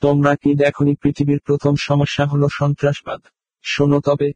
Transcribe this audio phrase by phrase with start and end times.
[0.00, 3.20] তোমরা কি দেখনি পৃথিবীর প্রথম সমস্যা হলো সন্ত্রাসবাদ?
[3.62, 4.32] শোনো তবে,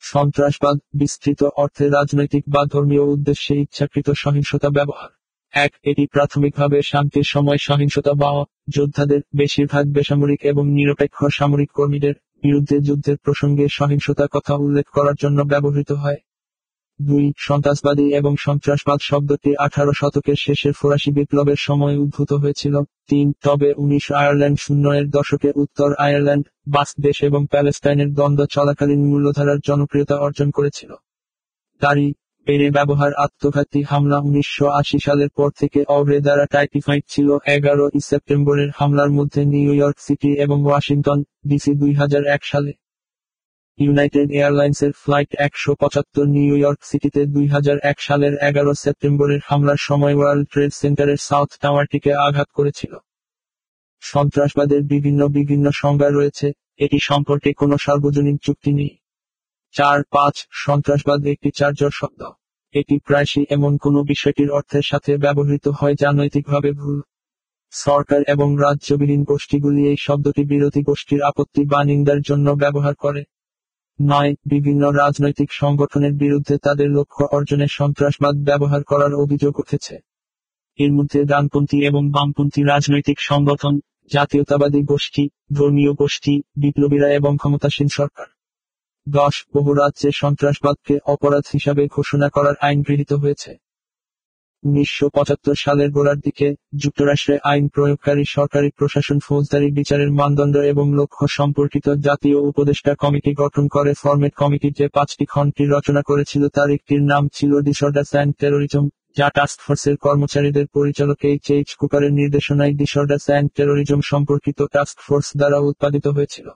[0.00, 5.08] সন্ত্রাসবাদ বিস্তৃত অর্থে রাজনৈতিক বা ধর্মীয় উদ্দেশ্যে ইচ্ছাকৃত সহিংসতা ব্যবহার।
[5.52, 12.78] এক, এটি প্রাথমিকভাবে শান্তির সময় সহিংসতা বা যোদ্ধাদের বেশিরভাগ বেসামরিক এবং নিরপেক্ষ সামরিক কর্মীদের বিরুদ্ধে
[12.78, 16.16] যুদ্ধের প্রসঙ্গে সহিংসতা কথা উল্লেখ করার জন্য ব্যবহৃত হয়।
[17.00, 22.74] দুই, সন্ত্রাসবাদী এবং সন্ত্রাসবাদ শব্দটি আঠারো শতকের শেষের ফরাসি বিপ্লবের সময় উদ্ভূত হয়েছিল।
[23.08, 29.02] তিন, তবে উনিশ, আয়ারল্যান্ড শূন্য এর দশকে উত্তর আয়ারল্যান্ড বাস্ক দেশ এবং প্যালেস্টাইনের দ্বন্দ্ব চলাকালীন
[29.06, 30.90] মূল্যধারার জনপ্রিয়তা অর্জন করেছিল।
[31.82, 32.14] দাড়ি
[32.46, 38.70] বেড়ে ব্যবহার, আত্মঘাতী হামলা উনিশশো আশি সালের পর থেকে অব্রে দ্বারা টাইপিফাইড ছিল। এগারো সেপ্টেম্বরের
[38.76, 42.72] হামলার মধ্যে নিউ ইয়র্ক সিটি এবং ওয়াশিংটন, ডিসি দুই হাজার এক সালে।
[43.78, 47.46] ইউনাইটেড এয়ারলাইন্সের ফ্লাইট একশো পঁচাত্তর নিউ ইয়র্ক সিটিতে দুই
[47.82, 52.92] এক সালের এগারো সেপ্টেম্বরের হামলার সময় ওয়ার্ল্ড ট্রেড সেন্টারের সাউথ টাওয়ারটিকে আঘাত করেছিল।
[54.02, 58.92] সন্ত্রাসবাদের বিভিন্ন বিভিন্ন সংজ্ঞা রয়েছে, এটি সম্পর্কে কোনো সার্বজনীন চুক্তি নেই।
[59.74, 62.22] চার পাঁচ, সন্ত্রাসবাদ একটি চার্জর শব্দ।
[62.74, 67.02] এটি প্রায়শই এমন কোনো বিষয়টির অর্থের সাথে ব্যবহৃত হয় যা নৈতিকভাবে ভুল।
[67.72, 73.24] সরকার এবং রাজ্যবিহীন গোষ্ঠীগুলি এই শব্দটি বিরোধী গোষ্ঠীর আপত্তি বা নিন্দার জন্য ব্যবহার করে।
[74.00, 79.98] নয়, বিভিন্ন রাজনৈতিক সংগঠনের বিরুদ্ধে তাদের লক্ষ্য অর্জনে সন্ত্রাসবাদ ব্যবহার করার অভিযোগ উঠেছে।
[80.78, 83.80] এর মধ্যে ডানপন্থী এবং বামপন্থী রাজনৈতিক সংগঠন,
[84.12, 88.26] জাতীয়তাবাদী গোষ্ঠী, ধর্মীয় গোষ্ঠী, বিপ্লবীরা এবং ক্ষমতাসীন সরকার।
[89.08, 93.63] দশ, বহু রাজ্যে সন্ত্রাসবাদকে অপরাধ হিসাবে ঘোষণা করার আইন গৃহীত হয়েছে।
[94.64, 96.48] উনিশশো পঁচাত্তর সালের গোড়ার দিকে,
[96.78, 103.64] যুক্তরাষ্ট্রে আইন প্রয়োগকারী সরকারি প্রশাসন ফৌজদারি বিচারের মানদণ্ড এবং লক্ষ্য সম্পর্কিত জাতীয় উপদেষ্টা কমিটি গঠন
[103.68, 108.84] করে ফরমেট কমিটি যে পাঁচটি খণ্ডটি রচনা করেছিল তার একটির নাম ছিল ডিসঅর্ডার্স অ্যান্ড টেরোরিজম
[109.16, 115.58] যা টাস্কফোর্সের কর্মচারীদের পরিচালক এইচ এইচ কুকারের নির্দেশনায় ডিসঅর্ডার্স অ্যান্ড টেরোরিজম সম্পর্কিত টাস্ক ফোর্স দ্বারা
[115.60, 116.46] উৎপাদিত হয়েছিল।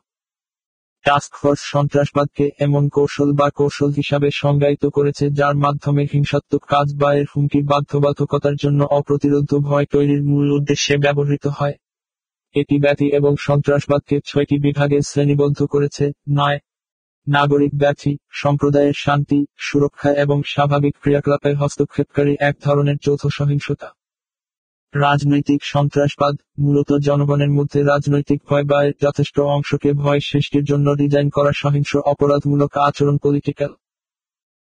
[1.09, 7.27] টাস্কফোর্স সন্ত্রাসবাদকে এমন কৌশল বা কৌশল হিসাবে সংজ্ঞায়িত করেছে যার মাধ্যমে হিংসাত্মক কাজ বা এর
[7.37, 11.73] হুমকি বাধ্যবাধকতার জন্য অপ্রতিরোধ ভয় তৈরির মূল উদ্দেশ্যে ব্যবহৃত হয়।
[12.55, 16.59] এটি ব্যাধি এবং সন্ত্রাসবাদকে ছয়টি বিভাগে শ্রেণীবদ্ধ করেছে, নয়।
[17.27, 23.89] নাগরিক ব্যাধি, সম্প্রদায়ের শান্তি, সুরক্ষা এবং স্বাভাবিক ক্রিয়াকলাপে হস্তক্ষেপকারী এক ধরনের যৌথ সহিংসতা।
[24.95, 31.53] রাজনৈতিক সন্ত্রাসবাদ, মূলত জনগণের মধ্যে রাজনৈতিক ভয় বা যথেষ্ট অংশকে ভয় সৃষ্টির জন্য ডিজাইন করা
[31.53, 33.73] সহিংস অপরাধমূলক আচরণ পলিটিক্যাল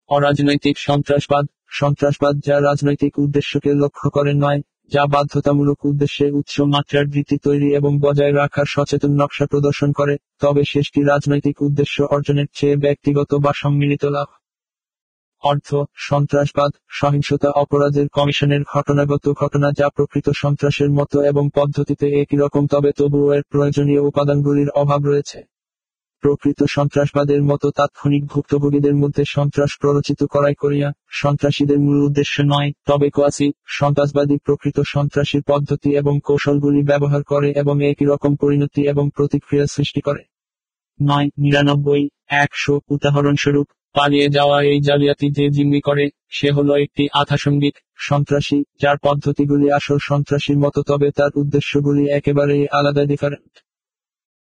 [0.09, 4.59] অরাজনৈতিক সন্ত্রাসবাদ সন্ত্রাসবাদ যা রাজনৈতিক উদ্দেশ্যকে লক্ষ্য করে নয়,
[4.91, 10.61] যা বাধ্যতামূলক উদ্দেশ্যে উচ্চ মাত্রার ভিত্তি তৈরি এবং বজায় রাখার সচেতন নকশা প্রদর্শন করে, তবে
[10.63, 14.27] শেষটি রাজনৈতিক উদ্দেশ্য অর্জনের চেয়ে ব্যক্তিগত বা সম্মিলিত লাভ।
[15.47, 15.69] অর্থ,
[16.09, 22.91] সন্ত্রাসবাদ, সহিংসতা অপরাধের কমিশনের ঘটনাগত ঘটনা যা প্রকৃত সন্ত্রাসের মতো এবং পদ্ধতিতে একই রকম, তবে
[22.91, 25.39] তবুও এর প্রয়োজনীয় উপাদানগুলির অভাব রয়েছে।
[26.23, 33.07] প্রকৃত সন্ত্রাসবাদের মতো তাৎক্ষণিক ভুক্তভোগীদের মধ্যে সন্ত্রাস প্ররোচিত করাই করিয়া সন্ত্রাসীদের মূল উদ্দেশ্য নয়, তবে
[33.09, 33.47] কোয়াসি,
[33.79, 40.01] সন্ত্রাসবাদী প্রকৃত সন্ত্রাসীর পদ্ধতি এবং কৌশলগুলি ব্যবহার করে এবং একই রকম পরিণতি এবং প্রতিক্রিয়া সৃষ্টি
[40.01, 40.23] করে।
[40.99, 42.03] নয়, নিরানব্বই,
[42.43, 48.97] একশো, উদাহরণস্বরূপ পালিয়ে যাওয়া এই জালিয়াতি যে জিম্মি করে, সে হলো একটি আধাসঙ্গিক সন্ত্রাসী, যার
[48.97, 53.53] পদ্ধতিগুলি আসল সন্ত্রাসীর মতো, তবে তার উদ্দেশ্যগুলি একেবারেই আলাদা ডিফারেন্ট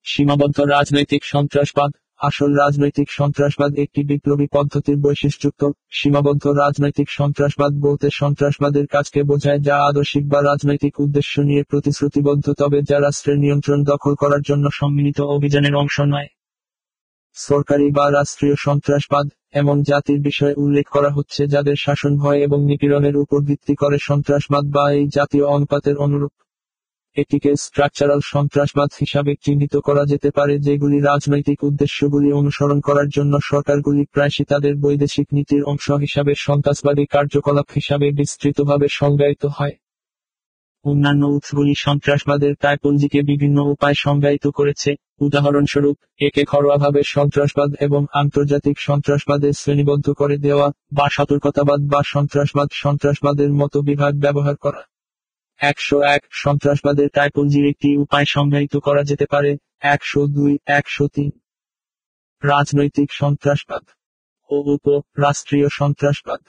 [0.06, 5.62] সীমাবদ্ধ রাজনৈতিক সন্ত্রাসবাদ, আসল রাজনৈতিক সন্ত্রাসবাদ একটি বিপ্লবী পদ্ধতির বৈশিষ্ট্যযুক্ত,
[5.92, 12.80] সীমাবদ্ধ রাজনৈতিক সন্ত্রাসবাদ বলতে সন্ত্রাসবাদের কাজকে বোঝায় যা আদর্শিক বা রাজনৈতিক উদ্দেশ্য নিয়ে প্রতিশ্রুতিবদ্ধ, তবে
[12.90, 16.30] যা রাষ্ট্রের নিয়ন্ত্রণ দখল করার জন্য সম্মিলিত অভিযানের অংশ নয়।
[17.38, 23.16] সরকারি বা রাষ্ট্রীয় সন্ত্রাসবাদ, এমন জাতির বিষয়ে উল্লেখ করা হচ্ছে যাদের শাসন ভয় এবং নিপীড়নের
[23.18, 26.34] উপর ভিত্তি করে সন্ত্রাসবাদ বা এই জাতীয় অনুপাতের অনুরূপ।
[27.18, 34.04] এটিকে স্ট্রাকচারাল সন্ত্রাসবাদ হিসাবে চিহ্নিত করা যেতে পারে, যেগুলি রাজনৈতিক উদ্দেশ্যগুলি অনুসরণ করার জন্য সরকারগুলি
[34.06, 39.76] প্রায়শই তাদের বৈদেশিক নীতির অংশ হিসাবে সন্ত্রাসবাদী কার্যকলাপ হিসাবে বিস্তৃতভাবে সংজ্ঞায়িত হয়।
[40.84, 49.54] অন্যান্য উৎসগুলি সন্ত্রাসবাদের টাইপোলজিকে বিভিন্ন উপায় সংজ্ঞায়িত করেছে। উদাহরণস্বরূপ, একে ঘরোয়াভাবে সন্ত্রাসবাদ এবং আন্তর্জাতিক সন্ত্রাসবাদে
[49.54, 54.82] শ্রেণীবদ্ধ করে দেওয়া বা সতর্কতাবাদ বা সন্ত্রাসবাদ সন্ত্রাসবাদের মতো বিভাগ ব্যবহার করা।
[55.58, 61.32] একশো এক সন্ত্রাসবাদের টাইপোলজির একটি উপায় সংজ্ঞায়িত করা যেতে পারে, একশো দুই, একশো তিন।
[62.44, 63.84] রাজনৈতিক সন্ত্রাসবাদ
[64.50, 66.40] ও উপ রাষ্ট্রীয় সন্ত্রাসবাদ।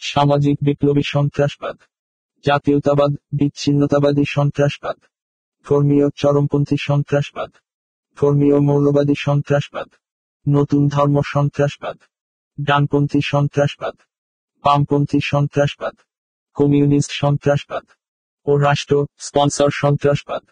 [0.00, 1.76] সামাজিক বিপ্লবী সন্ত্রাসবাদ।
[2.46, 4.96] জাতীয়তাবাদ, বিচ্ছিন্নতাবাদী সন্ত্রাসবাদ।
[5.68, 7.50] ধর্মীয় চরমপন্থী সন্ত্রাসবাদ।
[8.20, 9.88] ধর্মীয় মৌলবাদী সন্ত্রাসবাদ।
[10.48, 11.98] নতুন ধর্ম সন্ত্রাসবাদ।
[12.60, 13.94] ডানপন্থী সন্ত্রাসবাদ।
[14.64, 15.94] বামপন্থী সন্ত্রাসবাদ।
[16.54, 17.84] কমিউনিস্ট সন্ত্রাসবাদ।
[18.46, 20.42] ও রাষ্ট্র স্পন্সর সন্ত্রাসবাদ।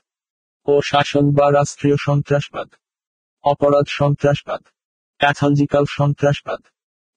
[0.66, 2.68] ও শাসন বা রাষ্ট্রীয় সন্ত্রাসবাদ।
[3.42, 4.62] অপরাধ সন্ত্রাসবাদ।
[5.18, 6.60] প্যাথলজিক্যাল সন্ত্রাসবাদ।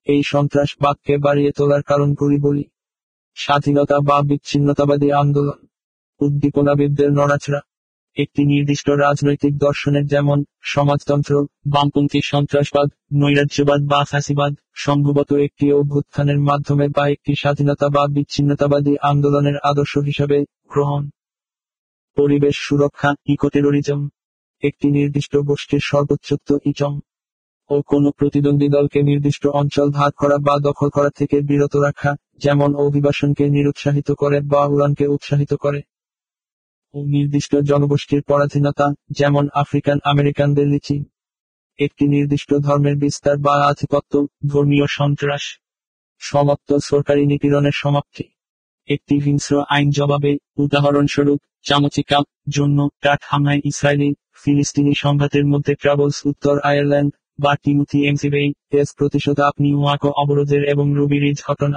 [0.04, 2.64] এই সন্ত্রাসবাদকে বাড়িয়ে তোলার কারণগুলি বলি।
[3.36, 5.58] স্বাধীনতা বা বিচ্ছিন্নতাবাদী আন্দোলন,
[6.20, 7.60] উদ্দীপনাবিদদের নড়াচড়া,
[8.16, 11.32] একটি নির্দিষ্ট রাজনৈতিক দর্শনের যেমন সমাজতন্ত্র,
[11.66, 19.56] বামপন্থী সন্ত্রাসবাদ, নৈরাজ্যবাদ বা ফ্যাসিবাদ সম্ভবত একটি অভ্যুত্থানের মাধ্যমে বা একটি স্বাধীনতা বা বিচ্ছিন্নতাবাদী আন্দোলনের
[19.62, 20.38] আদর্শ হিসাবে
[20.70, 21.02] গ্রহণ।
[22.16, 24.00] পরিবেশ সুরক্ষা, ইকোটেরোরিজম,
[24.62, 26.94] একটি নির্দিষ্ট গোষ্ঠীর সর্বোচ্চত্ব ইচম
[27.70, 32.10] ও কোনো প্রতিদ্বন্দ্বী দলকে নির্দিষ্ট অঞ্চল ভাগ করা বা দখল করা থেকে বিরত রাখা
[32.42, 35.80] যেমন অভিবাসনকে নিরুৎসাহিত করে বা উড়ানকে উৎসাহিত করে।
[36.94, 41.04] ও নির্দিষ্ট জনগোষ্ঠীর পরাধীনতা, যেমন আফ্রিকান আমেরিকানদের লিচি।
[41.78, 45.44] একটি নির্দিষ্ট ধর্মের বিস্তার বা আধিপত্য, ধর্মীয় সন্ত্রাস।
[46.18, 48.24] সমাপ্ত সরকারি নিপীড়নের সমাপ্তি।
[48.88, 52.18] একটি হিংস্র আইন জবাবে, উদাহরণস্বরূপ চামচিকা
[52.48, 59.40] জন্য টাট হামলায় ইসরায়েলি, ফিলিস্তিনি সংঘাতের মধ্যে ট্রাভেলস, উত্তর আয়ারল্যান্ড, বা টিমুথি এমসিবেই এস প্রতিশোধ
[59.40, 61.76] আপনি ওয়াকো অবরোধের এবং রুবিরিজ ঘটনা।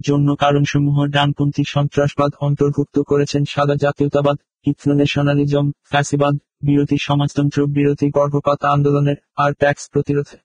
[0.00, 4.36] জন্য কারণসমূহ ডানপন্থী সন্ত্রাসবাদ অন্তর্ভুক্ত করেছেন সাদা জাতীয়তাবাদ
[4.66, 10.36] ইথনোনেশনালিজম ফ্যাসিবাদ, বিরোধী সমাজতন্ত্র, বিরোধী গর্ভপাত আন্দোলনের, আর ট্যাক্স প্রতিরোধে।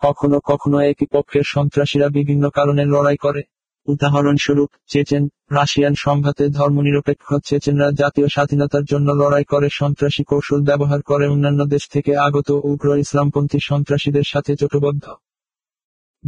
[0.00, 3.42] কখনো কখনো একই পক্ষের সন্ত্রাসীরা বিভিন্ন কারণে লড়াই করে।
[3.88, 11.28] উদাহরণস্বরূপ, চেচেন, রাশিয়ান সংঘাতে ধর্মনিরপেক্ষ চেচেনরা জাতীয় স্বাধীনতার জন্য লড়াই করে সন্ত্রাসী কৌশল ব্যবহার করে
[11.28, 15.08] অন্যান্য দেশ থেকে আগত উগ্র ইসলামপন্থী সন্ত্রাসীদের সাথে জোটবদ্ধ।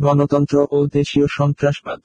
[0.00, 2.00] গণতন্ত্র ও দেশীয় সন্ত্রাসবাদ।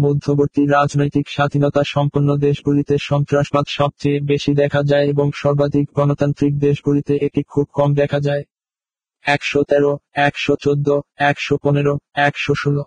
[0.00, 7.42] মধ্যবর্তী রাজনৈতিক স্বাধীনতা সম্পন্ন দেশগুলিতে সন্ত্রাসবাদ সবচেয়ে বেশি দেখা যায় এবং সর্বাধিক গণতান্ত্রিক দেশগুলিতে এটি
[7.42, 8.42] খুব কম দেখা যায়।
[9.22, 12.84] একশো তেরো, একশো চোদ্দ, একশো পনেরো, একশো ষোলো।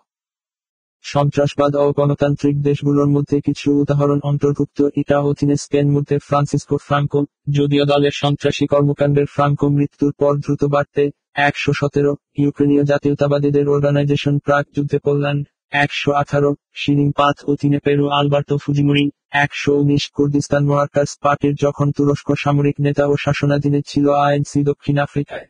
[1.03, 7.21] সন্ত্রাসবাদ ও গণতান্ত্রিক দেশগুলোর মধ্যে কিছু উদাহরণ অন্তর্ভুক্ত। ইটা অধীনে স্পেন মধ্যে ফ্রান্সিসকো ফ্রাঙ্কো,
[7.51, 11.03] যদিও দলের সন্ত্রাসী কর্মকাণ্ডের ফ্রাঙ্কো মৃত্যুর পর দ্রুত বাড়তে
[11.47, 18.55] একশো সতেরো, ইউক্রেনীয় জাতীয়তাবাদীদের অর্গানাইজেশন প্রাক যুদ্ধে পোল্যান্ড, একশো আঠারো শিরিং পাথ অধীনে পেরু, আলবার্তো
[18.57, 19.05] ফুজিমুরি,
[19.43, 25.45] একশো উনিশ, কুর্দিস্তান ওয়ার্কার্স পার্টির যখন তুরস্ক সামরিক নেতা ও শাসনাধীনে ছিল আইএনসি দক্ষিণ আফ্রিকায়।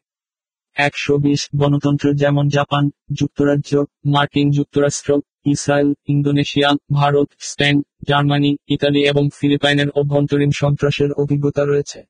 [0.78, 2.84] একশো বিশ, গণতন্ত্র যেমন জাপান,
[3.14, 3.72] যুক্তরাজ্য,
[4.06, 5.12] মার্কিন যুক্তরাষ্ট্র
[5.46, 12.04] Israel, Indonesia, Bharat, Spain, Germany, Italy এবং ফিলিপাইনের অভ্যন্তরীণ সন্ত্রাসের অভিজ্ঞতা রয়েছে।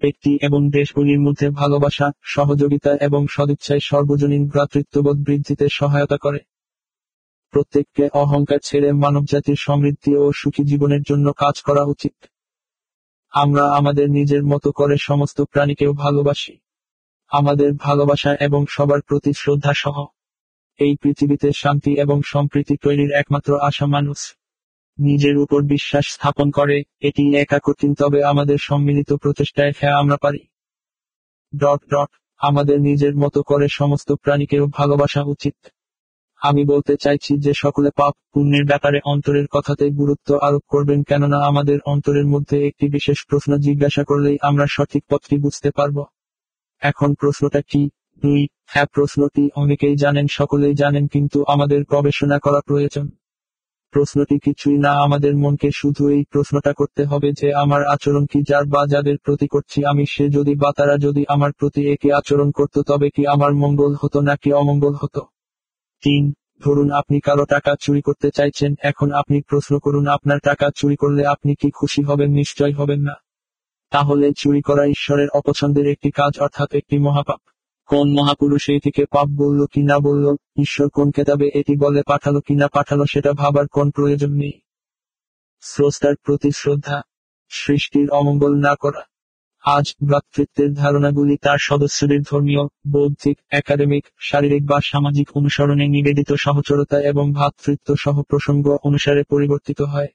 [0.00, 6.38] ব্যক্তি এবং দেশগুলির মধ্যে ভালোবাসা, সহযোগিতা এবং সদিচ্ছায় সর্বজনীন ভ্রাতৃত্ববোধ বৃদ্ধিতে সহায়তা করে।
[7.50, 12.14] প্রত্যেককে অহংকার ছেড়ে মানবজাতির সমৃদ্ধি ও সুখী জীবনের জন্য কাজ করা উচিত।
[13.30, 16.58] আমরা আমাদের নিজের মতো করে সমস্ত প্রাণীকেও ভালোবাসি।
[17.28, 20.06] আমাদের ভালোবাসা এবং সবার প্রতি শ্রদ্ধা সহ
[20.78, 24.36] এই পৃথিবীতে শান্তি এবং সম্প্রীতি তৈরির একমাত্র আশা মানুষ।
[24.98, 30.38] নিজের উপর বিশ্বাস স্থাপন করে, এটি একা কঠিন, তবে আমাদের সম্মিলিত প্রচেষ্টায় হ্যাঁ আমরা পারি।
[31.56, 35.54] ডট ডট, আমাদের নিজের মতো করে সমস্ত প্রাণীকেও ভালোবাসা উচিত।
[36.40, 41.78] আমি বলতে চাইছি যে সকলে পাপ, পুণ্যের ব্যাপারে অন্তরের কথাতে গুরুত্ব আরোপ করবেন, কেননা আমাদের
[41.86, 46.04] অন্তরের মধ্যে একটি বিশেষ প্রশ্ন জিজ্ঞাসা করলেই আমরা সঠিক পথটি বুঝতে পারব।
[46.80, 47.90] এখন প্রশ্নটা কি?
[48.22, 53.10] দুই হ্যাঁ প্রশ্নটি অনেকেই জানেন, সকলেই জানেন, কিন্তু আমাদের গবেষণা করা প্রয়োজন।
[53.90, 58.64] প্রশ্নটি কিছুই না, আমাদের মনকে শুধু এই প্রশ্নটা করতে হবে যে, আমার আচরণ কি যার
[58.64, 62.78] বা যাদের প্রতি করছি আমি, সে যদি বা তারা যদি আমার প্রতি একে আচরণ করত,
[62.78, 65.20] তবে কি আমার মঙ্গল হতো নাকি অমঙ্গল হতো?
[66.02, 70.96] তিন, ধরুন আপনি কারও টাকা চুরি করতে চাইছেন, এখন আপনি প্রশ্ন করুন, আপনার টাকা চুরি
[70.96, 73.14] করলে আপনি কি খুশি হবেন, নিশ্চয় হবেন না।
[73.90, 77.40] তাহলে চুরি করা ঈশ্বরের অপছন্দের একটি কাজ, অর্থাৎ একটি মহাপাপ।
[77.86, 80.36] কোন মহাপুরুষ এটিকে পাপ বলল কি না বলল?
[80.60, 84.52] ঈশ্বর কোন কেতাবে এটি বলে পাঠালো কি না পাঠালো সেটা ভাবার কোন প্রয়োজন নেই।
[85.60, 87.02] স্রষ্টার প্রতি শ্রদ্ধা,
[87.48, 89.02] সৃষ্টির অমঙ্গল না করা।
[89.64, 97.32] আজ ভ্রাতৃত্বের ধারণাগুলি তার সদস্যদের ধর্মীয়, বৌদ্ধিক, একাডেমিক, শারীরিক বা সামাজিক অনুসরণে নিবেদিত সহচরতা এবং
[97.32, 100.06] ভ্রাতৃত্ব সহ প্রসঙ্গ অনুসারে পরিবর্তিত হয়।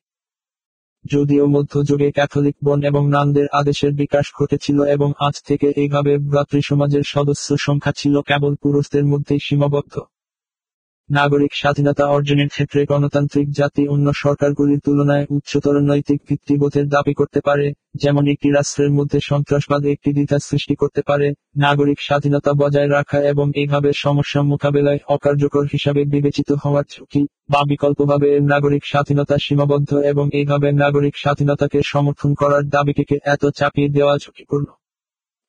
[1.05, 7.48] যদিও মধ্যযুগে ক্যাথলিক বন এবং নানদের আদেশের বিকাশ ঘটেছিল এবং আজ থেকে এইভাবে ভ্রাতৃসমাজের সদস্য
[7.58, 9.93] সংখ্যা ছিল কেবল পুরুষদের মধ্যেই সীমাবদ্ধ।
[11.12, 17.74] নাগরিক স্বাধীনতা অর্জনের ক্ষেত্রে গণতান্ত্রিক জাতি অন্য সরকারগুলির তুলনায় উচ্চতর নৈতিক ভিত্তিবোধের দাবি করতে পারে,
[17.96, 21.27] যেমন একটি রাষ্ট্রের মধ্যে সন্ত্রাসবাদ একটি দ্বিধা সৃষ্টি করতে পারে,
[21.58, 28.30] নাগরিক স্বাধীনতা বজায় রাখা এবং এইভাবে সমস্যা মোকাবেলায় অকার্যকর হিসাবে বিবেচিত হওয়ার ঝুঁকি, বা বিকল্পভাবে
[28.39, 34.68] নাগরিক স্বাধীনতা সীমাবদ্ধ এবং এইভাবে নাগরিক স্বাধীনতাকে সমর্থন করার দাবিটিকে এত চাপিয়ে দেওয়া ঝুঁকিপূর্ণ।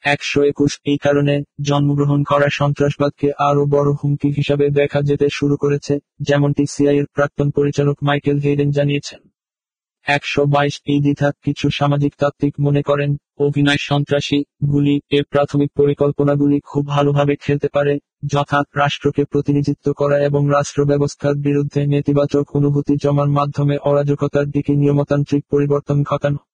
[0.05, 5.99] একশো একুশ, এই কারণে জন্মগ্রহণ করা সন্ত্রাসবাদকে আরও বড় হুমকি হিসাবে দেখা যেতে শুরু করেছে,
[6.21, 9.21] যেমনটি সিআইয়ের প্রাক্তন পরিচালক মাইকেল হেইডেন জানিয়েছেন।
[10.07, 16.61] একশো বাইশ, এই দ্বিধা কিছু সামাজিক তাত্ত্বিক মনে করেন, অভিনয় সন্ত্রাসী, গুলি এর প্রাথমিক পরিকল্পনাগুলি
[16.61, 23.29] খুব ভালোভাবে খেলতে পারে, যথা রাষ্ট্রকে প্রতিনিধিত্ব করা এবং রাষ্ট্র ব্যবস্থার বিরুদ্ধে নেতিবাচক অনুভূতি জমার
[23.29, 26.52] মাধ্যমে অরাজকতার দিকে নিয়মতান্ত্রিক পরিবর্তন ঘটানো।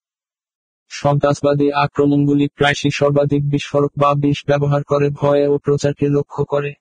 [0.90, 6.75] সন্ত্রাসবাদী আক্রমণগুলি প্রায়শই সর্বাধিক বিস্ফোরক বা বিষ ব্যবহার করে ভয় ও প্রচারকে লক্ষ্য করে।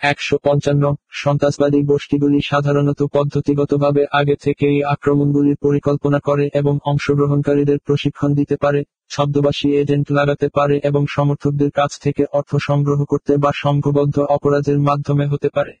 [0.00, 8.56] একশো পঞ্চান্ন সন্ত্রাসবাদী গোষ্ঠীগুলি সাধারণত পদ্ধতিগতভাবে আগে থেকেই আক্রমণগুলির পরিকল্পনা করে এবং অংশগ্রহণকারীদের প্রশিক্ষণ দিতে
[8.56, 14.78] পারে ছদ্মবাসী এজেন্ট লাগাতে পারে এবং সমর্থকদের কাছ থেকে অর্থ সংগ্রহ করতে বা সংঘবদ্ধ অপরাধের
[14.78, 15.72] মাধ্যমে হতে পারে।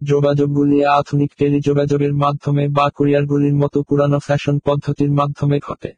[0.00, 5.90] যোগাযোগগুলি আধুনিক টেলিযোগাযোগের মাধ্যমে বা কুরিয়ারগুলির মতো পুরানো ফ্যাশন পদ্ধতির মাধ্যমে ঘটে।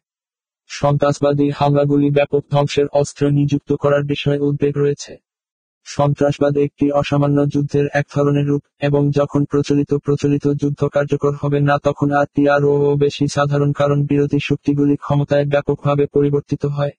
[0.70, 5.12] সন্ত্রাসবাদী হামলাগুলি ব্যাপক ধ্বংসের অস্ত্র নিযুক্ত করার বিষয়ে উদ্বেগ রয়েছে।
[5.86, 11.78] সন্ত্রাসবাদ একটি অসামান্য যুদ্ধের এক ধরনের রূপ, এবং যখন প্রচলিত প্রচলিত যুদ্ধ কার্যকর হবে না,
[11.78, 16.94] তখন আরটি আরও বেশি সাধারণ কারণ বিরোধী শক্তিগুলি ক্ষমতায় ব্যাপকভাবে পরিবর্তিত হয়।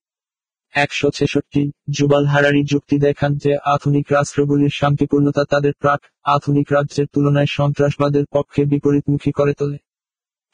[0.76, 7.50] একশো ছেষট্টি জুবাল হারারি যুক্তি দেখান যে আধুনিক রাষ্ট্রগুলির শান্তিপূর্ণতা তাদের প্রাক আধুনিক রাজ্যের তুলনায়
[7.50, 9.80] সন্ত্রাসবাদের পক্ষে বিপরীতমুখী করে তোলে।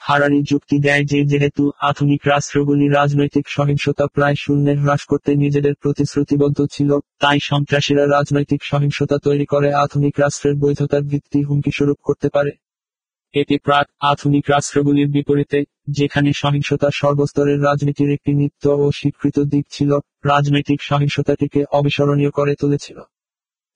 [0.04, 6.60] হারারি যুক্তি দেয় যে যেহেতু আধুনিক রাষ্ট্রগুলি রাজনৈতিক সহিংসতা প্রায় শূন্যে হ্রাস করতে নিজেদের প্রতিশ্রুতিবদ্ধ
[6.72, 12.52] ছিল, তাই সন্ত্রাসীরা রাজনৈতিক সহিংসতা তৈরি করে আধুনিক রাষ্ট্রের বৈধতার ভিত্তি হুমকি স্বরূপ করতে পারে।
[13.34, 19.92] এটি প্রাক আধুনিক রাষ্ট্রগুলির বিপরীতে, যেখানে সহিংসতা সর্বস্তরের রাজনীতির একটি নিত্য ও স্বীকৃত দিক ছিল,
[20.26, 22.98] রাজনৈতিক সহিংসতাটিকে অবিস্মরণীয় করে তুলেছিল।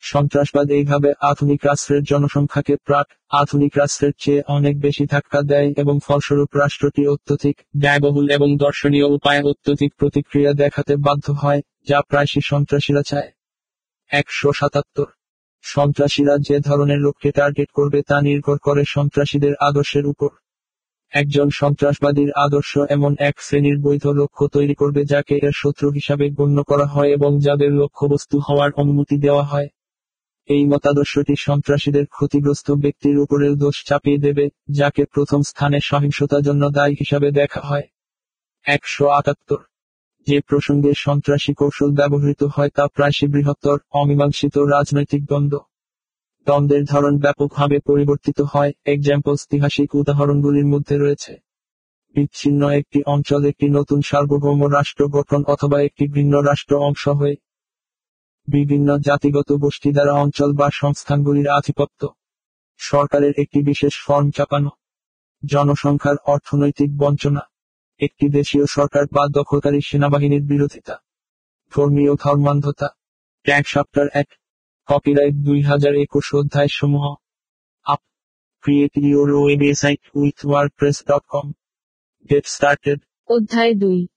[0.01, 6.55] সন্ত্রাসবাদ এইভাবে আধুনিক রাষ্ট্রের জনসংখ্যাকে প্রাক আধুনিক রাষ্ট্রের চেয়ে অনেক বেশি ধাক্কা দেয় এবং ফলস্বরূপ
[6.55, 13.29] রাষ্ট্রটি অত্যধিক ব্যয়বহুল এবং দর্শনীয় উপায়ে অত্যধিক প্রতিক্রিয়া দেখাতে বাধ্য হয়, যা প্রায়শই সন্ত্রাসীরা চায়।
[14.11, 15.05] একশো সাতাত্তর
[15.61, 20.29] সন্ত্রাসীরা যে ধরনের লোককে টার্গেট করবে তা নির্ভর করে সন্ত্রাসীদের আদর্শের উপর।
[21.13, 26.63] একজন সন্ত্রাসবাদীর আদর্শ এমন এক শ্রেণির বৈধ লক্ষ্য তৈরি করবে যাকে এর শত্রু হিসাবে গণ্য
[26.63, 29.67] করা হয় এবং যাদের লক্ষ্যবস্তু হওয়ার অনুমতি দেওয়া হয়।
[30.49, 36.93] এই মতাদর্শটি সন্ত্রাসীদের ক্ষতিগ্রস্ত ব্যক্তির উপরের দোষ চাপিয়ে দেবে, যাকে প্রথম স্থানে সহিংসতার জন্য দায়ী
[36.93, 37.87] হিসাবে দেখা হয়।
[38.65, 39.57] একশো আটাত্তর।
[40.27, 45.57] যে প্রসঙ্গে সন্ত্রাসী কৌশল ব্যবহৃত হয় তা প্রায়শই বৃহত্তর, অমীমাংসিত রাজনৈতিক দ্বন্দ্ব।
[46.47, 51.33] দ্বন্দ্বের ধরন ব্যাপকভাবে পরিবর্তিত হয় এক্সাম্পল ঐতিহাসিক উদাহরণগুলির মধ্যে রয়েছে।
[52.15, 57.35] বিচ্ছিন্ন একটি অঞ্চল একটি নতুন সার্বভৌম রাষ্ট্র গঠন অথবা একটি ভিন্ন রাষ্ট্র অংশ হয়ে
[58.47, 62.07] বিভিন্ন জাতিগত গোষ্ঠী দ্বারা অঞ্চল বা সংস্থানগুলির আধিপত্য।
[62.77, 64.69] সরকারের একটি বিশেষ ফর্ম চাপানো।
[65.45, 67.41] জনসংখ্যার অর্থনৈতিক বঞ্চনা।
[67.99, 70.95] একটি দেশীয় সরকার বা দখলকারী সেনাবাহিনীর বিরোধিতা।
[71.75, 72.87] ধর্মীয় ধর্মান্ধতা।
[73.43, 74.27] ট্যাগ সপ্তার এক।
[74.87, 77.15] কপিরাইট দুই হাজার একুশ অধ্যায় সমূহ।
[77.83, 77.99] Up.
[78.61, 81.51] Create your website with WordPress dot com.
[82.45, 82.99] Started.
[83.27, 84.07] অধ্যায় দুই।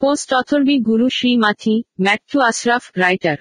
[0.00, 3.36] Post অথর্বি Guru Shri Mathi Mattu Ashraf writer.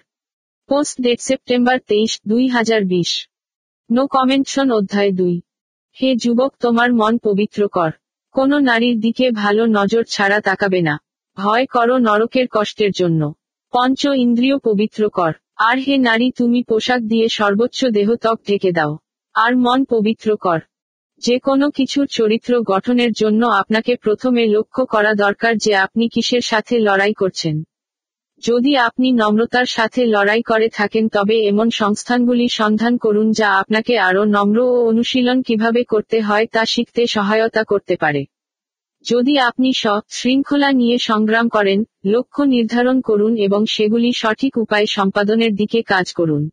[0.67, 3.29] Post date September তেইশ, দুই হাজার বিশ।
[3.91, 5.41] নো কমেন্টশন অধ্যায় দুই।
[6.01, 7.91] হে যুবক, তোমার মন পবিত্র কর।
[8.31, 10.99] কোন নারীর দিকে ভালো নজর ছাড়া তাকাবে না।
[11.37, 13.33] ভয় করো নরকের কষ্টের জন্য।
[13.73, 18.97] পঞ্চ ইন্দ্রিয় পবিত্র কর। আর হে নারী, তুমি পোশাক দিয়ে সর্বোচ্চ দেহত্বক ঢেকে দাও।
[19.33, 20.59] আর মন পবিত্র কর।
[21.17, 26.79] যে কোনো কিছুর চরিত্র গঠনের জন্য আপনাকে প্রথমে লক্ষ্য করা দরকার যে আপনি কিসের সাথে
[26.79, 27.63] লড়াই করছেন।
[28.43, 34.23] যদি আপনি নম্রতার সাথে লড়াই করে থাকেন, তবে এমন সংস্থানগুলি সন্ধান করুন যা আপনাকে আরও
[34.25, 38.25] নম্র ও অনুশীলন কীভাবে করতে হয় তা শিখতে সহায়তা করতে পারে।
[39.05, 45.55] যদি আপনি স শৃঙ্খলা নিয়ে সংগ্রাম করেন, লক্ষ্য নির্ধারণ করুন এবং সেগুলি সঠিক উপায় সম্পাদনের
[45.55, 46.49] দিকে কাজ করুন।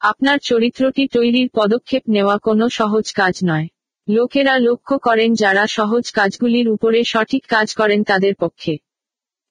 [0.00, 3.66] আপনার চরিত্রটি তৈরির পদক্ষেপ নেওয়া কোনো সহজ কাজ নয়।
[4.08, 8.83] লোকেরা লক্ষ্য করেন যারা সহজ কাজগুলির উপরে সঠিক কাজ করেন তাদের পক্ষে।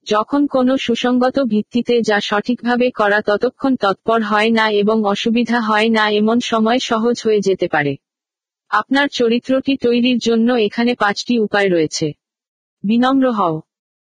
[0.08, 6.10] যখন কোনো সুসংগত ভিত্তিতে যা সঠিকভাবে করা ততক্ষণ তৎপর হয় না এবং অসুবিধা হয় না,
[6.10, 7.96] এমন সময় সহজ হয়ে যেতে পারে।
[8.70, 12.12] আপনার চরিত্রটি তৈরির জন্য এখানে পাঁচটি উপায় রয়েছে।
[12.84, 13.62] বিনম্র হও।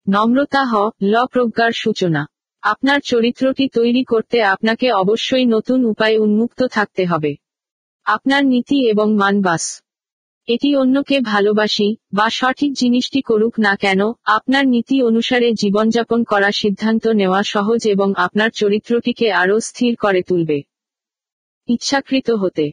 [0.07, 2.27] নম্রতা হ ল প্রজ্ঞার সূচনা।
[2.61, 7.35] আপনার চরিত্রটি তৈরি করতে আপনাকে অবশ্যই নতুন উপায়ে উন্মুক্ত থাকতে হবে।
[8.05, 9.81] আপনার নীতি এবং মানবাস
[10.47, 17.07] এটি অন্যকে ভালোবাসি, বা সঠিক জিনিসটি করুক না কেন, আপনার নীতি অনুসারে জীবনযাপন করা সিদ্ধান্ত
[17.07, 20.61] নেওয়া সহজ এবং আপনার চরিত্রটিকে আরও স্থির করে তুলবে।
[21.67, 22.71] ইচ্ছাকৃত হতে।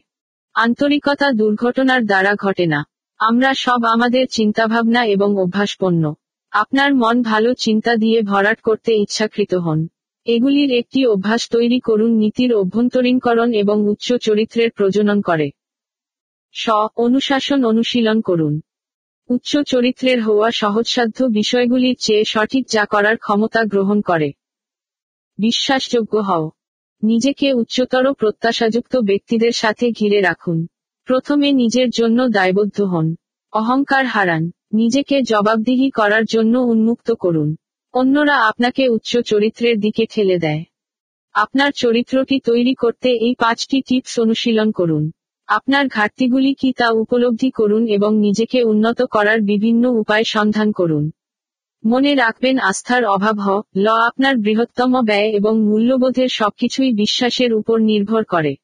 [0.53, 2.85] আন্তরিকতা দুর্ঘটনার দ্বারা ঘটে না।
[3.19, 6.13] আমরা সব আমাদের চিন্তাভাবনা এবং অভ্যাসপন্ন
[6.51, 9.87] আপনার মন ভালো চিন্তা দিয়ে ভরাট করতে ইচ্ছাকৃত হন।
[10.25, 15.51] এগুলির একটি অভ্যাস তৈরি করুন, নীতির অভ্যন্তরীণকরণ এবং উচ্চ চরিত্রের প্রজনন করে।
[16.55, 18.61] স, অনুশাসন অনুশীলন করুন।
[19.29, 24.31] উচ্চ চরিত্রের হওয়া সহজসাধ্য বিষয়গুলির চেয়ে সঠিক যা করার ক্ষমতা গ্রহণ করে।
[25.37, 26.51] বিশ্বাসযোগ্য হও।
[27.03, 30.67] নিজেকে উচ্চতর প্রত্যাশাযুক্ত ব্যক্তিদের সাথে ঘিরে রাখুন।
[31.05, 33.15] প্রথমে নিজের জন্য দায়বদ্ধ হন।
[33.51, 37.55] অহংকার হারান। নিজেকে জবাবদিহি করার জন্য উন্মুক্ত করুন।
[37.93, 40.63] অন্যরা আপনাকে উচ্চ চরিত্রের দিকে ঠেলে দেয়।
[41.33, 45.11] আপনার চরিত্রটি তৈরি করতে এই পাঁচটি টিপস অনুশীলন করুন।
[45.47, 51.11] আপনার ঘাটতিগুলি কি তা উপলব্ধি করুন এবং নিজেকে উন্নত করার বিভিন্ন উপায় সন্ধান করুন।
[51.85, 58.23] মনে রাখবেন, আস্থার অভাব হ, ল আপনার বৃহত্তম ব্যয় এবং মূল্যবোধের সবকিছুই বিশ্বাসের উপর নির্ভর
[58.23, 58.55] করে।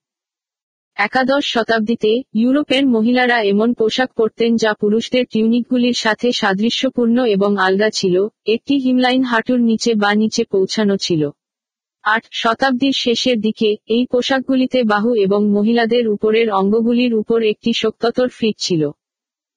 [0.96, 8.28] একাদশ শতাব্দীতে, ইউরোপের মহিলারা এমন পোশাক পরতেন যা পুরুষদের টিউনিকগুলির সাথে সাদৃশ্যপূর্ণ এবং আলগা ছিল,
[8.46, 11.30] একটি হিমলাইন হাঁটুর নিচে বা নিচে পৌঁছানো ছিল।
[12.03, 18.55] আট শতাব্দীর শেষের দিকে, এই পোশাকগুলিতে বাহু এবং মহিলাদের উপরের অঙ্গগুলির উপর একটি শক্ততর ফিট
[18.60, 18.89] ছিল।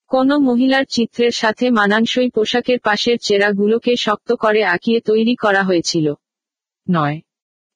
[0.09, 6.15] কোন মহিলার চিত্রের সাথে মানানসই পোশাকের পাশের চেরাগুলোকে শক্ত করে আঁকিয়ে তৈরি করা হয়েছিল।
[6.91, 7.21] নয়।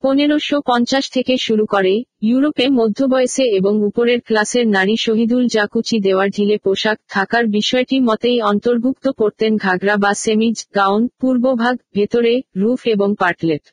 [0.02, 6.58] পনেরোশো পঞ্চাশ থেকে শুরু করে, ইউরোপে মধ্যবয়সে এবং উপরের ক্লাসের নারী শহীদুল জাকুচি দেওয়ার ঢিলে
[6.58, 13.72] পোশাক থাকার বিষয়টি মতেই অন্তর্ভুক্ত করতেন ঘাগরা বা সেমিজ, গাউন, পূর্বভাগ, ভেতরে, রুফ এবং পার্টলেট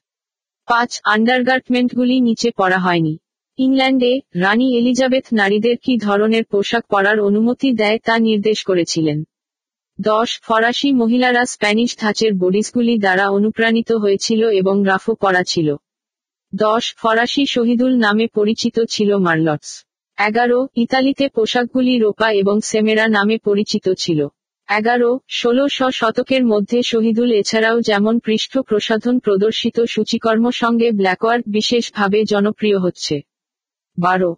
[0.67, 3.17] পাঁচ আন্ডারগার্টমেন্টগুলি নিচে পড়া হয়নি।
[3.57, 9.24] ইংল্যান্ডে রানী এলিজাবেথ নারীদের কি ধরনের পোশাক পরার অনুমতি দেয় তা নির্দেশ করেছিলেন।
[10.01, 15.75] দশ, ফরাসি মহিলারা স্প্যানিশ ধাঁচের বডিসগুলি দ্বারা অনুপ্রাণিত হয়েছিল এবং রাফও পরা ছিল।
[16.55, 19.86] দশ, ফরাসি শহীদুল নামে পরিচিত ছিল মার্লটস।
[20.17, 24.27] এগারো, ইতালিতে পোশাকগুলি রোপা এবং সেমেরা নামে পরিচিত ছিল।
[24.69, 32.79] এগারো ষোলশ শতকের মধ্যে শহীদুল এছাড়াও যেমন পৃষ্ঠ প্রসাধন প্রদর্শিত সূচিকর্ম সঙ্গে ব্ল্যাকওয়ার্ক বিশেষভাবে জনপ্রিয়
[32.79, 33.15] হচ্ছে।
[33.98, 34.36] বারো,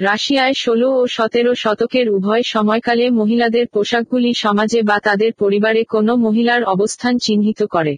[0.00, 6.64] রাশিয়ায় ষোলো ও সতেরো শতকের উভয় সময়কালে মহিলাদের পোশাকগুলি সমাজে বা তাদের পরিবারে কোনো মহিলার
[6.64, 7.96] অবস্থান চিহ্নিত করে।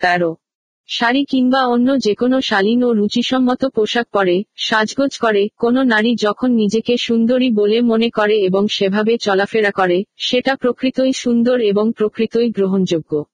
[0.00, 0.36] তেরো
[0.86, 6.96] শাড়ি কিংবা অন্য যেকোনো শালীন ও রুচিসম্মত পোশাক পরে, সাজগোজ করে, কোনো নারী যখন নিজেকে
[6.96, 13.24] সুন্দরী বলে মনে করে এবং সেভাবে চলাফেরা করে, সেটা প্রকৃতই সুন্দর এবং প্রকৃতই গ্রহণযোগ্য।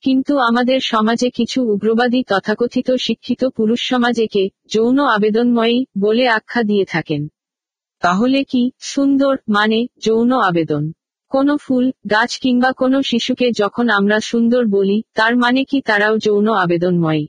[0.00, 6.84] কিন্তু আমাদের সমাজে কিছু উগ্রবাদী তথাকথিত শিক্ষিত পুরুষ সমাজ একে যৌন আবেদনময়ী বলে আখ্যা দিয়ে
[6.84, 7.28] থাকেন।
[8.00, 8.70] তাহলে কি?
[8.78, 10.92] সুন্দর মানে যৌন আবেদন।
[11.30, 16.48] কোনো ফুল, গাছ কিংবা কোনো শিশুকে যখন আমরা সুন্দর বলি, তার মানে কি তারাও যৌন
[16.48, 17.26] আবেদনময়ী?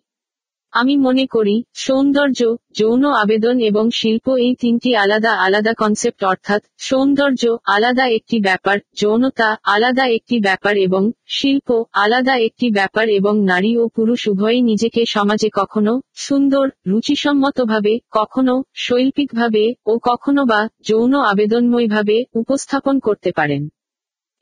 [0.72, 7.58] আমি মনে করি, সৌন্দর্য, যৌন আবেদন এবং শিল্প এই তিনটি আলাদা আলাদা কনসেপ্ট অর্থাৎ সৌন্দর্য
[7.66, 13.88] আলাদা একটি ব্যাপার, যৌনতা আলাদা একটি ব্যাপার এবং শিল্প আলাদা একটি ব্যাপার এবং নারী ও
[13.88, 23.00] পুরুষ উভয়ই নিজেকে সমাজে কখনো সুন্দর, রুচিসম্মতভাবে, কখনো শৈল্পিকভাবে ও কখনো বা যৌন আবেদনময়ভাবে উপস্থাপন
[23.00, 23.70] করতে পারেন।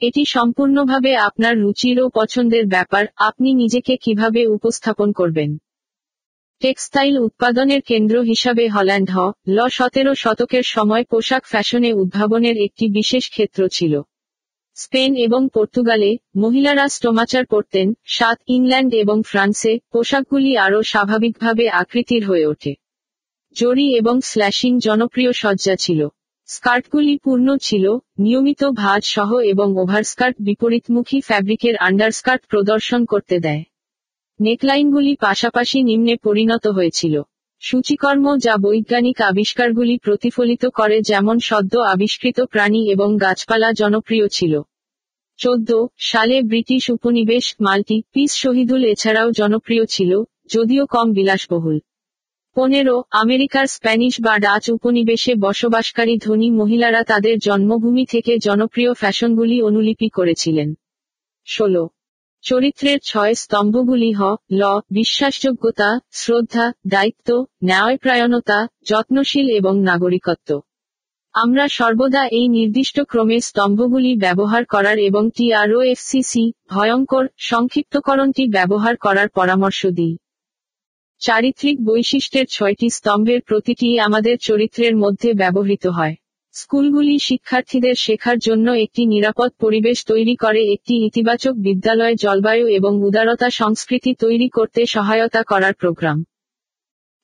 [0.01, 5.57] এটি সম্পূর্ণভাবে আপনার রুচির ও পছন্দের ব্যাপার, আপনি নিজেকে কীভাবে উপস্থাপন করবেন।
[6.59, 13.29] টেক্সটাইল উৎপাদনের কেন্দ্র হিসাবে হল্যান্ড হ, ল সতেরো শতকের সময় পোশাক ফ্যাশনে উদ্ভাবনের একটি বিশেষ
[13.29, 14.01] ক্ষেত্র ছিল।
[14.73, 22.45] স্পেন এবং পর্তুগালে মহিলারা স্টোমাচার পরতেন, সাত ইংল্যান্ড এবং ফ্রান্সে পোশাকগুলি আরও স্বাভাবিকভাবে আকৃতির হয়ে
[22.45, 22.73] ওঠে।
[23.55, 26.07] জরি এবং স্ল্যাশিং জনপ্রিয় সজ্জা ছিল।
[26.47, 33.63] স্কার্টগুলি পূর্ণ ছিল, নিয়মিত ভাঁজ সহ এবং ওভারস্কার্ট বিপরীতমুখী ফ্যাব্রিকের আন্ডারস্কার্ট প্রদর্শন করতে দেয়।
[34.39, 37.21] নেকলাইনগুলি পাশাপাশি নিম্নে পরিণত হয়েছিল।
[37.59, 44.61] সূচিকর্ম যা বৈজ্ঞানিক আবিষ্কারগুলি প্রতিফলিত করে যেমন সদ্য আবিষ্কৃত প্রাণী এবং গাছপালা জনপ্রিয় ছিল।
[45.37, 51.79] চোদ্দ সালে ব্রিটিশ উপনিবেশ মাল্টি পিস শহীদুল এছাড়াও জনপ্রিয় ছিল, যদিও কম বিলাসবহুল।
[52.55, 60.09] পনেরো, আমেরিকার স্প্যানিশ বা ডাচ উপনিবেশে বসবাসকারী ধনী মহিলারা তাদের জন্মভূমি থেকে জনপ্রিয় ফ্যাশনগুলি অনুলিপি
[60.09, 60.73] করেছিলেন।
[61.47, 61.89] ষোলো,
[62.41, 70.61] চরিত্রের ছয় স্তম্ভগুলি হ, ল, বিশ্বাসযোগ্যতা, শ্রদ্ধা, দায়িত্ব, ন্যায়প্রায়ণতা, যত্নশীল এবং নাগরিকত্ব।
[71.33, 79.85] আমরা সর্বদা এই নির্দিষ্ট ক্রমে স্তম্ভগুলি ব্যবহার করার এবং টিআরওএফসিসি ভয়ঙ্কর সংক্ষিপ্তকরণটি ব্যবহার করার পরামর্শ
[79.85, 80.17] দিই।
[81.21, 86.15] চারিত্রিক বৈশিষ্ট্যের ছয়টি স্তম্ভের প্রতিটি আমাদের চরিত্রের মধ্যে ব্যবহৃত হয়।
[86.53, 93.49] স্কুলগুলি শিক্ষার্থীদের শেখার জন্য একটি নিরাপদ পরিবেশ তৈরি করে, একটি ইতিবাচক বিদ্যালয়, জলবায়ু এবং উদারতা
[93.49, 96.23] সংস্কৃতি তৈরি করতে সহায়তা করার প্রোগ্রাম।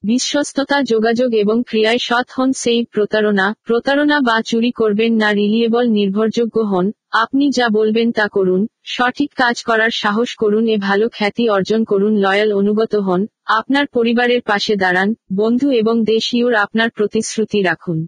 [0.03, 6.59] বিশ্বস্ততা যোগাযোগ এবং ক্রিয়ায় সৎ হন সেই প্রতারণা। প্রতারণা বা চুরি করবেন না রিলিয়েবল নির্ভরযোগ্য
[6.59, 11.83] হন। আপনি যা বলবেন তা করুন, সঠিক কাজ করার সাহস করুন, এ ভালো খ্যাতি অর্জন
[11.83, 18.07] করুন লয়াল অনুগত হন। আপনার পরিবারের পাশে দাঁড়ান, বন্ধু এবং দেশীয়র আপনার প্রতিশ্রুতি রাখুন।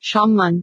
[0.00, 0.62] সম্মান।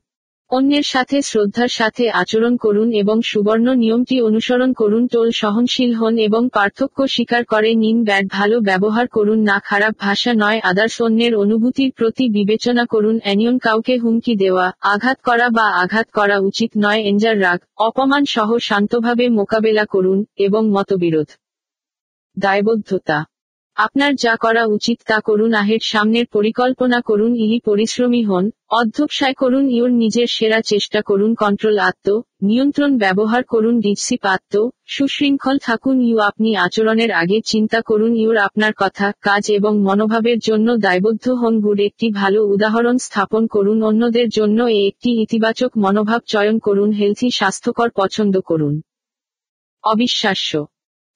[0.56, 6.50] অন্যের সাথে শ্রদ্ধার সাথে আচরণ করুন এবং সুবর্ণ নিয়মটি অনুসরণ করুন, টোল সহনশীল হন এবং
[6.54, 11.92] পার্থক্য স্বীকার করে নিন ব্যাট ভালো ব্যবহার করুন, না খারাপ ভাষা নয়, আদার্স অন্যের অনুভূতির
[11.92, 17.42] প্রতি বিবেচনা করুন, অ্যানিয়ন কাউকে হুমকি দেওয়া, আঘাত করা বা আঘাত করা উচিত নয়, এঞ্জার
[17.42, 21.28] রাগ, অপমান সহ শান্তভাবে মোকাবেলা করুন এবং মতবিরোধ।
[22.40, 23.26] দায়বদ্ধতা।
[23.76, 29.70] আপনার যা করা উচিত তা করুন, আহের সামনের পরিকল্পনা করুন ইলি পরিশ্রমী হন, অধ্যবসায় করুন,
[29.70, 36.18] ইউর নিজের সেরা চেষ্টা করুন, কন্ট্রোল আত্ম, নিয়ন্ত্রণ ব্যবহার করুন ডিসিপ আত্ম সুশৃঙ্খল থাকুন, ইউ
[36.20, 41.80] আপনি আচরণের আগে চিন্তা করুন, ইউর আপনার কথা, কাজ এবং মনোভাবের জন্য দায়বদ্ধ হন, গুড
[41.80, 47.90] একটি ভালো উদাহরণ স্থাপন করুন, অন্যদের জন্য এ একটি ইতিবাচক মনোভাব চয়ন করুন, হেলথি স্বাস্থ্যকর
[47.96, 48.82] পছন্দ করুন।
[49.84, 50.66] অবিশ্বাস্য।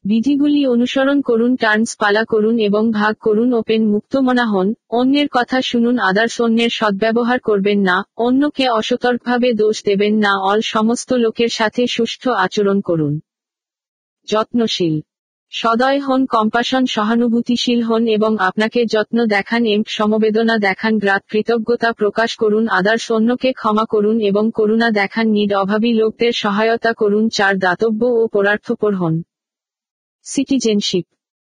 [0.08, 5.98] বিধিগুলি অনুসরণ করুন, টার্নস পালা করুন এবং ভাগ করুন, ওপেন মুক্তমনা হন, অন্যের কথা শুনুন,
[5.98, 12.32] আদার্স অন্যের সদ্ব্যবহার করবেন না, অন্যকে অসতর্কভাবে দোষ দেবেন না, অল সমস্ত লোকের সাথে সুষ্ঠু
[12.32, 13.20] আচরণ করুন।
[14.28, 15.02] যত্নশীল।
[15.52, 22.36] সদয় হন, কম্পাসন, সহানুভূতিশীল হন এবং আপনাকে যত্ন দেখান, এম, সমবেদনা দেখান, গ্রাত কৃতজ্ঞতা প্রকাশ
[22.36, 28.06] করুন, আদার্স অন্যকে ক্ষমা করুন এবং করুণা দেখান, নিড অভাবী লোকদের সহায়তা করুন, চার দাতব্য
[28.06, 29.22] ও পরার্থপর হন।
[30.28, 31.06] সিটিজেনশিপ।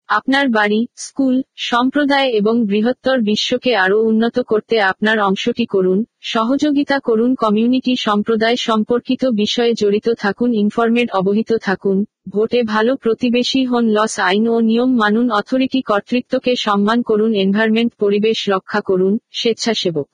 [0.10, 7.36] আপনার বাড়ি, স্কুল, সম্প্রদায় এবং বৃহত্তর বিশ্বকে আরও উন্নত করতে আপনার অংশটি করুন, সহযোগিতা করুন,
[7.36, 14.48] কমিউনিটি সম্প্রদায় সম্পর্কিত বিষয়ে জড়িত থাকুন, ইনফরমেড অবহিত থাকুন, ভোটে ভালো প্রতিবেশী হন, লস আইন
[14.48, 20.10] ও নিয়ম মানুন, অথরিটি কর্তৃত্বকে সম্মান করুন, এনভায়রনমেন্ট, পরিবেশ রক্ষা করুন, স্বেচ্ছাসেবক।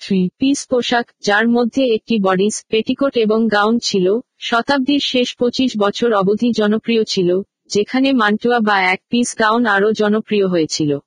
[0.00, 4.06] থ্রি, পিস পোশাক, যার মধ্যে একটি বডিস পেটিকোট এবং গাউন ছিল
[4.40, 10.46] শতাব্দীর শেষ পঁচিশ বছর অবধি জনপ্রিয় ছিল, যেখানে মান্টুয়া বা এক পিস গাউন আরও জনপ্রিয়
[10.48, 10.98] হয়েছিল।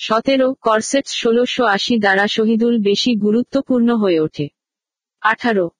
[0.00, 4.48] সতেরো করসেট ষোলোশো আশি দ্বারা শহীদুল বেশি গুরুত্বপূর্ণ হয়ে ওঠে।
[5.20, 5.70] আঠারো,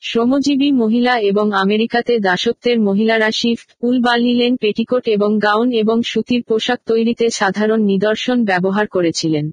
[0.00, 6.42] শ্রমজীবী মহিলা এবং আমেরিকাতে দাসত্বের মহিলারা শিফট উল বা লিলেন পেটিকোট এবং গাউন এবং সুতির
[6.42, 9.50] পোশাক তৈরিতে সাধারণ নিদর্শন ব্যবহার করেছিলেন।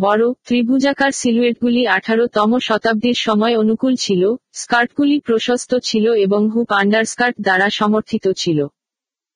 [0.00, 7.70] বড় ত্রিভুজাকার সিলুয়েটগুলি আঠারোতম শতাব্দীর সময় অনুকূল ছিল, স্কার্টগুলি প্রশস্ত ছিল এবং হুপ আন্ডারস্কার্ট দ্বারা
[7.70, 8.66] সমর্থিত ছিল।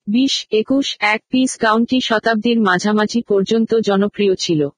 [0.06, 4.68] বিশ, একুশ, এক পিস গাউনটি শতাব্দীর মাঝামাঝি পর্যন্ত জনপ্রিয় ছিল।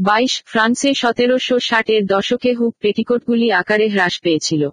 [0.00, 4.68] বাইশ, ফ্রান্সে সতেরোশো ষাটের দশকে হুপ পেটিকোটগুলি আকারে হ্রাস পেয়েছিল।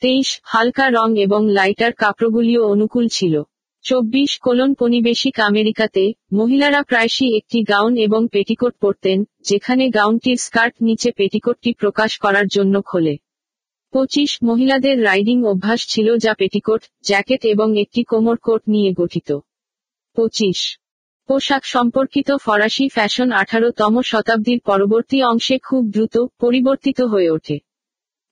[0.00, 3.42] তেইশ, হালকা রং এবং লাইটার কাপড়গুলিও অনুকূল ছিল।
[3.84, 11.12] চব্বিশ কোলন পনিবেশিক আমেরিকাতে, মহিলারা প্রায়শই একটি গাউন এবং পেটিকোট পরতেন, যেখানে গাউনটির স্কার্ট নিচে
[11.12, 13.16] পেটিকোটটি প্রকাশ করার জন্য খোলে।
[13.92, 19.38] পঁচিশ মহিলাদের রাইডিং অভ্যাস ছিল যা পেটিকোট, জ্যাকেট এবং একটি কোমর কোট নিয়ে গঠিত।
[20.16, 20.78] পঁচিশ
[21.28, 27.56] পোশাক সম্পর্কিত ফরাসি ফ্যাশন আঠারোতম শতাব্দীর পরবর্তী অংশে খুব দ্রুত পরিবর্তিত হয়ে ওঠে।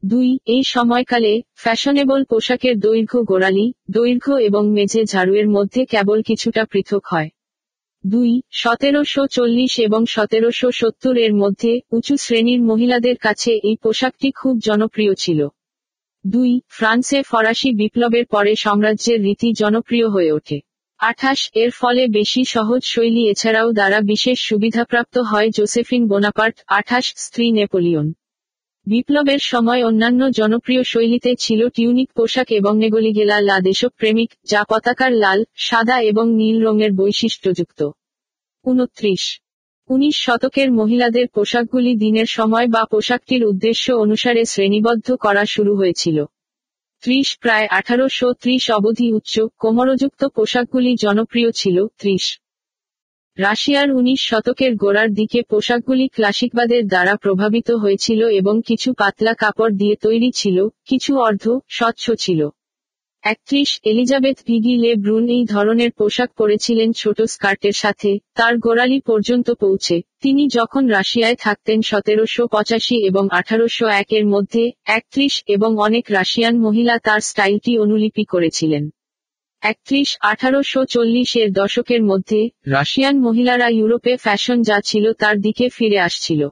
[0.04, 7.02] দুই, এই সময়কালে ফ্যাশনেবল পোশাকের দৈর্ঘ্য গোড়ালি, দৈর্ঘ্য এবং মেঝে ঝাড়ুয়ের মধ্যে কেবল কিছুটা পৃথক
[7.12, 7.28] হয়।
[8.06, 14.58] দুই, সতেরোশো চল্লিশ এবং সতেরোশো সত্তর এর মধ্যে উঁচু শ্রেণির মহিলাদের কাছে এই পোশাকটি খুব
[14.58, 15.48] জনপ্রিয় ছিল।
[16.26, 20.60] দুই, ফ্রান্সে ফরাসি বিপ্লবের পরে সাম্রাজ্যের রীতি জনপ্রিয় হয়ে ওঠে।
[20.98, 27.52] আঠাশ, এর ফলে বেশি সহজ শৈলী এছাড়াও দ্বারা বিশেষ সুবিধাপ্রাপ্ত হয় জোসেফিন বোনাপার্ট, আঠাশ, স্ত্রী
[27.52, 28.12] নেপোলিয়ন।
[28.88, 35.44] বিপ্লবের সময় অন্যান্য জনপ্রিয় শৈলীতে ছিল টিউনিক পোশাক এবং নেগলিগেলা লা দেশপ্রেমিক, যা পতাকার লাল,
[35.56, 37.90] সাদা এবং নীল রঙের বৈশিষ্ট্যযুক্ত।
[38.64, 39.40] উনত্রিশ।
[39.88, 46.24] উনিশ শতকের মহিলাদের পোশাকগুলি দিনের সময় বা পোশাকটির উদ্দেশ্য অনুসারে শ্রেণীবদ্ধ করা শুরু হয়েছিল।
[47.00, 52.40] ত্রিশ প্রায় আঠারোশো ত্রিশ অবধি উচ্চ কোমরযুক্ত পোশাকগুলি জনপ্রিয় ছিল। ত্রিশ।
[53.38, 59.96] রাশিয়ার উনিশ শতকের গোড়ার দিকে পোশাকগুলি ক্লাসিকবাদের দ্বারা প্রভাবিত হয়েছিল এবং কিছু পাতলা কাপড় দিয়ে
[59.96, 62.48] তৈরি ছিল, কিছু অর্ধ স্বচ্ছ ছিল।
[63.22, 69.50] একত্রিশ এলিজাবেথ ভিগি লে ব্রুন এই ধরনের পোশাক পরেছিলেন ছোট স্কার্টের সাথে, তার গোড়ালি পর্যন্ত
[69.50, 76.58] পৌঁছে। তিনি যখন রাশিয়ায় থাকতেন সতেরোশো পঁচাশি এবং আঠারোশো একের মধ্যে, একত্রিশ এবং অনেক রাশিয়ান
[76.58, 78.90] মহিলা তার স্টাইলটি অনুলিপি করেছিলেন।
[79.62, 86.48] একত্রিশ আঠারোশো চল্লিশের দশকের মধ্যে, রাশিয়ান মহিলারা ইউরোপে ফ্যাশন যা ছিল তার দিকে ফিরে আসছিল।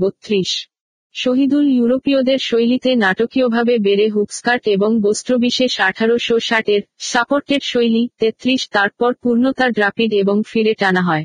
[0.00, 0.68] বত্রিশ
[1.12, 9.68] শহীদুল ইউরোপীয়দের শৈলীতে নাটকীয়ভাবে বেড়ে হুপস্কার্ট এবং বস্ত্রবিশেষ আঠারোশো ষাটের সাপোর্টেড শৈলী, তেত্রিশ তারপর পূর্ণতা
[9.68, 11.24] ড্রাপিড এবং ফিরে টানা হয়।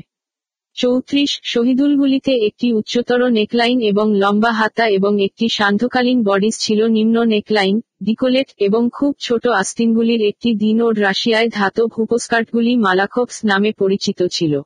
[0.76, 7.80] চৌত্রিশ শহীদুলগুলিতে একটি উচ্চতর নেকলাইন এবং লম্বা হাতা এবং একটি সান্ধ্যকালীন বডিস ছিল নিম্ন নেকলাইন,
[8.02, 14.62] ডিকোলেট এবং খুব ছোট আস্তিনগুলির একটি দিন ও রাশিয়ায় ধাতব হুপস্কার্টগুলি মালাখপস নামে পরিচিত ছিল।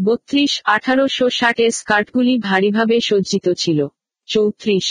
[0.00, 3.78] বত্রিশ আঠারোশো ষাটে স্কার্টগুলি ভারীভাবে সজ্জিত ছিল।
[4.28, 4.86] চৌত্রিশ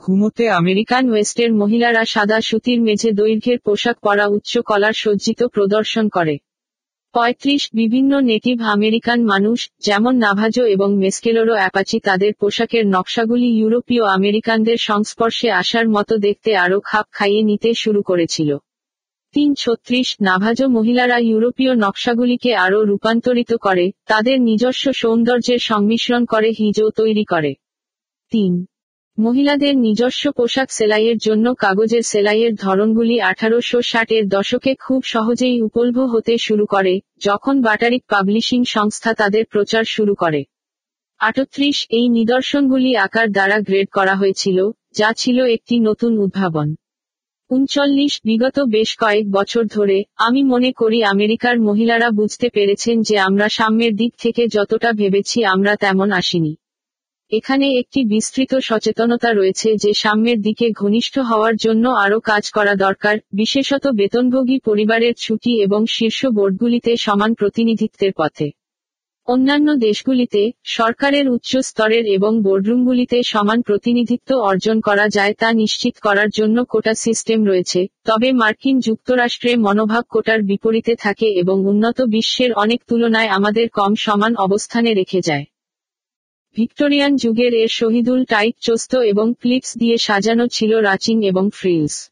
[0.00, 6.38] ঘুমোতে আমেরিকান ওয়েস্টের মহিলারা সাদা সুতির মেঝে দৈর্ঘ্যের পোশাক পরা উচ্চ কলার সজ্জিত প্রদর্শন করে।
[7.14, 14.76] পঁয়ত্রিশ বিভিন্ন নেটিভ আমেরিকান মানুষ, যেমন নাভাজো এবং মেস্কেলোরো অ্যাপাচি তাদের পোশাকের নকশাগুলি ইউরোপীয় আমেরিকানদের
[14.80, 18.56] সংস্পর্শে আসার মতো দেখতে আরও খাপ খাইয়ে নিতে শুরু করেছিল।
[19.34, 26.90] তিন ছত্রিশ, নাভাজো মহিলারা ইউরোপীয় নকশাগুলিকে আরও রূপান্তরিত করে, তাদের নিজস্ব সৌন্দর্যের সংমিশ্রণ করে হিজো
[26.90, 27.54] তৈরি করে।
[28.32, 28.66] তিন
[29.18, 36.34] মহিলাদের নিজস্ব পোশাক সেলাইয়ের জন্য কাগজের সেলাইয়ের ধরনগুলি আঠারোশো ষাটের দশকে খুব সহজেই উপলব্ধ হতে
[36.38, 40.44] শুরু করে, যখন বাটারিক পাবলিশিং সংস্থা তাদের প্রচার শুরু করে।
[41.20, 44.58] আটত্রিশ, এই নিদর্শনগুলি আকার দ্বারা গ্রেড করা হয়েছিল,
[44.94, 46.68] যা ছিল একটি নতুন উদ্ভাবন।
[47.50, 53.46] উনচল্লিশ, বিগত বেশ কয়েক বছর ধরে, আমি মনে করি আমেরিকার মহিলারা বুঝতে পেরেছেন যে আমরা
[53.48, 56.52] সাম্যের দিক থেকে যতটা ভেবেছি আমরা তেমন আসিনি।
[57.32, 63.16] এখানে একটি বিস্তৃত সচেতনতা রয়েছে যে সাম্যের দিকে ঘনিষ্ঠ হওয়ার জন্য আরও কাজ করা দরকার,
[63.32, 68.46] বিশেষত বেতনভোগী পরিবারের ছুটি এবং শীর্ষ বোর্ডগুলিতে সমান প্রতিনিধিত্বের পথে।
[69.28, 76.28] অন্যান্য দেশগুলিতে সরকারের উচ্চ স্তরের এবং বোর্ডরুমগুলিতে সমান প্রতিনিধিত্ব অর্জন করা যায় তা নিশ্চিত করার
[76.28, 82.80] জন্য কোটা সিস্টেম রয়েছে, তবে মার্কিন যুক্তরাষ্ট্রে মনোভাব কোটার বিপরীতে থাকে এবং উন্নত বিশ্বের অনেক
[82.88, 85.44] তুলনায় আমাদের কম সমান অবস্থানে রেখে যায়।
[86.56, 92.10] ভিক্টোরিয়ান যুগের এর শহীদুল টাইট চোস্ত এবং ক্লিপস দিয়ে সাজানো ছিল রাচিং এবং ফ্রিলস।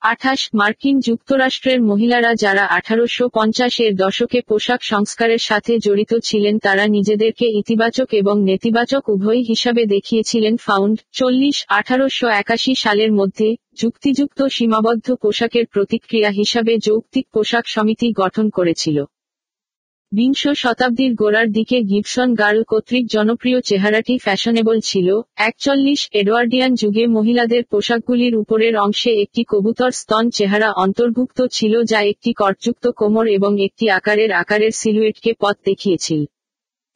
[0.00, 7.46] আঠাশ, মার্কিন যুক্তরাষ্ট্রের মহিলারা যারা আঠারোশো পঞ্চাশের দশকে পোশাক সংস্কারের সাথে জড়িত ছিলেন তারা নিজেদেরকে
[7.46, 15.66] ইতিবাচক এবং নেতিবাচক উভয় হিসাবে দেখিয়েছিলেন ফাউন্ড। চল্লিশ, আঠারোশো একাশি সালের মধ্যে যুক্তিযুক্ত সীমাবদ্ধ পোশাকের
[15.66, 19.04] প্রতিক্রিয়া হিসাবে যৌক্তিক পোশাক সমিতি গঠন করেছিল।
[20.14, 27.62] বিংশ শতাব্দীর গোড়ার দিকে গিবসন গার্ল কর্তৃক জনপ্রিয় চেহারাটি ফ্যাশনেবল ছিল। একচল্লিশ এডওয়ার্ডিয়ান যুগে মহিলাদের
[27.64, 33.84] পোশাকগুলির উপরের অংশে একটি কবুতর স্তন চেহারা অন্তর্ভুক্ত ছিল যা একটি করযুক্ত কোমর এবং একটি
[33.90, 36.22] আকারের আকারের সিলুয়েটকে পথ দেখিয়েছিল।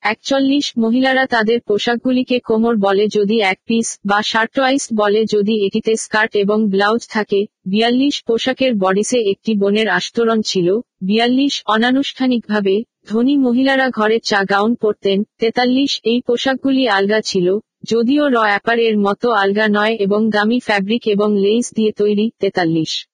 [0.03, 6.33] একচল্লিশ মহিলারা তাদের পোশাকগুলিকে কোমর বলে যদি এক পিস বা শার্টওয়াইস বলে যদি এটিতে স্কার্ট
[6.37, 10.69] এবং ব্লাউজ থাকে, বিয়াল্লিশ পোশাকের বডিসে একটি বনের আস্তরণ ছিল।
[11.03, 12.75] বিয়াল্লিশ অনানুষ্ঠানিকভাবে
[13.09, 18.99] ধনী মহিলারা ঘরে চা গাউন পরতেন, তেতাল্লিশ, এই পোশাকগুলি আলগা ছিল, যদিও র অ্যাপার এর
[18.99, 23.07] মতো আলগা নয় এবং দামি ফ্যাব্রিক এবং লেস দিয়ে তৈরি, তেতাল্লিশ।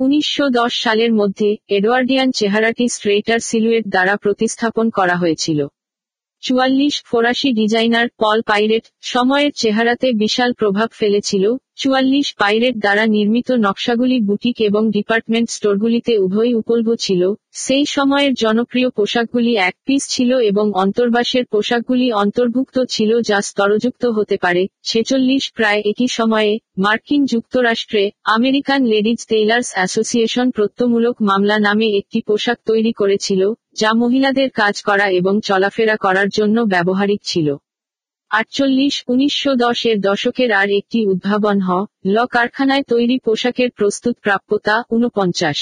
[0.00, 5.66] উনিশশো সালের মধ্যে এডওয়ার্ডিয়ান চেহারাটি স্ট্রেটার সিলুয়েট দ্বারা প্রতিস্থাপন করা হয়েছিল।
[6.40, 11.44] চুয়াল্লিশ, ফরাসি ডিজাইনার পল পাইরেট, সময়ের চেহারাতে বিশাল প্রভাব ফেলেছিল
[11.78, 17.22] চুয়াল্লিশ পাইরেট দ্বারা নির্মিত নকশাগুলি বুটিক এবং ডিপার্টমেন্ট স্টোরগুলিতে উভয়ই উপলব্ধ ছিল।
[17.54, 24.36] সেই সময়ের জনপ্রিয় পোশাকগুলি এক পিস ছিল এবং অন্তর্বাসের পোশাকগুলি অন্তর্ভুক্ত ছিল যা স্তরযুক্ত হতে
[24.36, 32.18] পারে। ছেচল্লিশ প্রায় একই সময়ে মার্কিন যুক্তরাষ্ট্রে আমেরিকান লেডিজ টেইলার্স অ্যাসোসিয়েশন প্রত্যমূলক মামলা নামে একটি
[32.26, 33.42] পোশাক তৈরি করেছিল,
[33.76, 37.48] যা মহিলাদের কাজ করা এবং চলাফেরা করার জন্য ব্যবহারিক ছিল।
[38.32, 41.68] আটচল্লিশ, উনিশশো দশের দশকের আর একটি উদ্ভাবন হ,
[42.04, 45.58] ল কারখানায় তৈরি পোশাকের প্রস্তুত প্রাপ্যতা উনপঞ্চাশ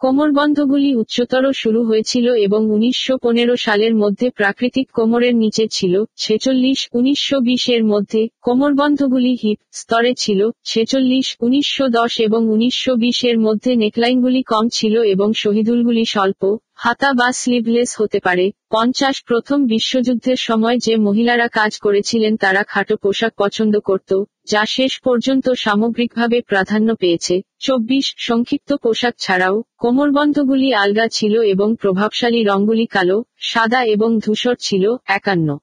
[0.00, 7.36] কোমরবন্ধগুলি উচ্চতর শুরু হয়েছিল এবং উনিশশো পনেরো সালের মধ্যে প্রাকৃতিক কোমরের নিচে ছিল, ছেচল্লিশ, উনিশশো
[7.68, 11.84] এর মধ্যে কোমরবন্ধগুলি হিপ স্তরে ছিল, ছেচল্লিশ, উনিশশো
[12.18, 16.42] এবং উনিশশো বিশ এর মধ্যে নেকলাইনগুলি কম ছিল এবং শহীদুলগুলি স্বল্প
[16.80, 22.96] হাতা বা স্লিভলেস হতে পারে। পঞ্চাশ, প্রথম বিশ্বযুদ্ধের সময় যে মহিলারা কাজ করেছিলেন তারা খাটো
[22.96, 31.06] পোশাক পছন্দ করত, যা শেষ পর্যন্ত সামগ্রিকভাবে প্রাধান্য পেয়েছে। চব্বিশ, সংক্ষিপ্ত পোশাক ছাড়াও, কোমরবন্ধগুলি আলগা
[31.08, 35.58] ছিল এবং প্রভাবশালী রঙগুলি কালো, সাদা এবং ধূসর ছিল, একান্ন।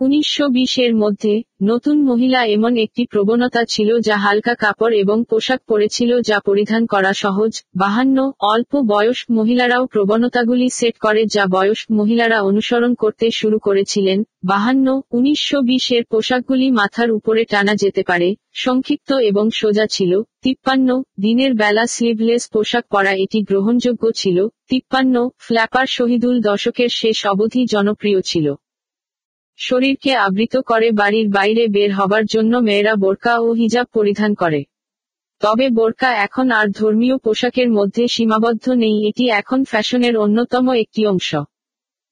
[0.00, 5.60] উনিশশো বিশ এর মধ্যে, নতুন মহিলা এমন একটি প্রবণতা ছিল যা হালকা কাপড় এবং পোশাক
[5.68, 12.42] পরেছিল যা পরিধান করা সহজ। বাহান্ন, অল্প বয়স মহিলারাও প্রবণতাগুলি সেট করে যা বয়স মহিলারা
[12.42, 15.58] অনুসরণ করতে শুরু করেছিলেন। বাহান্ন, উনিশশো
[15.92, 22.50] এর পোশাকগুলি মাথার উপরে টানা যেতে পারে, সংক্ষিপ্ত এবং সোজা ছিল। তিপ্পান্ন, দিনের বেলা স্লিভলেস
[22.52, 28.54] পোশাক পরা এটি গ্রহণযোগ্য ছিল। তিপ্পান্ন, ফ্ল্যাপার শহীদুল দশকের শেষ অবধি জনপ্রিয় ছিল।
[29.58, 34.64] শরীরকে আবৃত করে বাড়ির বাইরে বের হবার জন্য মেয়েরা বোরকা ও হিজাব পরিধান করে।
[35.40, 41.34] তবে বোরকা এখন আর ধর্মীয় পোশাকের মধ্যে সীমাবদ্ধ নেই, এটি এখন ফ্যাশনের অন্যতম একটি অংশ।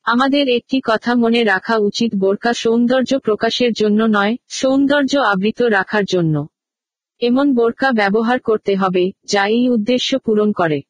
[0.04, 6.46] আমাদের একটি কথা মনে রাখা উচিত, বোরকা সৌন্দর্য প্রকাশের জন্য নয়, সৌন্দর্য আবৃত রাখার জন্য।
[7.22, 10.80] এমন বোরকা ব্যবহার করতে হবে, যা এই উদ্দেশ্য পূরণ করে।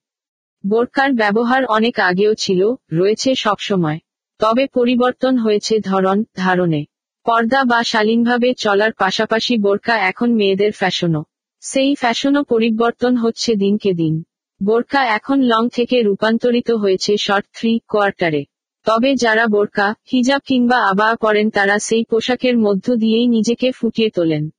[0.66, 2.60] বোরকার ব্যবহার অনেক আগেও ছিল,
[2.92, 3.98] রয়েছে সবসময়।
[4.46, 6.84] তবে পরিবর্তন হয়েছে ধরন, ধারণে।
[7.24, 11.24] পর্দা বা শালীনভাবে চলার পাশাপাশি বোরকা এখন মেয়েদের ফ্যাশনও।
[11.60, 14.22] সেই ফ্যাশনও পরিবর্তন হচ্ছে দিনকে দিন।
[14.62, 18.44] বোরকা এখন লং থেকে রূপান্তরিত হয়েছে শর্ট থ্রি কোয়ার্টারে।
[18.84, 24.50] তবে যারা বোরকা, হিজাব কিংবা আবা করেন তারা সেই পোশাকের মধ্য দিয়েই নিজেকে ফুটিয়ে তোলেন।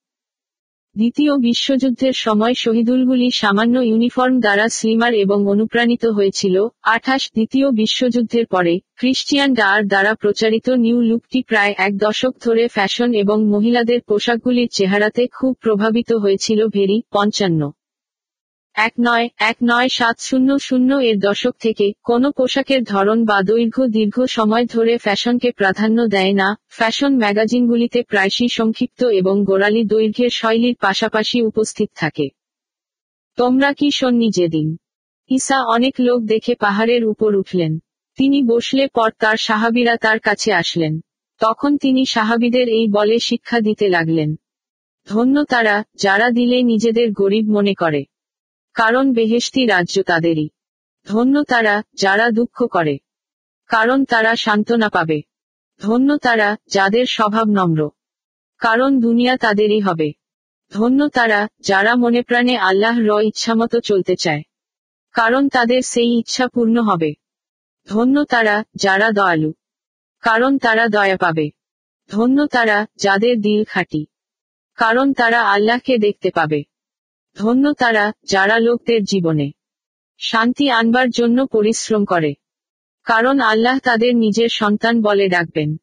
[0.95, 8.73] দ্বিতীয় বিশ্বযুদ্ধের সময় শহীদুলগুলি সামান্য ইউনিফর্ম দ্বারা স্লিমার এবং অনুপ্রাণিত হয়েছিল। আঠাশ দ্বিতীয় বিশ্বযুদ্ধের পরে
[8.95, 15.23] ক্রিশ্চিয়ান ডার দ্বারা প্রচারিত নিউ লুকটি প্রায় এক দশক ধরে ফ্যাশন এবং মহিলাদের পোশাকগুলির চেহারাতে
[15.27, 17.61] খুব প্রভাবিত হয়েছিল ভেরি পঞ্চান্ন।
[18.77, 23.87] এক নয় এক নয় সাত শূন্য শূন্য এর দশক থেকে কোনো পোশাকের ধরন বা দৈর্ঘ্য
[23.87, 30.75] দীর্ঘ সময় ধরে ফ্যাশনকে প্রাধান্য দেয় না। ফ্যাশন ম্যাগাজিনগুলিতে প্রায়শই সংক্ষিপ্ত এবং গোড়ালি দৈর্ঘ্যের শৈলীর
[30.81, 32.29] পাশাপাশি উপস্থিত থাকে।
[33.37, 34.77] তোমরা কি শোননি যেদিন
[35.31, 37.77] ঈসা অনেক লোক দেখে পাহাড়ের উপর উঠলেন।
[38.17, 40.99] তিনি বসলে পর তার সাহাবিরা তার কাছে আসলেন।
[41.41, 44.35] তখন তিনি সাহাবিদের এই বলে শিক্ষা দিতে লাগলেন।
[45.07, 48.03] ধন্য তারা যারা দিলে নিজেদের গরিব মনে করে।
[48.75, 50.49] কারণ বেহেশতি রাজ্য তাদেরই।
[51.05, 52.97] ধন্য তারা যারা দুঃখ করে।
[53.67, 55.21] কারণ তারা সান্ত্বনা পাবে।
[55.81, 57.89] ধন্য তারা যাদের স্বভাব নম্র।
[58.57, 60.13] কারণ দুনিয়া তাদেরই হবে।
[60.71, 64.41] ধন্য তারা যারা মনে প্রাণে আল্লাহ র ইচ্ছামতো চলতে চায়।
[65.13, 67.13] কারণ তাদের সেই ইচ্ছা পূর্ণ হবে।
[67.87, 69.53] ধন্য তারা যারা দয়ালু।
[70.21, 71.49] কারণ তারা দয়া পাবে।
[72.09, 74.05] ধন্য তারা যাদের দিল খাঁটি।
[74.75, 76.63] কারণ তারা আল্লাহকে দেখতে পাবে।
[77.35, 79.51] ধন্য তারা, যারা লোকদের জীবনে
[80.19, 82.33] শান্তি আনবার জন্য পরিশ্রম করে।
[83.03, 85.77] কারণ আল্লাহ তাদের নিজের সন্তান বলে ডাকবেন।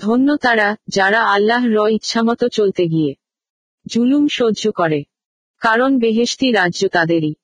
[0.00, 3.14] ধন্য তারা, যারা আল্লাহ র ইচ্ছামতো চলতে গিয়ে
[3.86, 5.04] জুলুম সহ্য করে।
[5.60, 7.34] কারণ বেহেশতি রাজ্য তাদেরই।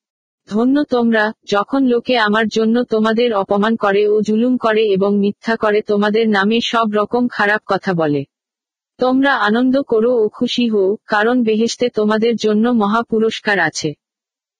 [0.48, 5.80] ধন্য তোমরা, যখন লোকে আমার জন্য তোমাদের অপমান করে ও জুলুম করে এবং মিথ্যা করে
[5.82, 8.24] তোমাদের নামে সব রকম খারাপ কথা বলে।
[9.04, 13.94] তোমরা আনন্দ করো ও খুশি হও, কারণ বেহেশতে তোমাদের জন্য মহা পুরস্কার আছে।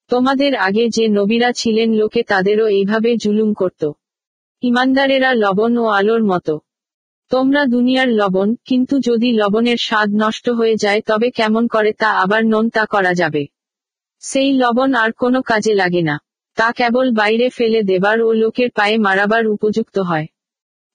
[0.09, 3.91] তোমাদের আগে যে নবীরা ছিলেন লোকে তাদেরও এইভাবে জুলুম করত।
[4.61, 6.59] ইমানদারেরা লবণ ও আলোর মতো।
[7.29, 12.45] তোমরা দুনিয়ার লবণ, কিন্তু যদি লবণের স্বাদ নষ্ট হয়ে যায় তবে কেমন করে তা আবার
[12.45, 13.45] নন তা করা যাবে?
[14.19, 16.19] সেই লবণ আর কোনো কাজে লাগে না।
[16.55, 20.25] তা কেবল বাইরে ফেলে দেবার ও লোকের পায়ে মারাবার উপযুক্ত হয়।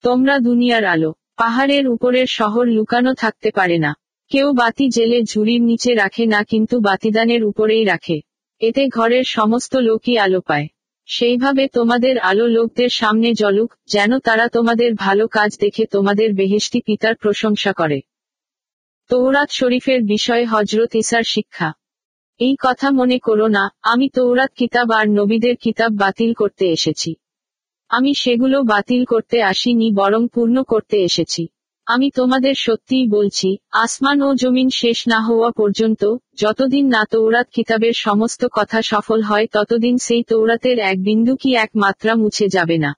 [0.03, 3.95] তোমরা দুনিয়ার আলো। পাহাড়ের উপরের শহর লুকানো থাকতে পারে না।
[4.31, 8.21] কেউ বাতি জেলে ঝুড়ির নিচে রাখে না, কিন্তু বাতিদানের উপরেই রাখে।
[8.61, 10.67] এতে ঘরের সমস্ত লোকই আলো পায়।
[11.09, 17.15] সেইভাবে তোমাদের আলো লোকদের সামনে জলুক যেন তারা তোমাদের ভালো কাজ দেখে তোমাদের বেহেশতি পিতার
[17.15, 17.99] প্রশংসা করে।
[19.11, 21.73] তৌরাত শরীফের বিষয়ে হজরত ইসার শিক্ষা।
[22.41, 27.15] এই কথা মনে করো না, আমি তৌরাত কিতাব আর নবীদের কিতাব বাতিল করতে এসেছি।
[27.91, 31.49] আমি সেগুলো বাতিল করতে আসিনি, বরং পূর্ণ করতে এসেছি।
[31.87, 37.93] আমি তোমাদের সত্যিই বলছি, আসমান ও জমিন শেষ না হওয়া পর্যন্ত, যতদিন না তৌরাত কিতাবের
[37.97, 42.95] সমস্ত কথা সফল হয়, ততদিন সেই তৌরাতের এক বিন্দু কি এক মাত্রা মুছে যাবে না।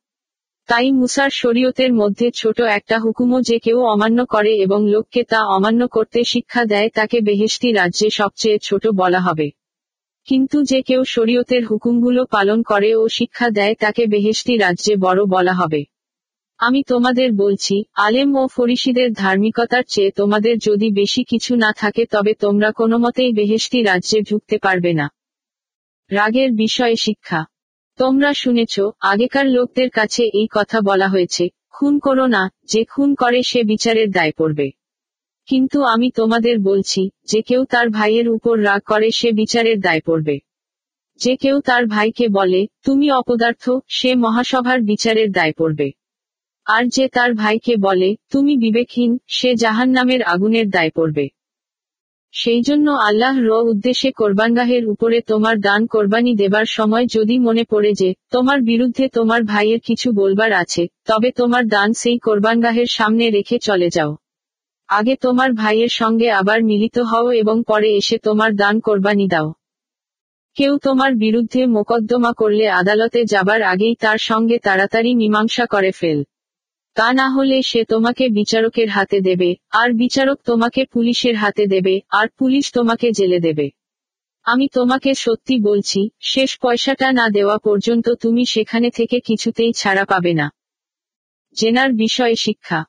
[0.68, 5.88] তাই মুসার শরীয়তের মধ্যে ছোট একটা হুকুমও যে কেউ অমান্য করে এবং লোককে তা অমান্য
[5.88, 9.50] করতে শিক্ষা দেয়, তাকে বেহেশতি রাজ্যে সবচেয়ে ছোট বলা হবে।
[10.28, 15.52] কিন্তু যে কেউ শরীয়তের হুকুমগুলো পালন করে ও শিক্ষা দেয় তাকে বেহেশতি রাজ্যে বড় বলা
[15.52, 15.84] হবে।
[16.58, 22.34] আমি তোমাদের বলছি, আলেম ও ফরিসিদের ধার্মিকতার চেয়ে তোমাদের যদি বেশি কিছু না থাকে তবে
[22.34, 25.10] তোমরা কোনো মতেই বেহেশতি রাজ্যে ঢুকতে পারবে না।
[26.10, 27.46] রাগের বিষয়ে শিক্ষা।
[27.98, 33.42] তোমরা শুনেছ, আগেকার লোকদের কাছে এই কথা বলা হয়েছে, খুন করো না, যে খুন করে
[33.42, 34.79] সে বিচারের দায় পড়বে।
[35.50, 40.38] কিন্তু আমি তোমাদের বলছি, যে কেউ তার ভাইয়ের উপর রাগ করে সে বিচারের দায় পড়বে।
[41.20, 45.90] যে কেউ তার ভাইকে বলে, তুমি অপদার্থ সে মহাসভার বিচারের দায় পড়বে।
[46.66, 51.28] আর যে তার ভাইকে বলে, তুমি বিবেকহীন সে জাহান নামের আগুনের দায় পড়বে।
[52.32, 57.92] সেই জন্য আল্লাহ র উদ্দেশ্যে কোরবানগাহের উপরে তোমার দান কোরবানি দেবার সময় যদি মনে পড়ে
[57.92, 63.58] যে, তোমার বিরুদ্ধে তোমার ভাইয়ের কিছু বলবার আছে, তবে তোমার দান সেই কোরবানগাহের সামনে রেখে
[63.58, 64.16] চলে যাও।
[64.90, 69.54] আগে তোমার ভাইয়ের সঙ্গে আবার মিলিত হও এবং পরে এসে তোমার দান কোরবানি দাও।
[70.54, 76.24] কেউ তোমার বিরুদ্ধে মোকদ্দমা করলে আদালতে যাবার আগেই তার সঙ্গে তাড়াতাড়ি মীমাংসা করে ফেল।
[76.94, 82.26] তা না হলে সে তোমাকে বিচারকের হাতে দেবে, আর বিচারক তোমাকে পুলিশের হাতে দেবে, আর
[82.38, 83.70] পুলিশ তোমাকে জেলে দেবে।
[84.46, 90.32] আমি তোমাকে সত্যি বলছি, শেষ পয়সাটা না দেওয়া পর্যন্ত তুমি সেখানে থেকে কিছুতেই ছাড়া পাবে
[90.34, 90.46] না।
[91.56, 92.84] জেনার বিষয়ে শিক্ষা।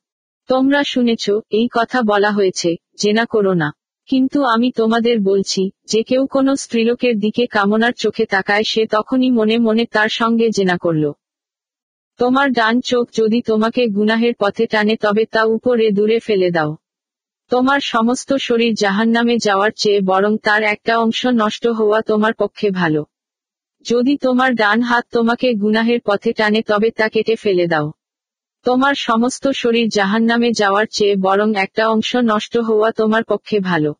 [0.48, 3.74] তোমরা শুনেছ, এই কথা বলা হয়েছে, জেনা করো না।
[4.08, 9.58] কিন্তু আমি তোমাদের বলছি, যে কেউ কোনো স্ত্রীলোকের দিকে কামনার চোখে তাকায়, সে তখনই মনে
[9.58, 11.12] মনে তার সঙ্গে জেনা করল।
[12.18, 16.78] তোমার ডান চোখ যদি তোমাকে গুনাহের পথে টানে, তবে তা উপরে দূরে ফেলে দাও।
[17.50, 23.06] তোমার সমস্ত শরীর জাহান্নামে যাওয়ার চেয়ে বরং তার একটা অংশ নষ্ট হওয়া তোমার পক্ষে ভালো।
[23.86, 27.92] যদি তোমার ডান হাত তোমাকে গুনাহের পথে টানে, তবে তা কেটে ফেলে দাও।
[28.64, 33.94] তোমার সমস্ত শরীর জাহান্নামে যাওয়ার চেয়ে বরং একটা অংশ নষ্ট হওয়া তোমার পক্ষে ভালো।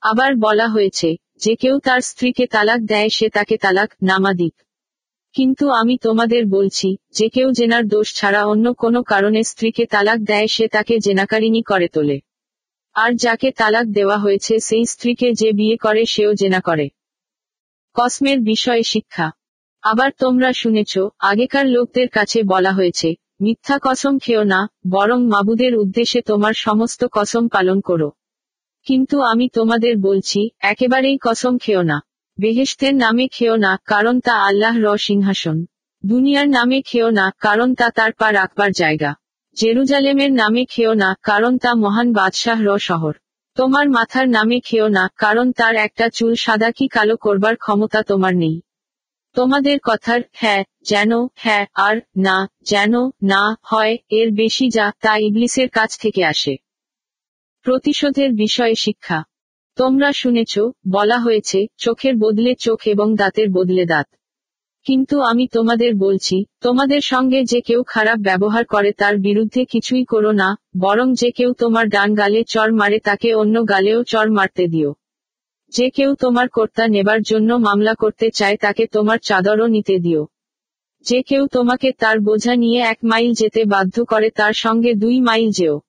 [0.00, 4.54] আবার বলা হয়েছে, যে কেউ তার স্ত্রীকে তালাক দেয়, সে তাকে তালাক নামা দিক।
[5.32, 10.46] কিন্তু আমি তোমাদের বলছি, যে কেউ জেনার দোষ ছাড়া অন্য কোনো কারণে স্ত্রীকে তালাক দেয়,
[10.46, 12.20] সে তাকে জেনাকারিনী করে তোলে।
[12.94, 16.88] আর যাকে তালাক দেওয়া হয়েছে, সেই স্ত্রীকে যে বিয়ে করে, সেও জেনা করে।
[17.94, 19.32] কসমের বিষয়ে শিক্ষা।
[19.82, 26.20] আবার তোমরা শুনেছ, আগেকার লোকদের কাছে বলা হয়েছে মিথ্যা কসম খেও না, বরং মাবুদের উদ্দেশ্যে
[26.20, 28.12] তোমার সমস্ত কসম পালন করো।
[28.86, 32.02] কিন্তু আমি তোমাদের বলছি, একেবারেই কসম খেও না।
[32.38, 35.66] বেহেস্তের নামে খেও না, কারণ তা আল্লাহ র সিংহাসন।
[36.04, 39.14] দুনিয়ার নামে খেও না, কারণ তা তার পা রাখবার জায়গা।
[39.56, 43.14] জেরুজালেমের নামে খেও না, কারণ তা মহান বাদশাহ র শহর।
[43.54, 48.36] তোমার মাথার নামে খেও না, কারণ তার একটা চুল সাদা কি কালো করবার ক্ষমতা তোমার
[48.36, 48.60] নেই।
[49.36, 55.68] তোমাদের কথার হ্যাঁ যেন হ্যাঁ আর না, যেন না হয়, এর বেশি যা, তা ইবলিসের
[55.68, 56.56] কাছ থেকে আসে।
[57.62, 59.24] প্রতিশোধের বিষয়ে শিক্ষা।
[59.76, 60.58] তোমরা শুনেছ,
[60.88, 64.06] বলা হয়েছে, চোখের বদলে চোখ এবং দাঁতের বদলে দাঁত।
[64.84, 70.32] কিন্তু আমি তোমাদের বলছি, তোমাদের সঙ্গে যে কেউ খারাপ ব্যবহার করে তার বিরুদ্ধে কিছুই করো
[70.32, 74.94] না, বরং যে কেউ তোমার ডান গালে চর মারে তাকে অন্য গালেও চর মারতে দিও।
[75.70, 80.26] যে কেউ তোমার কর্তা নেবার জন্য মামলা করতে চায় তাকে তোমার চাদরও নিতে দিও।
[81.06, 85.50] যে কেউ তোমাকে তার বোঝা নিয়ে এক মাইল যেতে বাধ্য করে তার সঙ্গে দুই মাইল
[85.50, 85.80] যেও।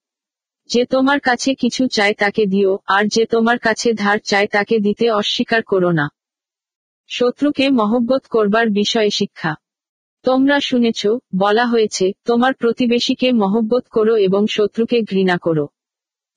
[0.70, 5.10] যে তোমার কাছে কিছু চায় তাকে দিও, আর যে তোমার কাছে ধার চায় তাকে দিতে
[5.10, 6.10] অস্বীকার করো না।
[7.08, 9.56] শত্রুকে মহব্বত করবার বিষয়ে শিক্ষা।
[10.24, 15.68] তোমরা শুনেছ, বলা হয়েছে, তোমার প্রতিবেশীকে মহব্বত করো এবং শত্রুকে ঘৃণা করো।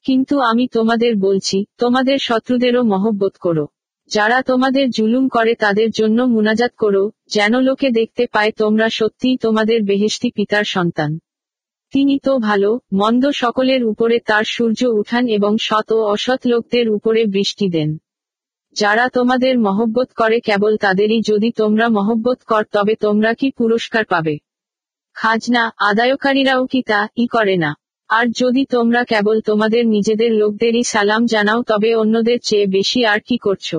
[0.04, 3.66] কিন্তু আমি তোমাদের বলছি, তোমাদের শত্রুদেরও মহব্বত করো।
[4.10, 9.82] যারা তোমাদের জুলুম করে তাদের জন্য মুনাজাত করো, যেন লোকে দেখতে পায় তোমরা সত্যিই তোমাদের
[9.82, 11.18] বেহেশতি পিতার সন্তান।
[11.92, 17.24] তিনি তো ভালো, মন্দ সকলের উপরে তার সূর্য উঠান এবং শত ও অসৎ লোকদের উপরে
[17.24, 17.98] বৃষ্টি দেন।
[18.76, 24.38] যারা তোমাদের মহব্বত করে কেবল তাদেরই যদি তোমরা মহব্বত কর, তবে তোমরা কি পুরস্কার পাবে?
[25.14, 27.79] খাজনা আদায়কারীরাও কি তা ই করে না।
[28.10, 33.36] আর যদি তোমরা কেবল তোমাদের নিজেদের লোকদেরই সালাম জানাও, তবে অন্যদের চেয়ে বেশি আর কি
[33.38, 33.74] করছ?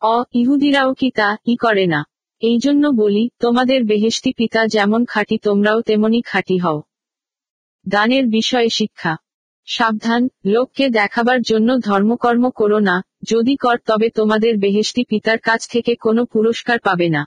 [0.00, 2.04] অ, ইহুদিরাও কি তা ই করে না।
[2.40, 6.82] এই জন্য বলি, তোমাদের বেহেশতি পিতা যেমন খাঁটি, তোমরাও তেমনি খাঁটি হও।
[7.88, 9.16] দানের বিষয়ে শিক্ষা।
[9.66, 15.94] সাবধান, লোককে দেখাবার জন্য ধর্মকর্ম করো না, যদি কর, তবে তোমাদের বেহেশতি পিতার কাছ থেকে
[15.94, 17.26] কোনো পুরস্কার পাবে না।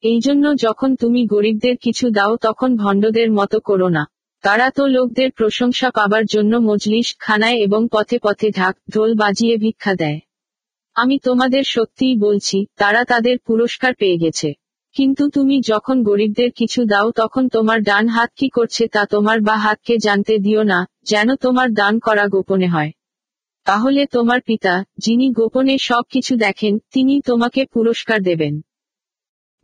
[0.00, 4.06] এই জন্য যখন তুমি গরিবদের কিছু দাও, তখন ভণ্ডদের মতো করো না।
[4.42, 9.94] তারা তো লোকদের প্রশংসা পাবার জন্য মজলিস, খানায় এবং পথে পথে ঢাক, ঢোল বাজিয়ে ভিক্ষা
[9.94, 10.20] দেয়।
[10.94, 14.52] আমি তোমাদের সত্যিই বলছি, তারা তাদের পুরস্কার পেয়ে গেছে।
[14.96, 19.56] কিন্তু তুমি যখন গরিবদের কিছু দাও তখন তোমার ডান হাত কি করছে তা তোমার বা
[19.56, 22.90] হাতকে জানতে দিও না, যেন তোমার দান করা গোপনে হয়।
[23.64, 28.60] তাহলে তোমার পিতা, যিনি গোপনে সব কিছু দেখেন তিনি তোমাকে পুরস্কার দেবেন।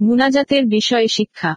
[0.01, 1.57] মুনাজাতের বিষয়ে শিক্ষা।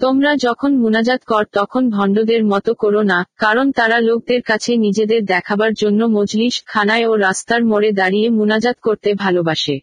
[0.00, 5.72] তোমরা যখন মুনাজাত কর, তখন ভণ্ডদের মতো করো না, কারণ তারা লোকদের কাছে নিজেদের দেখাবার
[5.74, 9.78] জন্য মজলিস, খানায় ও রাস্তার মোড়ে দাঁড়িয়ে মুনাজাত করতে ভালোবাসে।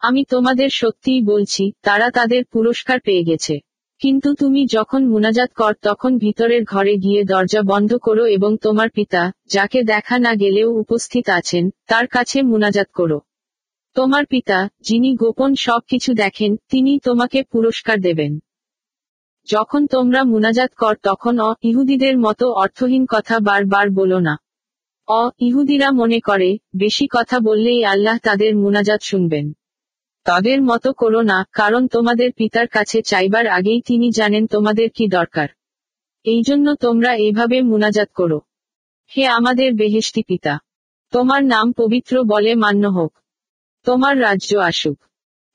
[0.00, 3.60] আমি তোমাদের সত্যিই বলছি, তারা তাদের পুরস্কার পেয়ে গেছে।
[3.98, 9.32] কিন্তু তুমি যখন মুনাজাত কর, তখন ভিতরের ঘরে গিয়ে দরজা বন্ধ করো এবং তোমার পিতা,
[9.46, 13.20] যাকে দেখা না গেলেও উপস্থিত আছেন, তার কাছে মুনাজাত করো।
[13.94, 18.38] তোমার পিতা, যিনি গোপন সব কিছু দেখেন তিনি তোমাকে পুরস্কার দেবেন।
[19.52, 24.38] যখন তোমরা মুনাজাত কর, তখন অ, ইহুদিদের মতো অর্থহীন কথা বারবার বলো না।
[25.06, 29.52] অ, ইহুদিরা মনে করে, বেশি কথা বললেই আল্লাহ তাদের মুনাজাত শুনবেন।
[30.24, 35.48] তাদের মতো করো না, কারণ তোমাদের পিতার কাছে চাইবার আগেই তিনি জানেন তোমাদের কি দরকার।
[36.24, 38.40] এই জন্য তোমরা এইভাবে মুনাজাত করো।
[39.16, 40.58] হে আমাদের বেহেশতি পিতা,
[41.10, 43.18] তোমার নাম পবিত্র বলে মান্য হোক।
[43.84, 44.98] তোমার রাজ্য আসুক।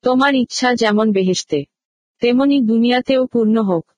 [0.01, 1.65] তোমার ইচ্ছা যেমন বেহেশতে।
[2.19, 3.91] তেমনি দুনিয়াতেও পূর্ণ হোক।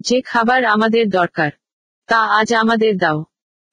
[0.00, 1.50] যে খাবার আমাদের দরকার,
[2.06, 3.24] তা আজ আমাদের দাও।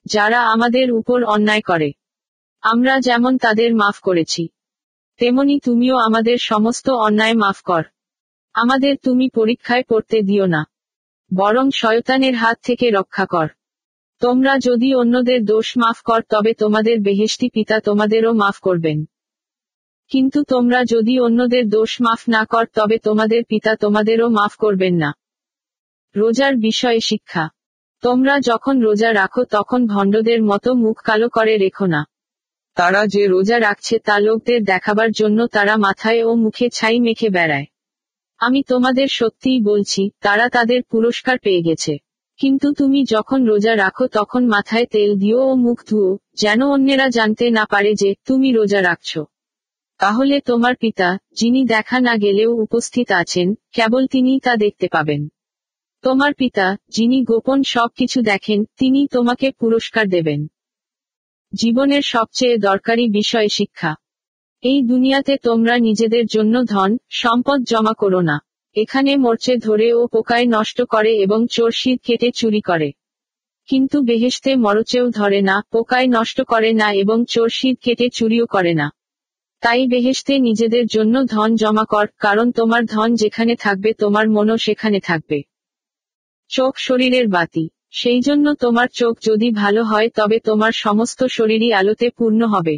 [0.05, 1.91] যারা আমাদের উপর অন্যায় করে,
[2.61, 4.47] আমরা যেমন তাদের মাফ করেছি,
[5.19, 7.83] তেমনি তুমিও আমাদের সমস্ত অন্যায় মাফ কর।
[8.53, 10.65] আমাদের তুমি পরীক্ষায় পড়তে দিও না,
[11.31, 13.47] বরং শয়তানের হাত থেকে রক্ষা কর।
[14.19, 19.05] তোমরা যদি অন্যদের দোষ মাফ কর, তবে তোমাদের বেহেশতি পিতা তোমাদেরও মাফ করবেন।
[20.11, 25.13] কিন্তু তোমরা যদি অন্যদের দোষ মাফ না কর, তবে তোমাদের পিতা তোমাদেরও মাফ করবেন না।
[26.15, 27.49] রোজার বিষয়ে শিক্ষা।
[28.01, 32.05] তোমরা যখন রোজা রাখো, তখন ভণ্ডদের মতো মুখ কালো করে রেখো না।
[32.75, 37.65] তারা যে রোজা রাখছে, তা লোকদের দেখাবার জন্য তারা মাথায় ও মুখে ছাই মেখে বেড়ায়।
[38.39, 41.97] আমি তোমাদের সত্যিই বলছি, তারা তাদের পুরস্কার পেয়ে গেছে।
[42.37, 47.49] কিন্তু তুমি যখন রোজা রাখো, তখন মাথায় তেল দিও ও মুখ ধুও, যেন অন্যেরা জানতে
[47.49, 49.19] না পারে যে, তুমি রোজা রাখছ।
[50.01, 55.27] তাহলে তোমার পিতা, যিনি দেখা না গেলেও উপস্থিত আছেন, কেবল তিনিই তা দেখতে পাবেন।
[56.01, 60.47] তোমার পিতা, যিনি গোপন সব কিছু দেখেন তিনি তোমাকে পুরস্কার দেবেন।
[61.53, 63.95] জীবনের সবচেয়ে দরকারি বিষয় শিক্ষা।
[64.61, 68.39] এই দুনিয়াতে তোমরা নিজেদের জন্য ধন, সম্পদ জমা করো না।
[68.75, 72.91] এখানে মরচে ধরে ও পোকায় নষ্ট করে এবং চোর শীত কেটে চুরি করে।
[73.65, 78.73] কিন্তু বেহেশতে মরচেও ধরে না, পোকায় নষ্ট করে না এবং চোর শীত কেটে চুরিও করে
[78.73, 78.91] না।
[79.61, 84.99] তাই বেহেশতে নিজেদের জন্য ধন জমা কর, কারণ তোমার ধন যেখানে থাকবে, তোমার মনও সেখানে
[84.99, 85.43] থাকবে।
[86.49, 92.09] চোখ শরীরের বাতি। সেই জন্য তোমার চোখ যদি ভালো হয়, তবে তোমার সমস্ত শরীরই আলোতে
[92.09, 92.75] পূর্ণ হবে।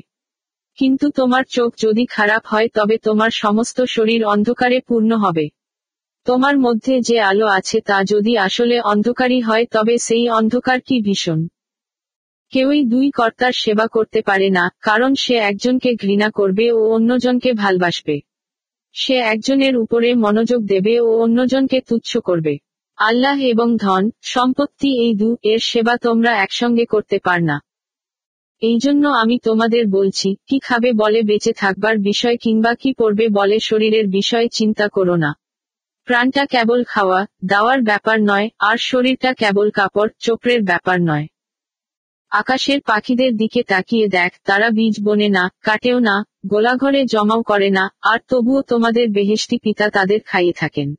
[0.77, 5.49] কিন্তু তোমার চোখ যদি খারাপ হয়, তবে তোমার সমস্ত শরীর অন্ধকারে পূর্ণ হবে।
[6.25, 11.47] তোমার মধ্যে যে আলো আছে, তা যদি আসলে অন্ধকারই হয়, তবে সেই অন্ধকার কি ভীষণ?
[12.53, 18.15] কেউই দুই কর্তার সেবা করতে পারে না, কারণ সে একজনকে ঘৃণা করবে ও অন্যজনকে ভালবাসবে।
[18.95, 22.53] সে একজনের উপরে মনোযোগ দেবে ও অন্যজনকে তুচ্ছ করবে।
[22.97, 27.57] আল্লাহ এবং ধন, সম্পত্তি এই দু, এর সেবা তোমরা একসঙ্গে করতে পার না।
[28.61, 33.59] এই জন্য আমি তোমাদের বলছি, কি খাবে বলে বেঁচে থাকবার বিষয় কিংবা কি পড়বে বলে
[33.59, 35.31] শরীরের বিষয়ে চিন্তা করো না।
[36.07, 41.25] প্রাণটা কেবল খাওয়া, দাওয়ার ব্যাপার নয়, আর শরীরটা কেবল কাপড়, চোপড়ের ব্যাপার নয়।
[42.33, 47.89] আকাশের পাখিদের দিকে তাকিয়ে দেখ, তারা বীজ বনে না, কাটেও না, গোলাঘরে জমাও করে না,
[48.01, 50.95] আর তবুও তোমাদের বেহেশতি পিতা তাদের খাইয়ে থাকেন।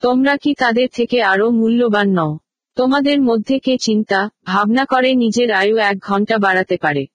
[0.00, 2.38] তোমরা কি তাদের থেকে আরও মূল্যবান নও?
[2.76, 7.06] তোমাদের মধ্যে কে চিন্তা, ভাবনা করে নিজের আয়ু এক ঘণ্টা বাড়াতে পারে?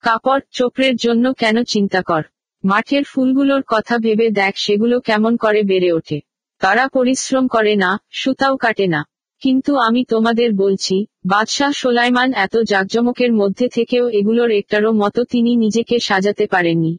[0.00, 2.22] কাপড়, চোপড়ের জন্য কেন চিন্তা কর?
[2.64, 6.20] মাঠের ফুলগুলোর কথা ভেবে দেখ, সেগুলো কেমন করে বেড়ে ওঠে।
[6.58, 9.04] তারা পরিশ্রম করে না, সুতাও কাটে না।
[9.42, 15.98] কিন্তু আমি তোমাদের বলছি, বাদশাহ সোলাইমান এত জাকজমকের মধ্যে থেকেও এগুলোর একটারও মতো তিনি নিজেকে
[15.98, 16.98] সাজাতে পারেননি।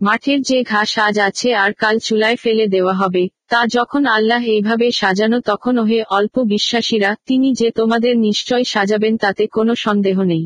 [0.00, 4.86] মাঠের যে ঘাস আজ আছে আর কাল চুলায় ফেলে দেওয়া হবে, তা যখন আল্লাহ এইভাবে
[4.90, 10.44] সাজানো তখন ওহে অল্প বিশ্বাসীরা, তিনি যে তোমাদের নিশ্চয় সাজাবেন তাতে কোনো সন্দেহ নেই।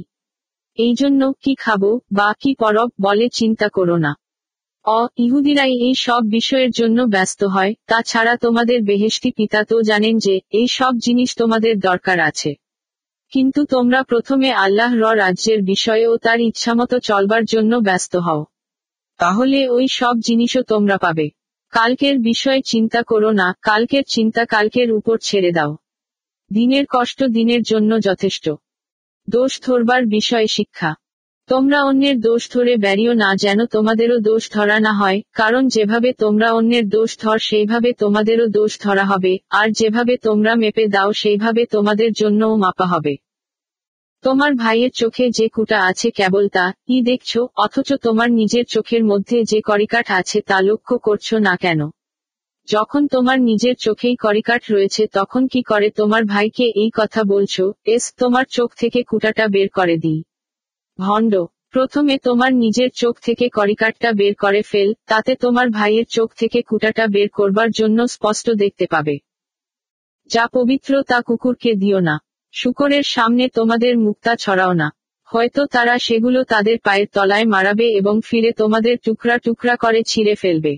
[0.78, 4.12] এই জন্য কি খাব, বা কি পরব বলে চিন্তা করো না।
[4.84, 10.40] অ, ইহুদিরাই এই সব বিষয়ের জন্য ব্যস্ত হয়, তাছাড়া তোমাদের বেহেশতি পিতা তো জানেন যে,
[10.50, 12.54] এই সব জিনিস তোমাদের দরকার আছে।
[13.32, 18.44] কিন্তু তোমরা প্রথমে আল্লাহ র রাজ্যের বিষয়ে ও তার ইচ্ছামতো চলবার জন্য ব্যস্ত হও।
[19.18, 21.28] তাহলে ওই সব জিনিসও তোমরা পাবে।
[21.70, 25.76] কালকের বিষয়ে চিন্তা করো না, কালকের চিন্তা কালকের উপর ছেড়ে দাও।
[26.52, 28.50] দিনের কষ্ট দিনের জন্য যথেষ্ট।
[29.28, 30.94] দোষ ধরবার বিষয়ে শিক্ষা।
[31.50, 36.52] তোমরা অন্যের দোষ ধরে বেরিও না যেন তোমাদেরও দোষ ধরা না হয়, কারণ যেভাবে তোমরা
[36.52, 42.12] অন্যের দোষ ধর সেইভাবে তোমাদেরও দোষ ধরা হবে, আর যেভাবে তোমরা মেপে দাও সেইভাবে তোমাদের
[42.12, 43.16] জন্যও মাপা হবে।
[44.24, 49.44] তোমার ভাইয়ের চোখে যে কুটা আছে কেবল তা, ই দেখছ, অথচ তোমার নিজের চোখের মধ্যে
[49.44, 51.90] যে করিকাঠ আছে তা লক্ষ্য করছ না কেন?
[52.68, 58.14] যখন তোমার নিজের চোখেই করিকাঠ রয়েছে তখন কি করে তোমার ভাইকে এই কথা বলছো, এস,
[58.18, 60.22] তোমার চোখ থেকে কুটাটা বের করে দিই।
[61.00, 66.62] ভণ্ড, প্রথমে তোমার নিজের চোখ থেকে করিকাঠটা বের করে ফেল, তাতে তোমার ভাইয়ের চোখ থেকে
[66.62, 69.18] কুটাটা বের করবার জন্য স্পষ্ট দেখতে পাবে।
[70.30, 72.20] যা পবিত্র তা কুকুরকে দিও না।
[72.52, 74.90] শুকরের সামনে তোমাদের মুক্তা ছড়াও না।
[75.24, 80.76] হয়তো তারা সেগুলো তাদের পায়ের তলায় মারাবে এবং ফিরে তোমাদের টুকরা টুকরা করে ছিঁড়ে ফেলবে।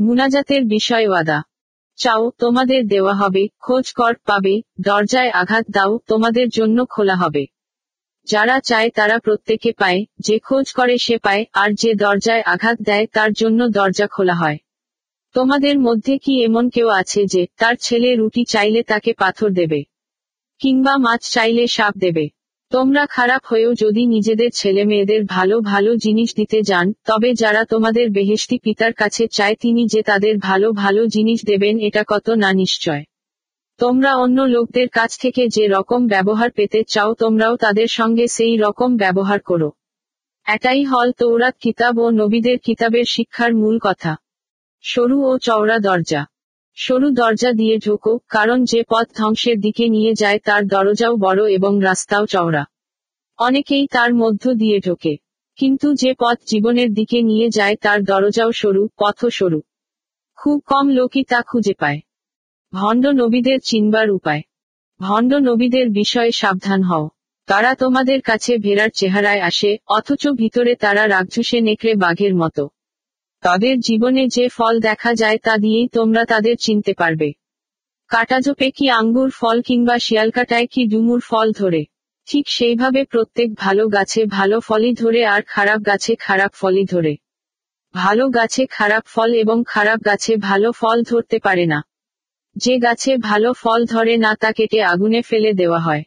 [0.00, 1.42] মুনাজাতের বিষয় ওয়াদা।
[1.96, 7.55] চাও, তোমাদের দেওয়া হবে, খোঁজ কর, পাবে, দরজায় আঘাত দাও, তোমাদের জন্য খোলা হবে।
[8.26, 13.06] যারা চায় তারা প্রত্যেকে পায়, যে খোঁজ করে সে পায়, আর যে দরজায় আঘাত দেয়
[13.06, 14.58] তার জন্য দরজা খোলা হয়।
[15.34, 19.80] তোমাদের মধ্যে কি এমন কেউ আছে যে তার ছেলে রুটি চাইলে তাকে পাথর দেবে?
[20.60, 22.28] কিংবা মাছ চাইলে সাপ দেবে?
[22.72, 28.10] তোমরা খারাপ হয়েও যদি নিজেদের ছেলে মেয়েদের ভালো ভালো জিনিস দিতে যান, তবে যারা তোমাদের
[28.10, 33.02] বেহেশতি পিতার কাছে চায় তিনি যে তাদের ভালো ভালো জিনিস দেবেন এটা কত না নিশ্চয়।
[33.78, 38.96] তোমরা অন্য লোকদের কাছ থেকে যে রকম ব্যবহার পেতে চাও তোমরাও তাদের সঙ্গে সেই রকম
[38.96, 39.70] ব্যবহার করো।
[40.46, 44.16] এটাই হল তৌরাত কিতাব ও নবীদের কিতাবের শিক্ষার মূল কথা।
[44.84, 46.26] সরু ও চওড়া দরজা।
[46.74, 51.80] সরু দরজা দিয়ে ঢোকো, কারণ যে পথ ধ্বংসের দিকে নিয়ে যায় তার দরজাও বড় এবং
[51.82, 52.64] রাস্তাও চওড়া।
[53.38, 55.16] অনেকেই তার মধ্য দিয়ে ঢোকে।
[55.56, 59.60] কিন্তু যে পথ জীবনের দিকে নিয়ে যায় তার দরজাও সরু পথ সরু।
[60.36, 62.00] খুব কম লোকই তা খুঁজে পায়।
[62.76, 64.42] ভণ্ড নবীদের চিনবার উপায়।
[65.00, 67.08] ভণ্ড নবীদের বিষয়ে সাবধান হও।
[67.46, 72.68] তারা তোমাদের কাছে ভেড়ার চেহারায় আসে, অথচ ভিতরে তারা রাক্ষসে নেকড়ে বাঘের মতো।
[73.40, 77.32] তাদের জীবনে যে ফল দেখা যায় তা দিয়েই তোমরা তাদের চিনতে পারবে।
[78.08, 81.84] কাটাজোপে কি আঙ্গুর ফল কিংবা শিয়ালকাটায় কি ডুমুর ফল ধরে?
[82.26, 87.16] ঠিক সেইভাবে প্রত্যেক ভালো গাছে ভালো ফলই ধরে আর খারাপ গাছে খারাপ ফলই ধরে।
[87.94, 91.84] ভালো গাছে খারাপ ফল এবং খারাপ গাছে ভালো ফল ধরতে পারে না।
[92.56, 96.02] যে গাছে ভালো ফল ধরে না তা কেটে আগুনে ফেলে দেওয়া হয়।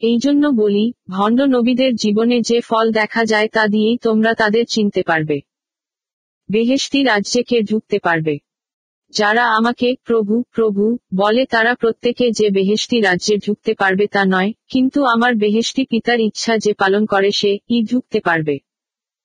[0.00, 5.02] এই জন্য বলি, ভণ্ড নবীদের জীবনে যে ফল দেখা যায় তা দিয়েই তোমরা তাদের চিনতে
[5.02, 5.40] পারবে।
[6.50, 8.38] বেহেশতি রাজ্যে কে ঢুকতে পারবে?
[9.10, 15.04] যারা আমাকে, প্রভু প্রভু, বলে তারা প্রত্যেকে যে বেহেশতি রাজ্যে ঢুকতে পারবে তা নয়, কিন্তু
[15.04, 18.58] আমার বেহেশতি পিতার ইচ্ছা যে পালন করে সে, ই ঢুকতে পারবে।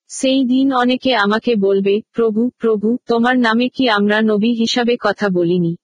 [0.08, 5.76] সেই দিন অনেকে আমাকে বলবে, প্রভু প্রভু, তোমার নামে কি আমরা নবী হিসাবে কথা বলিনি?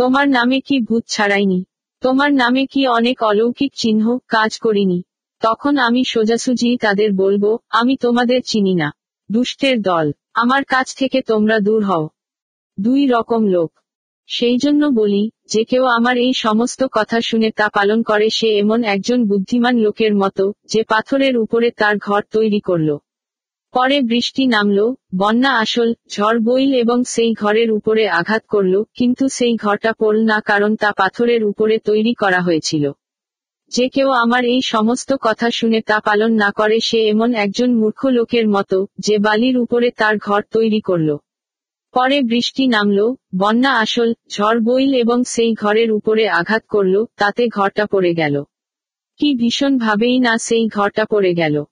[0.00, 1.64] তোমার নামে কি ভূত ছাড়াইনি?
[2.00, 5.02] তোমার নামে কি অনেক অলৌকিক চিহ্ন কাজ করিনি?
[5.40, 8.92] তখন আমি সোজাসুজি তাদের বলব, আমি তোমাদের চিনি না।
[9.32, 12.08] দুষ্টের দল, আমার কাছ থেকে তোমরা দূর হও।
[12.80, 13.72] দুই রকম লোক।
[14.26, 18.84] সেই জন্য বলি, যে কেউ আমার এই সমস্ত কথা শুনে তা পালন করে সে এমন
[18.84, 22.96] একজন বুদ্ধিমান লোকের মতো, যে পাথরের উপরে তার ঘর তৈরি করল।
[23.74, 29.56] পরে বৃষ্টি নামল, বন্যা আসল, ঝড় বইল এবং সেই ঘরের উপরে আঘাত করল, কিন্তু সেই
[29.56, 32.92] ঘরটা পড়ল না কারণ তা পাথরের উপরে তৈরি করা হয়েছিল।
[33.72, 38.06] যে কেউ আমার এই সমস্ত কথা শুনে তা পালন না করে সে এমন একজন মূর্খ
[38.06, 41.16] লোকের মতো, যে বালির উপরে তার ঘর তৈরি করল।
[41.94, 47.86] পরে বৃষ্টি নামল, বন্যা আসল, ঝড় বইল এবং সেই ঘরের উপরে আঘাত করল, তাতে ঘরটা
[47.86, 48.42] পড়ে গেল।
[49.20, 51.64] কি ভীষণ ভাবেই না সেই ঘরটা পড়ে গেল।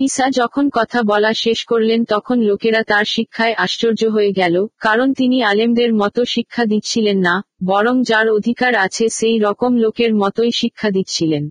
[0.00, 5.42] ঈসা যখন কথা বলা শেষ করলেন তখন লোকেরা তার শিক্ষায় আশ্চর্য হয়ে গেল, কারণ তিনি
[5.42, 11.48] আলেমদের মতো শিক্ষা দিচ্ছিলেন না, বরং যার অধিকার আছে সেই রকম লোকের মতোই শিক্ষা দিচ্ছিলেন।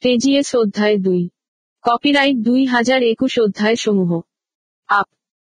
[0.00, 1.28] তেজিএস অধ্যায় দুই।
[1.82, 4.20] কপিরাইট দুই হাজার একুশ অধ্যায় সমূহ।
[4.88, 5.08] Up.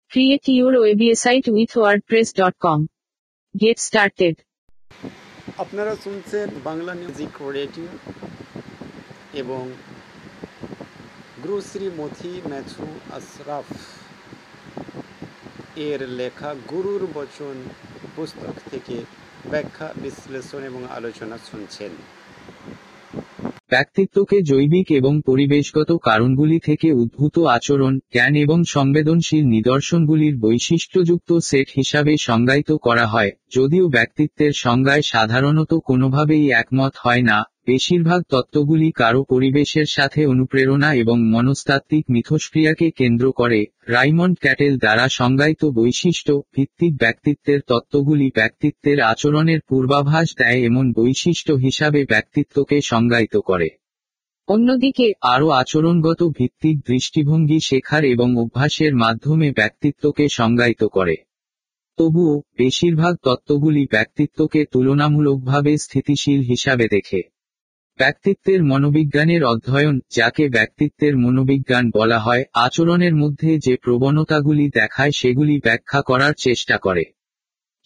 [0.09, 2.87] Create your website with WordPress dot com.
[3.61, 4.37] Get started.
[5.59, 7.89] আপনারা শুনছেন বাংলা মিউজিক রেডিও
[9.35, 9.73] এবং
[11.47, 13.65] গুরুশ্রী মথি ম্যাথু আশরাফ
[15.77, 17.57] এর লেখা গুরুর বচন,
[18.17, 19.05] পুস্তক থেকে
[19.51, 21.91] ব্যাখ্যা, বিশ্লেষণ এবং আলোচনা শুনছেন।
[23.71, 32.17] ব্যক্তিত্বকে জৈবিক এবং পরিবেশগত কারণগুলি থেকে উদ্ভূত আচরণ, জ্ঞান এবং সংবেদনশীল নিদর্শনগুলির বৈশিষ্ট্যযুক্ত সেট হিসাবে
[32.17, 39.85] সংজ্ঞায়িত করা হয়, যদিও ব্যক্তিত্বের সংজ্ঞায় সাধারণত কোনোভাবেই একমত হয় না। বেশিরভাগ তত্ত্বগুলি কারও পরিবেশের
[39.89, 48.31] সাথে অনুপ্রেরণা এবং মনস্তাত্ত্বিক মিথস্ক্রিয়াকে কেন্দ্র করে। রাইমন্ড ক্যাটেল দ্বারা সংজ্ঞায়িত বৈশিষ্ট্য ভিত্তিক ব্যক্তিত্বের তত্ত্বগুলি
[48.35, 53.69] ব্যক্তিত্বের আচরণের পূর্বাভাস দেয় এমন বৈশিষ্ট্য হিসাবে ব্যক্তিত্বকে সংজ্ঞায়িত করে।
[54.49, 61.17] অন্যদিকে, আরও আচরণগত ভিত্তিক দৃষ্টিভঙ্গি শেখার এবং অভ্যাসের মাধ্যমে ব্যক্তিত্বকে সংজ্ঞায়িত করে।
[61.99, 67.36] তবুও, বেশিরভাগ তত্ত্বগুলি ব্যক্তিত্বকে তুলনামূলকভাবে স্থিতিশীল হিসাবে দেখে।
[67.99, 76.03] ব্যক্তিত্বের মনোবিজ্ঞানের অধ্যয়ন, যাকে ব্যক্তিত্বের মনোবিজ্ঞান বলা হয়, আচরণের মধ্যে যে প্রবণতাগুলি দেখায় সেগুলি ব্যাখ্যা
[76.03, 77.05] করার চেষ্টা করে।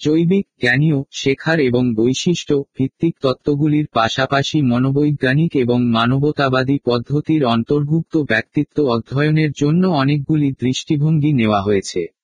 [0.00, 9.50] জৈবিক, জ্ঞানীয়, শেখার এবং বৈশিষ্ট্য, ভিত্তিক তত্ত্বগুলির পাশাপাশি মনোবৈজ্ঞানিক এবং মানবতাবাদী পদ্ধতির অন্তর্ভুক্ত ব্যক্তিত্ব অধ্যয়নের
[9.56, 12.19] জন্য অনেকগুলি দৃষ্টিভঙ্গি নেওয়া হয়েছে।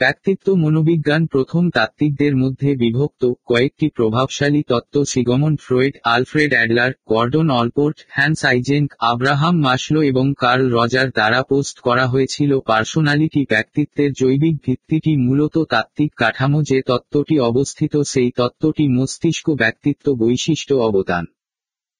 [0.00, 7.96] ব্যক্তিত্ব মনোবিজ্ঞান প্রথম তাত্ত্বিকদের মধ্যে বিভক্ত, কয়েকটি প্রভাবশালী তত্ত্ব Sigmund Freud, Alfred Adler, Gordon Allport,
[8.08, 15.12] Hans Eysenck Abraham Maslow এবং কার্ল রজার দ্বারা পোস্ট করা হয়েছিল পার্সোনালিটি ব্যক্তিত্বের জৈবিক ভিত্তিটি
[15.16, 21.24] মূলত তাত্ত্বিক কাঠামো যে তত্ত্বটি অবস্থিত সেই তত্ত্বটি মস্তিষ্ক ব্যক্তিত্ব বৈশিষ্ট্য অবদান।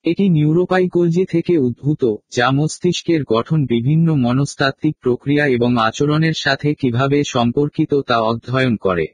[0.05, 7.95] এটি নিউরোপাইকোলজি থেকে উদ্ভূত, যা মস্তিষ্কের গঠন বিভিন্ন মনস্তাত্ত্বিক প্রক্রিয়া এবং আচরণের সাথে কীভাবে সম্পর্কিত
[7.95, 9.07] তা অধ্যয়ন করে।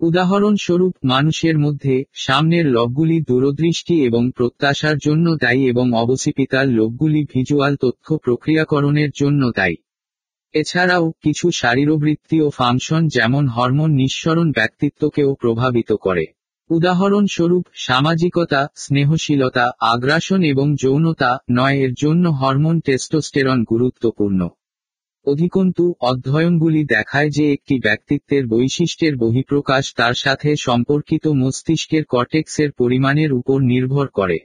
[0.00, 8.18] উদাহরণস্বরূপ, মানুষের মধ্যে সামনের লোকগুলি দূরদৃষ্টি এবং প্রত্যাশার জন্য দায়ী এবং অবসিপিতার লোকগুলি ভিজুয়াল তথ্য
[8.18, 9.76] প্রক্রিয়াকরণের জন্য দায়ী।
[10.52, 16.24] এছাড়াও, কিছু শারীরবৃত্তীয় ফাংশন যেমন হরমোন নিঃসরণ ব্যক্তিত্বকেও প্রভাবিত করে।
[16.70, 24.48] উদাহরণস্বরূপ, সামাজিকতা, স্নেহশীলতা, আগ্রাসন এবং যৌনতা নয় এর জন্য হরমোন টেস্টোস্টেরন গুরুত্বপূর্ণ।
[25.26, 33.60] অধিকন্তু, অধ্যয়নগুলি দেখায় যে একটি ব্যক্তিত্বের বৈশিষ্ট্যের বহিঃপ্রকাশ তার সাথে সম্পর্কিত মস্তিষ্কের কর্টেক্সের পরিমাণের উপর
[33.60, 34.38] নির্ভর করে।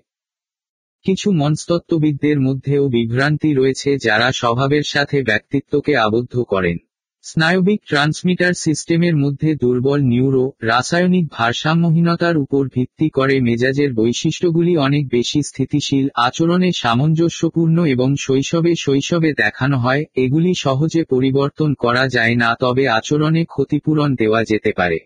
[1.04, 6.78] কিছু মনস্তত্ত্ববিদদের মধ্যেও বিভ্রান্তি রয়েছে যারা স্বভাবের সাথে ব্যক্তিত্বকে আবদ্ধ করেন।
[7.26, 15.42] স্নায়বিক ট্রান্সমিটার সিস্টেমের মধ্যে দুর্বল নিউরো, রাসায়নিক ভারসাম্যহীনতার উপর ভিত্তি করে মেজাজের বৈশিষ্ট্যগুলি অনেক বেশি
[15.42, 22.88] স্থিতিশীল, আচরণে সামঞ্জস্যপূর্ণ এবং শৈশবে শৈশবে দেখানো হয়, এগুলি সহজে পরিবর্তন করা যায় না তবে
[22.88, 24.98] আচরণে ক্ষতিপূরণ দেওয়া যেতে পারে।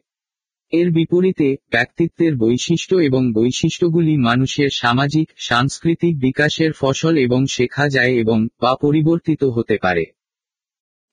[0.72, 8.48] এর বিপরীতে, ব্যক্তিত্বের বৈশিষ্ট্য এবং বৈশিষ্ট্যগুলি মানুষের সামাজিক, সাংস্কৃতিক বিকাশের ফসল এবং শেখা যায় এবং
[8.62, 10.06] বা পরিবর্তিত হতে পারে।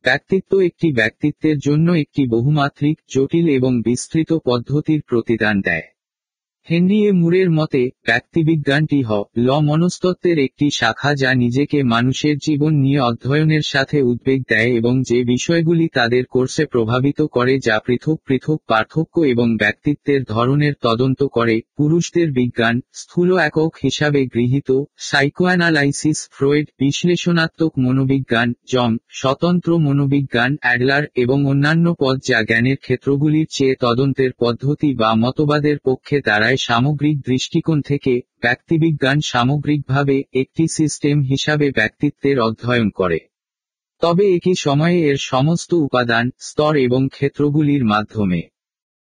[0.05, 5.86] ব্যক্তিত্ব একটি ব্যক্তিত্বের জন্য একটি বহুমাত্রিক জটিল এবং বিস্তৃত পদ্ধতির প্রতিদান দেয়।
[6.70, 13.00] হেনরি এ মুরের মতে, ব্যক্তিবিজ্ঞানটি হ, ল মনস্তত্ত্বের একটি শাখা যা নিজেকে মানুষের জীবন নিয়ে
[13.00, 19.20] অধ্যয়নের সাথে উদ্বেগ দেয় এবং যে বিষয়গুলি তাদের কোর্সে প্রভাবিত করে যা পৃথক পৃথক পার্থক্য
[19.20, 28.48] এবং ব্যক্তিত্বের ধরনের তদন্ত করে, পুরুষদের বিজ্ঞান, স্থূল একক হিসাবে গৃহীত, সাইকোঅ্যানালাইসিস, ফ্রয়েড, বিশ্লেষণাত্মক মনোবিজ্ঞান
[28.72, 35.78] জম স্বতন্ত্র মনোবিজ্ঞান, অ্যাডলার এবং অন্যান্য পদ যা জ্ঞানের ক্ষেত্রগুলির চেয়ে তদন্তের পদ্ধতি বা মতবাদের
[35.84, 43.18] পক্ষে দাঁড়ায় সামগ্রিক দৃষ্টিকোণ থেকে ব্যক্তিবিজ্ঞান সামগ্রিকভাবে একটি সিস্টেম হিসাবে ব্যক্তিত্বের অধ্যয়ন করে।
[44.00, 48.42] তবে একই সময়ে এর সমস্ত উপাদান, স্তর এবং ক্ষেত্রগুলির মাধ্যমে।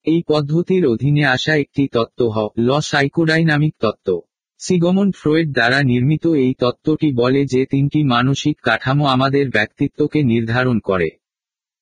[0.06, 4.22] এই পদ্ধতির অধীনে আসা একটি তত্ত্ব হ, ল সাইকোডাইনামিক তত্ত্ব।
[4.58, 11.10] সিগমন্ড ফ্রয়েড দ্বারা নির্মিত এই তত্ত্বটি বলে যে তিনটি মানসিক কাঠামো আমাদের ব্যক্তিত্বকে নির্ধারণ করে।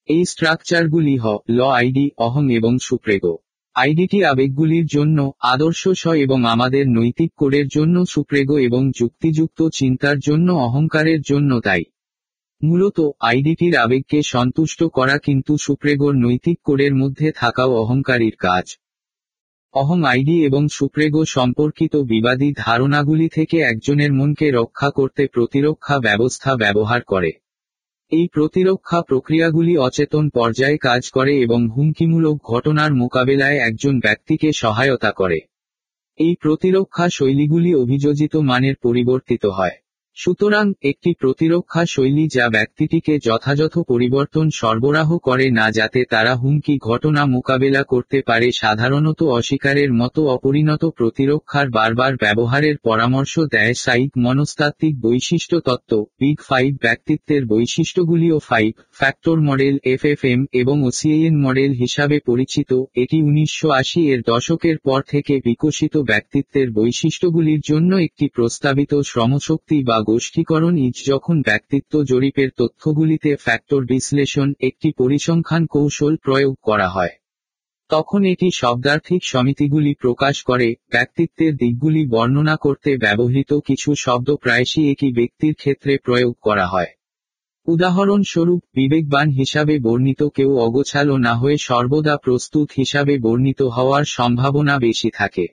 [0.06, 3.38] এই স্ট্রাকচারগুলি হ, ল আইডি অহং এবং সুপ্রেগো।
[3.76, 10.52] আইডিটি আবেগগুলির জন্য, আদর্শ স এবং আমাদের নৈতিক কোডের জন্য সুপ্রেগো এবং যুক্তিযুক্ত চিন্তার জন্য
[10.52, 11.84] অহংকারের জন্য তাই।
[12.62, 18.66] মূলত, আইডিটির আবেগকে সন্তুষ্ট করা কিন্তু সুপ্রেগোর নৈতিক কোডের মধ্যে থাকাও অহংকারীর কাজ।
[19.74, 27.02] অহং আইডি এবং সুপ্রেগো সম্পর্কিত বিবাদী ধারণাগুলি থেকে একজনের মনকে রক্ষা করতে প্রতিরক্ষা ব্যবস্থা ব্যবহার
[27.04, 27.32] করে।
[28.14, 35.40] এই প্রতিরক্ষা প্রক্রিয়াগুলি অচেতন পর্যায়ে কাজ করে এবং হুমকিমূলক ঘটনার মোকাবেলায় একজন ব্যক্তিকে সহায়তা করে।
[36.20, 39.76] এই প্রতিরক্ষা শৈলীগুলি অভিযোজিত মানের পরিবর্তিত হয়।
[40.18, 47.26] সুতরাং, একটি প্রতিরক্ষা শৈলী যা ব্যক্তিটিকে যথাযথ পরিবর্তন সরবরাহ করে না যাতে তারা হুমকি ঘটনা
[47.26, 55.58] মোকাবেলা করতে পারে, সাধারণত অস্বীকারের মতো অপরিণত প্রতিরক্ষার বারবার ব্যবহারের পরামর্শ দেয় সাইক মনস্তাত্ত্বিক বৈশিষ্ট্য
[55.60, 63.18] তত্ত্ব, বিগ ফাইভ ব্যক্তিত্বের বৈশিষ্ট্যগুলিও ফাইভ ফ্যাক্টর মডেল, এফএফএম এবং ওসিএন মডেল হিসাবে পরিচিত, এটি
[63.22, 70.78] উনিশশো আশি এর দশকের পর থেকে বিকশিত ব্যক্তিত্বের বৈশিষ্ট্যগুলির জন্য একটি প্রস্তাবিত শ্রমশক্তি বা গোষ্ঠীকরণ
[70.78, 77.14] ইজ যখন ব্যক্তিত্ব জরিপের তথ্যগুলিতে ফ্যাক্টর বিশ্লেষণ একটি পরিসংখ্যান কৌশল প্রয়োগ করা হয়।
[77.90, 85.12] তখন এটি শব্দার্থিক সমিতিগুলি প্রকাশ করে, ব্যক্তিত্বের দিকগুলি বর্ণনা করতে ব্যবহৃত কিছু শব্দ প্রায়শই একই
[85.14, 86.92] ব্যক্তির ক্ষেত্রে প্রয়োগ করা হয়।
[87.68, 95.10] উদাহরণস্বরূপ, বিবেকবান হিসাবে বর্ণিত কেউ অগোছালো না হয়ে সর্বদা প্রস্তুত হিসাবে বর্ণিত হওয়ার সম্ভাবনা বেশি
[95.10, 95.46] থাকে।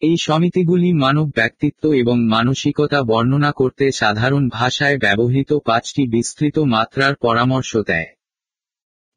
[0.00, 7.76] এই সমিতিগুলি মানব ব্যক্তিত্ব এবং মানসিকতা বর্ণনা করতে সাধারণ ভাষায় ব্যবহৃত পাঁচটি বিস্তৃত মাত্রার পরামর্শ
[7.76, 8.06] দেয়।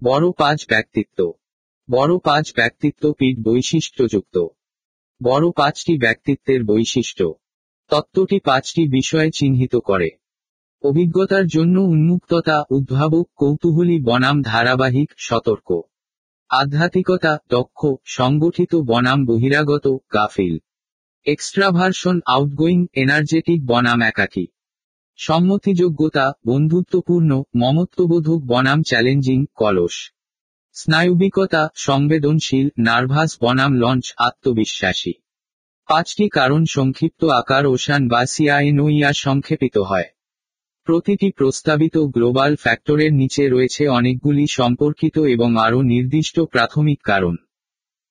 [0.03, 1.34] বড় পাঁচ ব্যক্তিত্ব।
[1.91, 4.47] বড় পাঁচ ব্যক্তিত্ব পিঠ বৈশিষ্ট্যযুক্ত।
[5.23, 7.34] বড় পাঁচটি ব্যক্তিত্বের বৈশিষ্ট্য।
[7.89, 10.09] তত্ত্বটি পাঁচটি বিষয়ে চিহ্নিত করে।
[10.84, 15.82] অভিজ্ঞতার জন্য উন্মুক্ততা, উদ্ভাবক, কৌতূহলী, বনাম, ধারাবাহিক, সতর্ক।
[16.49, 20.57] আধ্যাত্মিকতা, দক্ষ, সংগঠিত, বনাম, বহিরাগত, গাফিল।
[21.26, 24.45] এক্সট্রাভার্সন আউটগোয়িং এনার্জেটিক বনাম একাকী
[25.17, 30.11] সম্মতিযোগ্যতা, বন্ধুত্বপূর্ণ, মমত্ববোধক বনাম চ্যালেঞ্জিং কলস.
[30.74, 35.13] স্নায়ুবিকতা, সংবেদনশীল নার্ভাস বনাম লঞ্চ আত্মবিশ্বাসী.
[35.88, 40.09] পাঁচটি কারণ সংক্ষিপ্ত আকার ওশান বা সিআইএনওইয়া সংক্ষেপিত হয়।
[40.84, 47.36] প্রতিটি প্রস্তাবিত গ্লোবাল ফ্যাক্টরের নিচে রয়েছে অনেকগুলি সম্পর্কিত এবং আরও নির্দিষ্ট প্রাথমিক কারণ।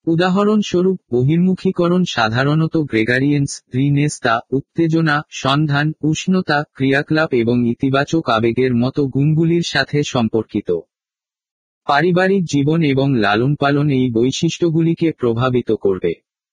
[0.07, 10.03] উদাহরণস্বরূপ, বহির্মুখীকরণ সাধারণত গ্রেগারিয়েন্স রিনেস্তা উত্তেজনা, সন্ধান, উষ্ণতা, ক্রিয়াকলাপ এবং ইতিবাচক আবেগের মতো গুণগুলির সাথে
[10.03, 10.81] সম্পর্কিত।
[11.87, 16.13] পারিবারিক জীবন এবং লালন পালন এই বৈশিষ্ট্যগুলিকে প্রভাবিত করবে।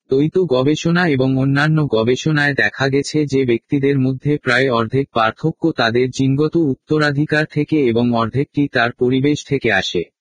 [0.10, 6.58] দ্বৈত গবেষণা এবং অন্যান্য গবেষণায় দেখা গেছে যে ব্যক্তিদের মধ্যে প্রায় অর্ধেক পার্থক্য তাদের জিনগত
[6.58, 10.16] উত্তরাধিকার থেকে এবং অর্ধেকটি তার পরিবেশ থেকে আসে।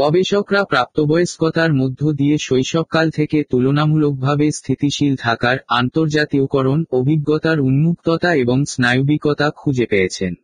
[0.00, 9.86] গবেষকরা প্রাপ্তবয়স্কতার মধ্য দিয়ে শৈশবকাল থেকে তুলনামূলকভাবে স্থিতিশীল থাকার আন্তর্জাতীয়করণ অভিজ্ঞতার উন্মুক্ততা এবং স্নায়ুবিকতা খুঁজে
[9.86, 10.34] পেয়েছেন।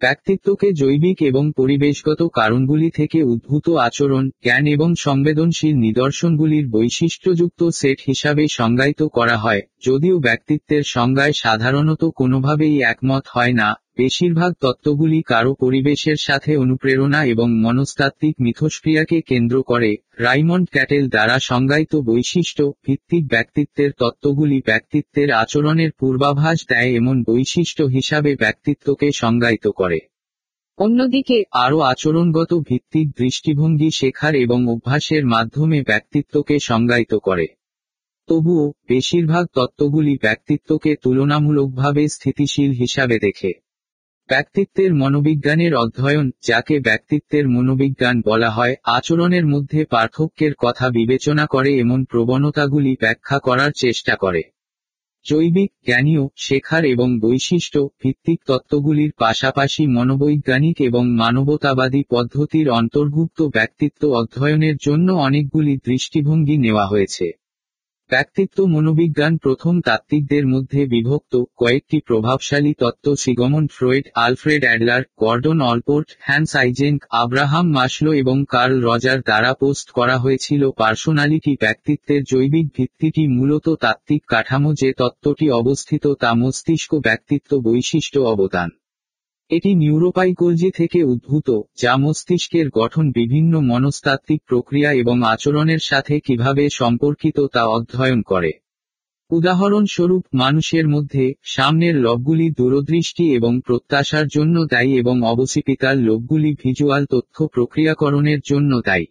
[0.00, 8.44] ব্যক্তিত্বকে জৈবিক এবং পরিবেশগত কারণগুলি থেকে উদ্ভূত আচরণ, জ্ঞান এবং সংবেদনশীল নিদর্শনগুলির বৈশিষ্ট্যযুক্ত সেট হিসাবে
[8.50, 16.16] সংজ্ঞায়িত করা হয়। যদিও ব্যক্তিত্বের সংজ্ঞায় সাধারণত কোনোভাবেই একমত হয় না, বেশিরভাগ তত্ত্বগুলি কারও পরিবেশের
[16.16, 24.62] সাথে অনুপ্রেরণা এবং মনস্তাত্ত্বিক মিথস্ক্রিয়াকে কেন্দ্র করে, রাইমন্ড ক্যাটেল দ্বারা সংজ্ঞায়িত বৈশিষ্ট্য, ভিত্তিক ব্যক্তিত্বের তত্ত্বগুলি
[24.66, 29.98] ব্যক্তিত্বের আচরণের পূর্বাভাস দেয় এমন বৈশিষ্ট্য হিসাবে ব্যক্তিত্বকে সংজ্ঞায়িত করে।
[30.78, 37.46] অন্যদিকে, আরও আচরণগত ভিত্তিক দৃষ্টিভঙ্গি শেখার এবং অভ্যাসের মাধ্যমে ব্যক্তিত্বকে সংজ্ঞায়িত করে।
[38.30, 43.52] তবুও, বেশিরভাগ তত্ত্বগুলি ব্যক্তিত্বকে তুলনামূলকভাবে স্থিতিশীল হিসাবে দেখে।
[44.28, 52.04] ব্যক্তিত্বের মনোবিজ্ঞানের অধ্যয়ন, যাকে ব্যক্তিত্বের মনোবিজ্ঞান বলা হয়, আচরণের মধ্যে পার্থক্যের কথা বিবেচনা করে এমন
[52.04, 54.42] প্রবণতাগুলি ব্যাখ্যা করার চেষ্টা করে।
[55.26, 64.76] জৈবিক, জ্ঞানীয়, শেখার এবং বৈশিষ্ট্য ভিত্তিক তত্ত্বগুলির পাশাপাশি মনোবৈজ্ঞানিক এবং মানবতাবাদী পদ্ধতির অন্তর্ভুক্ত ব্যক্তিত্ব অধ্যয়নের
[64.76, 67.39] জন্য অনেকগুলি দৃষ্টিভঙ্গি নেওয়া হয়েছে।
[68.10, 76.08] ব্যক্তিত্ব মনোবিজ্ঞান প্রথম তাত্ত্বিকদের মধ্যে বিভক্ত, কয়েকটি প্রভাবশালী তত্ত্ব Sigmund Freud, Alfred Adler, Gordon Allport,
[76.20, 83.22] Hans Eysenck Abraham Maslow এবং কার্ল রজার দ্বারা পোস্ট করা হয়েছিল পার্সোনালিটি ব্যক্তিত্বের জৈবিক ভিত্তিটি
[83.28, 88.68] মূলত তাত্ত্বিক কাঠামো যে তত্ত্বটি অবস্থিত তা মস্তিষ্ক ব্যক্তিত্ব বৈশিষ্ট্য অবদান।
[89.50, 97.40] এটি নিউরোপাইকোলজি থেকে উদ্ভূত, যা মস্তিষ্কের গঠন বিভিন্ন মনস্তাত্ত্বিক প্রক্রিয়া এবং আচরণের সাথে কীভাবে সম্পর্কিত
[97.40, 98.52] তা অধ্যয়ন করে।
[99.30, 107.46] উদাহরণস্বরূপ, মানুষের মধ্যে সামনের লোকগুলি দূরদৃষ্টি এবং প্রত্যাশার জন্য দায়ী এবং অবসিপিতার লোকগুলি ভিজুয়াল তথ্য
[107.46, 109.06] প্রক্রিয়াকরণের জন্য দায়ী।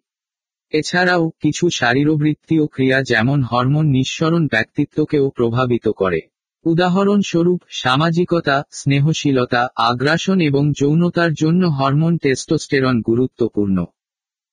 [0.72, 6.22] এছাড়াও, কিছু শারীরবৃত্তীয় ক্রিয়া যেমন হরমোন নিঃসরণ ব্যক্তিত্বকেও প্রভাবিত করে।
[6.66, 13.86] উদাহরণস্বরূপ, সামাজিকতা, স্নেহশীলতা, আগ্রাসন এবং যৌনতার জন্য হরমোন টেস্টোস্টেরন গুরুত্বপূর্ণ।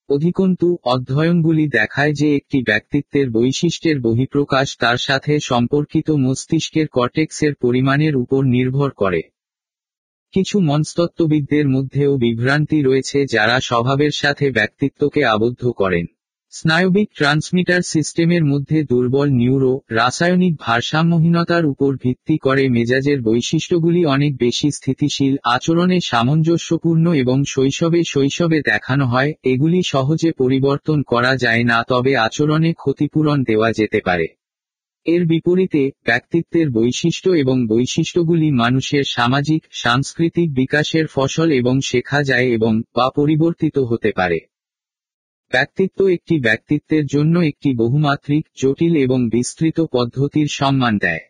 [0.08, 8.44] অধিকন্তু, অধ্যয়নগুলি দেখায় যে একটি ব্যক্তিত্বের বৈশিষ্ট্যের বহিঃপ্রকাশ তার সাথে সম্পর্কিত মস্তিষ্কের কর্টেক্সের পরিমাণের উপর
[8.44, 9.20] নির্ভর করে।
[10.32, 16.06] কিছু মনস্তত্ত্ববিদদের মধ্যেও বিভ্রান্তি রয়েছে যারা স্বভাবের সাথে ব্যক্তিত্বকে আবদ্ধ করেন।
[16.52, 24.68] স্নায়বিক ট্রান্সমিটার সিস্টেমের মধ্যে দুর্বল নিউরো, রাসায়নিক ভারসাম্যহীনতার উপর ভিত্তি করে মেজাজের বৈশিষ্ট্যগুলি অনেক বেশি
[24.70, 32.12] স্থিতিশীল, আচরণে সামঞ্জস্যপূর্ণ এবং শৈশবে শৈশবে দেখানো হয়, এগুলি সহজে পরিবর্তন করা যায় না তবে
[32.16, 34.26] আচরণে ক্ষতিপূরণ দেওয়া যেতে পারে।
[35.06, 42.72] এর বিপরীতে, ব্যক্তিত্বের বৈশিষ্ট্য এবং বৈশিষ্ট্যগুলি মানুষের সামাজিক, সাংস্কৃতিক বিকাশের ফসল এবং শেখা যায় এবং
[42.96, 44.38] বা পরিবর্তিত হতে পারে।
[45.52, 51.22] ব্যক্তিত্ব একটি ব্যক্তিত্বের জন্য একটি বহুমাত্রিক জটিল এবং বিস্তৃত পদ্ধতির সম্মান দেয়।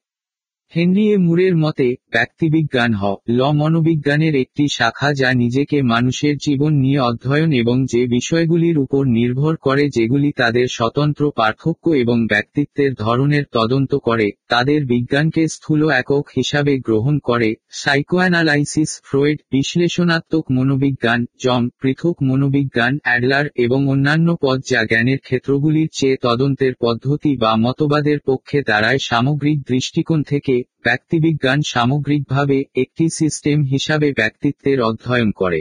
[0.72, 7.00] হেনরি এ মুরের মতে, ব্যক্তিবিজ্ঞান হ, ল মনোবিজ্ঞানের একটি শাখা যা নিজেকে মানুষের জীবন নিয়ে
[7.00, 13.94] অধ্যয়ন এবং যে বিষয়গুলির উপর নির্ভর করে যেগুলি তাদের স্বতন্ত্র পার্থক্য এবং ব্যক্তিত্বের ধরনের তদন্ত
[13.94, 22.98] করে, তাদের বিজ্ঞানকে স্থূল একক হিসাবে গ্রহণ করে, সাইকোঅ্যানালাইসিস, ফ্রয়েড, বিশ্লেষণাত্মক মনোবিজ্ঞান, জং, পৃথক মনোবিজ্ঞান,
[23.02, 29.58] অ্যাডলার এবং অন্যান্য পদ যা জ্ঞানের ক্ষেত্রগুলির চেয়ে তদন্তের পদ্ধতি বা মতবাদের পক্ষে দাঁড়ায় সামগ্রিক
[29.62, 35.60] দৃষ্টিকোণ থেকে ব্যক্তিবিজ্ঞান সামগ্রিকভাবে একটি সিস্টেম হিসাবে ব্যক্তিত্বের অধ্যয়ন করে।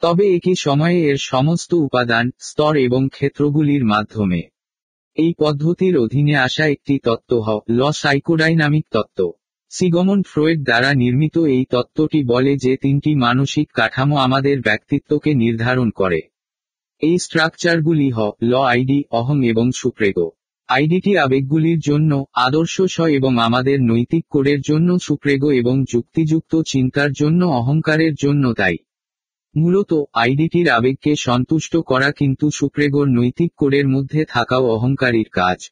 [0.00, 4.42] তবে একই সময়ে এর সমস্ত উপাদান, স্তর এবং ক্ষেত্রগুলির মাধ্যমে।
[5.14, 9.32] এই পদ্ধতির অধীনে আসা একটি তত্ত্ব হ, ল সাইকোডাইনামিক তত্ত্ব।
[9.70, 16.20] সিগমন্ড ফ্রয়েড দ্বারা নির্মিত এই তত্ত্বটি বলে যে তিনটি মানসিক কাঠামো আমাদের ব্যক্তিত্বকে নির্ধারণ করে।
[17.00, 20.30] এই স্ট্রাকচারগুলি হ, ল আইডি অহং এবং সুপ্রেগো।
[20.76, 27.44] আইডিটি আবেগগুলির জন্য, আদর্শ স এবং আমাদের নৈতিক কোডের জন্য সুপ্রেগো এবং যুক্তিযুক্ত চিন্তার জন্য
[27.44, 28.76] অহংকারের জন্য তাই।
[29.56, 35.70] মূলত, আইডিটির আবেগকে সন্তুষ্ট করা কিন্তু সুপ্রেগোর নৈতিক কোডের মধ্যে থাকাও অহংকারীর কাজ।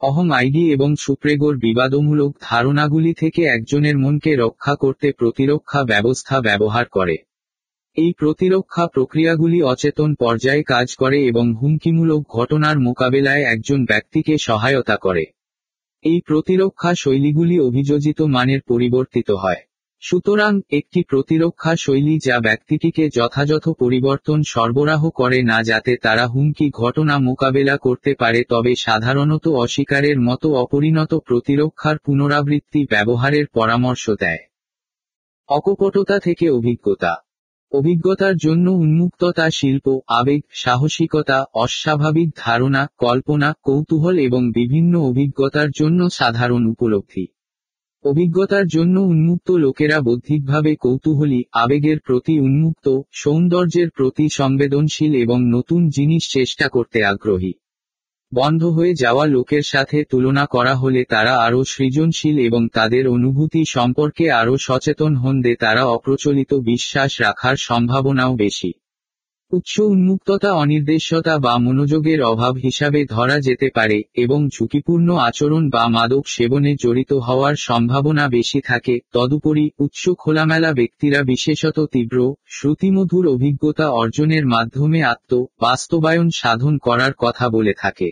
[0.00, 7.16] অহং আইডি এবং সুপ্রেগোর বিবাদমূলক ধারণাগুলি থেকে একজনের মনকে রক্ষা করতে প্রতিরক্ষা ব্যবস্থা ব্যবহার করে।
[8.00, 15.24] এই প্রতিরক্ষা প্রক্রিয়াগুলি অচেতন পর্যায়ে কাজ করে এবং হুমকিমূলক ঘটনার মোকাবেলায় একজন ব্যক্তিকে সহায়তা করে।
[16.04, 19.56] এই প্রতিরক্ষা শৈলীগুলি অভিযোজিত মানের পরিবর্তিত হয়।
[20.00, 27.18] সুতরাং, একটি প্রতিরক্ষা শৈলী যা ব্যক্তিটিকে যথাযথ পরিবর্তন সরবরাহ করে না যাতে তারা হুমকি ঘটনা
[27.18, 34.38] মোকাবেলা করতে পারে, তবে সাধারণত অস্বীকারের মতো অপরিণত প্রতিরক্ষার পুনরাবৃত্তি ব্যবহারের পরামর্শ দেয়।
[35.48, 37.27] অকপটতা থেকে অভিজ্ঞতা
[37.72, 46.66] অভিজ্ঞতার জন্য উন্মুক্ততা, শিল্প, আবেগ, সাহসিকতা, অস্বাভাবিক ধারণা, কল্পনা, কৌতূহল এবং বিভিন্ন অভিজ্ঞতার জন্য সাধারণ
[46.66, 47.26] উপলব্ধি।
[48.04, 56.32] অভিজ্ঞতার জন্য উন্মুক্ত লোকেরা বৌদ্ধিকভাবে কৌতূহলী, আবেগের প্রতি উন্মুক্ত, সৌন্দর্যের প্রতি সংবেদনশীল এবং নতুন জিনিস
[56.32, 57.52] চেষ্টা করতে আগ্রহী।
[58.32, 64.24] বন্ধ হয়ে যাওয়া লোকের সাথে তুলনা করা হলে তারা আরও সৃজনশীল এবং তাদের অনুভূতি সম্পর্কে
[64.30, 68.70] আরও সচেতন হন দে তারা অপ্রচলিত বিশ্বাস রাখার সম্ভাবনাও বেশি।
[69.52, 76.22] উচ্চ উন্মুক্ততা, অনির্দেশ্যতা বা মনোযোগের অভাব হিসাবে ধরা যেতে পারে এবং ঝুঁকিপূর্ণ আচরণ বা মাদক
[76.26, 84.46] সেবনে জড়িত হওয়ার সম্ভাবনা বেশি থাকে। তদুপরি, উচ্চ খোলামেলা ব্যক্তিরা বিশেষত তীব্র, শ্রুতিমধুর অভিজ্ঞতা অর্জনের
[84.46, 88.10] মাধ্যমে আত্ম বাস্তবায়ন সাধন করার কথা বলে থাকে।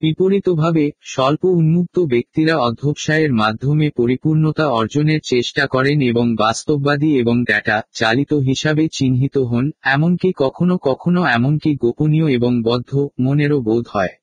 [0.00, 8.32] বিপরীতভাবে, স্বল্প উন্মুক্ত ব্যক্তিরা অধ্যবসায়ের মাধ্যমে পরিপূর্ণতা অর্জনের চেষ্টা করেন এবং বাস্তববাদী এবং ডেটা চালিত
[8.32, 14.14] হিসাবে চিহ্নিত হন, এমনকি কখনো কখনো এমনকি গোপনীয় এবং বদ্ধ মনেরও বোধ হয়।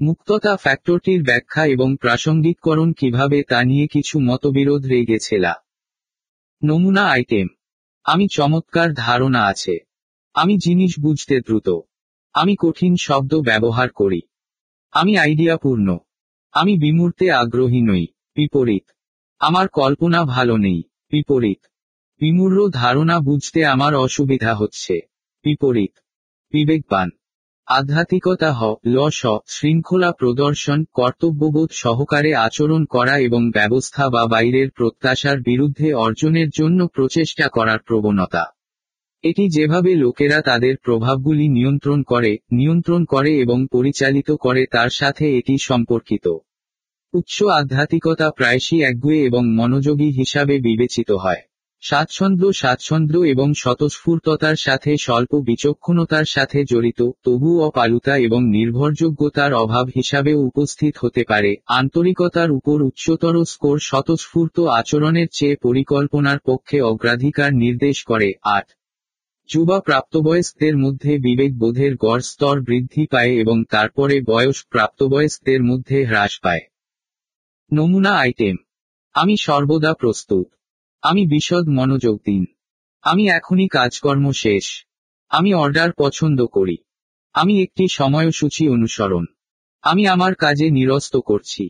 [0.00, 5.52] মুক্ততা ফ্যাক্টরটির ব্যাখ্যা এবং প্রাসঙ্গিককরণ কীভাবে তা নিয়ে কিছু মতবিরোধ রেগেছেলা
[6.62, 7.48] নমুনা আইটেম
[8.06, 9.74] আমি চমৎকার ধারণা আছে।
[10.34, 11.68] আমি জিনিস বুঝতে দ্রুত।
[12.34, 14.20] আমি কঠিন শব্দ ব্যবহার করি।
[14.92, 15.98] আমি আইডিয়াপূর্ণ।
[16.52, 18.90] আমি বিমূর্তে আগ্রহী নই। বিপরীত।
[19.38, 21.66] আমার কল্পনা ভালো নেই। বিপরীত।
[22.20, 24.94] বিমূর্র ধারণা বুঝতে আমার অসুবিধা হচ্ছে।
[25.44, 25.98] বিপরীত।
[26.52, 27.10] বিবেকবান।
[27.66, 29.08] আধ্যাত্মিকতা হ, ল
[29.46, 37.48] শৃঙ্খলা প্রদর্শন, কর্তব্যবোধ সহকারে আচরণ করা এবং ব্যবস্থা বা বাইরের প্রত্যাশার বিরুদ্ধে অর্জনের জন্য প্রচেষ্টা
[37.48, 38.44] করার প্রবণতা।
[39.24, 45.58] এটি যেভাবে লোকেরা তাদের প্রভাবগুলি নিয়ন্ত্রণ করে নিয়ন্ত্রণ করে এবং পরিচালিত করে তার সাথে এটি
[45.58, 46.26] সম্পর্কিত।
[47.14, 51.42] উচ্চ আধ্যাত্মিকতা প্রায়শই একগুয়ে এবং মনোযোগী হিসাবে বিবেচিত হয়।
[51.82, 60.34] স্বাচ্ছন্দ্য স্বাচ্ছন্দ্য এবং স্বতঃস্ফূর্ততার সাথে স্বল্প বিচক্ষণতার সাথে জড়িত তবু অপালুতা এবং নির্ভরযোগ্যতার অভাব হিসাবে
[60.34, 68.32] উপস্থিত হতে পারে। আন্তরিকতার উপর উচ্চতর স্কোর স্বতঃস্ফূর্ত আচরণের চেয়ে পরিকল্পনার পক্ষে অগ্রাধিকার নির্দেশ করে।
[68.44, 68.68] আট
[69.52, 76.60] যুবা প্রাপ্তবয়স্কদের মধ্যে বিবেকবোধের গড় স্তর বৃদ্ধি পায় এবং তারপরে বয়স প্রাপ্তবয়স্কদের মধ্যে হ্রাস পায়।
[77.72, 78.56] নমুনা আইটেম।
[79.12, 80.46] আমি সর্বদা প্রস্তুত।
[81.02, 82.44] আমি বিশদ মনোযোগ দিন।
[83.02, 84.86] আমি এখনই কাজকর্ম শেষ।
[85.28, 86.76] আমি অর্ডার পছন্দ করি।
[87.32, 89.24] আমি একটি সময়সূচি অনুসরণ।
[89.82, 91.68] আমি আমার কাজে নিরস্ত করছি।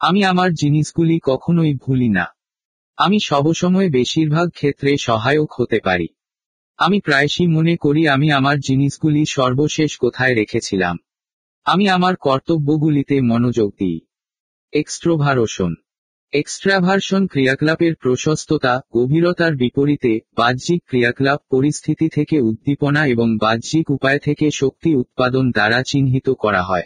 [0.00, 2.26] আমি আমার জিনিসগুলি কখনোই ভুলি না।
[2.96, 6.06] আমি সবসময় বেশিরভাগ ক্ষেত্রে সহায়ক হতে পারি।
[6.76, 10.96] আমি প্রায়শই মনে করি আমি আমার জিনিসগুলি সর্বশেষ কোথায় রেখেছিলাম।
[11.64, 14.00] আমি আমার কর্তব্যগুলিতে মনোযোগ দিই।
[14.72, 15.74] এক্সট্রোভারোশন
[16.32, 24.94] এক্সট্রাভার্সন ক্রিয়াকলাপের প্রশস্ততা, গভীরতার বিপরীতে, বাহ্যিক ক্রিয়াকলাপ, পরিস্থিতি থেকে উদ্দীপনা এবং বাহ্যিক উপায় থেকে শক্তি
[24.94, 26.82] উৎপাদন দ্বারা চিহ্নিত করা হয়।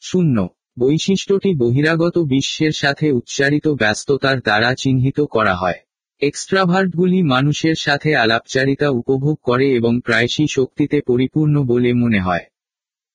[0.00, 0.48] শূন্য.
[0.78, 5.80] বৈশিষ্ট্যটি বহিরাগত বিশ্বের সাথে উচ্চারিত ব্যস্ততার দ্বারা চিহ্নিত করা হয়।
[6.22, 12.44] এক্সট্রাভার্টগুলি মানুষের সাথে আলাপচারিতা উপভোগ করে এবং প্রায়শই শক্তিতে পরিপূর্ণ বলে মনে হয়।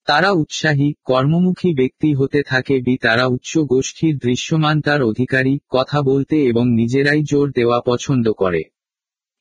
[0.05, 6.43] তারা উৎসাহী, কর্মমুখী ব্যক্তি হতে থাকে বি তারা উচ্চ গোষ্ঠীর দৃশ্যমান তার অধিকারী, কথা বলতে
[6.45, 8.63] এবং নিজেরাই জোর দেওয়া পছন্দ করে।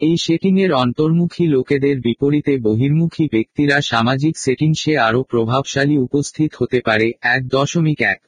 [0.01, 7.49] এই সেটিংয়ের অন্তর্মুখী লোকেদের বিপরীতে বহির্মুখী ব্যক্তিরা সামাজিক সেটিংসে আরও প্রভাবশালী উপস্থিত হতে পারে, এক
[7.49, 8.26] দশমিক এক।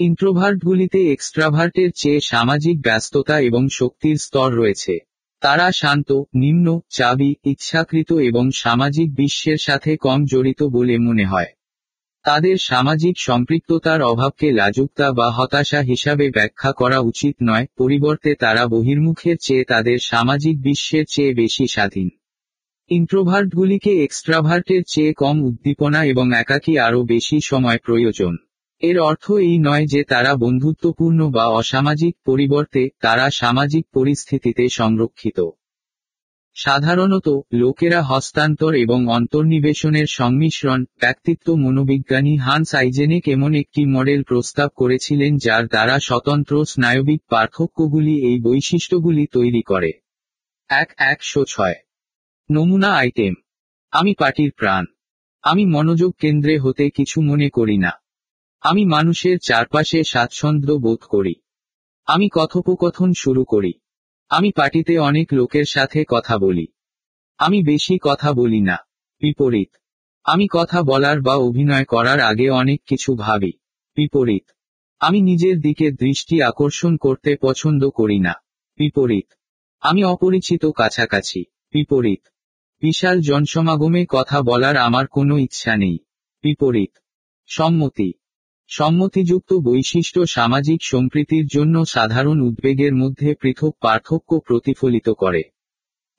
[0.00, 4.98] ইন্ট্রোভার্টগুলিতে এক্সট্রাভার্টের চেয়ে সামাজিক ব্যস্ততা এবং শক্তির স্তর রয়েছে।
[5.40, 11.46] তারা শান্ত, নিম্ন, চাবি, ইচ্ছাকৃত এবং সামাজিক বিশ্বের সাথে কম জড়িত বলে মনে হয়।
[12.22, 19.36] তাদের সামাজিক সম্পৃক্ততার অভাবকে লাজুকতা বা হতাশা হিসাবে ব্যাখ্যা করা উচিত নয়, পরিবর্তে তারা বহির্মুখের
[19.42, 22.08] চেয়ে তাদের সামাজিক বিশ্বের চেয়ে বেশি স্বাধীন।
[22.88, 28.36] ইন্ট্রোভার্টগুলিকে এক্সট্রাভার্টের চেয়ে কম উদ্দীপনা এবং একাকী আরও বেশি সময় প্রয়োজন।
[28.80, 35.50] এর অর্থ এই নয় যে তারা বন্ধুত্বপূর্ণ বা অসামাজিক পরিবর্তে তারা সামাজিক পরিস্থিতিতে সংরক্ষিত।
[36.54, 45.36] সাধারণত, লোকেরা হস্তান্তর এবং অন্তর্নিবেশনের সংমিশ্রণ, ব্যক্তিত্ব মনোবিজ্ঞানী হান্স আইজেনেক এমন একটি মডেল প্রস্তাব করেছিলেন
[45.36, 49.90] যার দ্বারা স্বতন্ত্র স্নায়বিক পার্থক্যগুলি এই বৈশিষ্ট্যগুলি তৈরি করে।
[50.68, 51.74] এক, একশো ছয়।
[52.50, 53.34] নমুনা আইটেম।
[53.90, 54.84] আমি পার্টির প্রাণ।
[55.42, 57.90] আমি মনোযোগ কেন্দ্রে হতে কিছু মনে করি না।
[58.60, 61.34] আমি মানুষের চারপাশে স্বাচ্ছন্দ্য বোধ করি।
[62.06, 63.72] আমি কথোপকথন শুরু করি।
[64.28, 66.66] আমি পার্টিতে অনেক লোকের সাথে কথা বলি।
[67.38, 68.76] আমি বেশি কথা বলি না।
[69.20, 69.70] বিপরীত।
[70.24, 73.52] আমি কথা বলার বা অভিনয় করার আগে অনেক কিছু ভাবি।
[73.96, 74.50] বিপরীত।
[75.00, 78.34] আমি নিজের দিকে দৃষ্টি আকর্ষণ করতে পছন্দ করি না।
[78.76, 79.32] বিপরীত।
[79.80, 82.28] আমি অপরিচিত কাছাকাছি। বিপরীত।
[82.80, 85.98] বিশাল জনসমাগমে কথা বলার আমার কোনো ইচ্ছা নেই।
[86.42, 86.98] বিপরীত।
[87.46, 88.12] সম্মতি।
[88.70, 95.42] সম্মতিযুক্ত বৈশিষ্ট্য সামাজিক সম্প্রীতির জন্য সাধারণ উদ্বেগের মধ্যে পৃথক পার্থক্য প্রতিফলিত করে।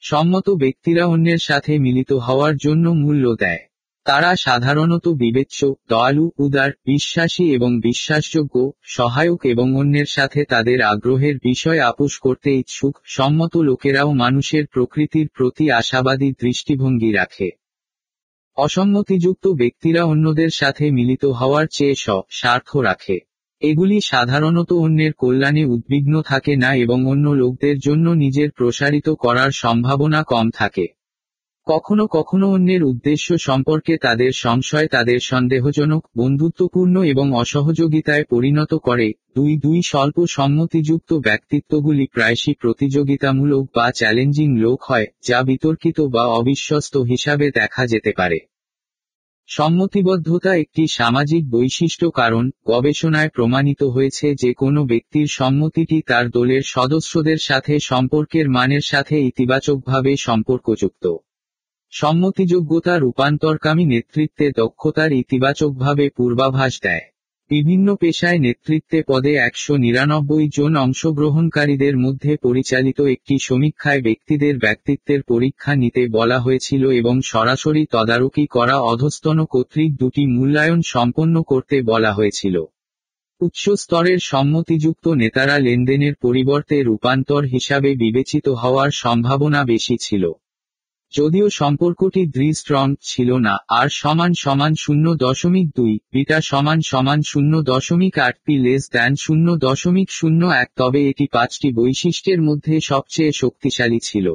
[0.02, 3.60] সম্মত ব্যক্তিরা অন্যের সাথে মিলিত হওয়ার জন্য মূল্য দেয়।
[4.06, 11.80] তারা সাধারণত বিবেচ্য, দয়ালু, উদার, বিশ্বাসী এবং বিশ্বাসযোগ্য, সহায়ক এবং অন্যের সাথে তাদের আগ্রহের বিষয়
[11.80, 17.50] আপোষ করতে ইচ্ছুক। সম্মত লোকেরাও মানুষের প্রকৃতির প্রতি আশাবাদী দৃষ্টিভঙ্গি রাখে।
[18.60, 23.18] অসম্মতিযুক্ত ব্যক্তিরা অন্যদের সাথে মিলিত হওয়ার চেয়ে স, স্বার্থ রাখে।
[23.62, 30.24] এগুলি সাধারণত অন্যের কল্যাণে উদ্বিগ্ন থাকে না এবং অন্য লোকদের জন্য নিজের প্রসারিত করার সম্ভাবনা
[30.24, 30.86] কম থাকে।
[31.72, 39.58] কখনো কখনো অন্যের উদ্দেশ্য সম্পর্কে তাদের সংশয় তাদের সন্দেহজনক, বন্ধুত্বপূর্ণ এবং অসহযোগিতায় পরিণত করে। দুই
[39.58, 47.52] দুই স্বল্প সম্মতিযুক্ত ব্যক্তিত্বগুলি প্রায়শই প্রতিযোগিতামূলক বা চ্যালেঞ্জিং লোক হয়, যা বিতর্কিত বা অবিশ্বস্ত হিসাবে
[47.52, 48.40] দেখা যেতে পারে।
[49.48, 57.38] সম্মতিবদ্ধতা একটি সামাজিক বৈশিষ্ট্য কারণ, গবেষণায় প্রমাণিত হয়েছে যে কোনো ব্যক্তির সম্মতিটি তার দলের সদস্যদের
[57.38, 61.16] সাথে সম্পর্কের মানের সাথে ইতিবাচকভাবে সম্পর্কযুক্ত।
[61.92, 67.06] সম্মতিযোগ্যতা রূপান্তরকামী নেতৃত্বে দক্ষতার ইতিবাচকভাবে পূর্বাভাস দেয়।
[67.52, 75.76] বিভিন্ন পেশায় নেতৃত্বে পদে একশো নিরানব্বই জন অংশগ্রহণকারীদের মধ্যে পরিচালিত একটি সমীক্ষায় ব্যক্তিদের ব্যক্তিত্বের পরীক্ষা
[75.76, 82.56] নিতে বলা হয়েছিল এবং সরাসরি তদারকি করা অধস্তন কর্তৃক দুটি মূল্যায়ন সম্পন্ন করতে বলা হয়েছিল।
[83.42, 90.32] উচ্চ স্তরের সম্মতিযুক্ত নেতারা লেনদেনের পরিবর্তে রূপান্তর হিসাবে বিবেচিত হওয়ার সম্ভাবনা বেশি ছিল।
[91.14, 97.20] যদিও সম্পর্কটি দৃঢ় স্ট্রং ছিল না, আর সমান সমান শূন্য দশমিক দুই, বিটা সমান সমান
[97.22, 102.80] শূন্য দশমিক আট পি লেস দ্যান শূন্য দশমিক শূন্য এক, তবে এটি পাঁচটি বৈশিষ্ট্যের মধ্যে
[102.82, 104.28] সবচেয়ে শক্তিশালী ছিল।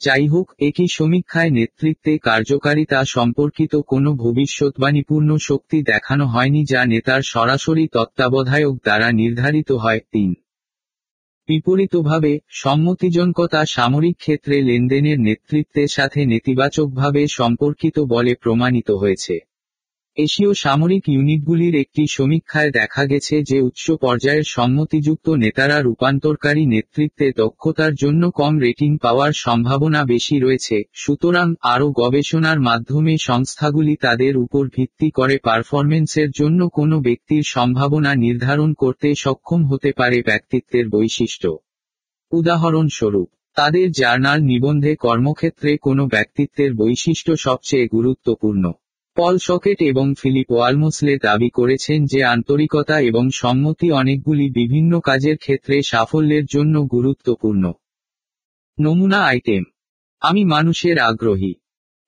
[0.00, 7.84] যাই হোক একই সমীক্ষায় নেতৃত্বে কার্যকারিতা সম্পর্কিত কোনো ভবিষ্যৎবাণীপূর্ণ শক্তি দেখানো হয়নি যা নেতার সরাসরি
[7.92, 10.30] তত্ত্বাবধায়ক দ্বারা নির্ধারিত হয়। তিন
[11.48, 19.34] বিপরীতভাবে সম্মতিজনকতা সামরিক ক্ষেত্রে লেনদেনের নেতৃত্বের সাথে নেতিবাচকভাবে সম্পর্কিত বলে প্রমাণিত হয়েছে।
[20.16, 27.94] এশীয় সামরিক ইউনিটগুলির একটি সমীক্ষায় দেখা গেছে যে উচ্চ পর্যায়ের সম্মতিযুক্ত নেতারা রূপান্তরকারী নেতৃত্বে দক্ষতার
[27.94, 35.10] জন্য কম রেটিং পাওয়ার সম্ভাবনা বেশি রয়েছে, সুতরাং আরও গবেষণার মাধ্যমে সংস্থাগুলি তাদের উপর ভিত্তি
[35.10, 41.48] করে পারফরমেন্সের জন্য কোনো ব্যক্তির সম্ভাবনা নির্ধারণ করতে সক্ষম হতে পারে ব্যক্তিত্বের বৈশিষ্ট্য।
[42.32, 48.64] উদাহরণস্বরূপ, তাদের জার্নাল নিবন্ধে কর্মক্ষেত্রে কোনো ব্যক্তিত্বের বৈশিষ্ট্য সবচেয়ে গুরুত্বপূর্ণ।
[49.16, 55.82] পল সকেট এবং ফিলিপ ওয়ালমোসলে দাবি করেছেন যে আন্তরিকতা এবং সম্মতি অনেকগুলি বিভিন্ন কাজের ক্ষেত্রে
[55.82, 57.72] সাফল্যের জন্য গুরুত্বপূর্ণ।
[58.80, 59.64] নমুনা আইটেম।
[60.20, 61.54] আমি মানুষের আগ্রহী।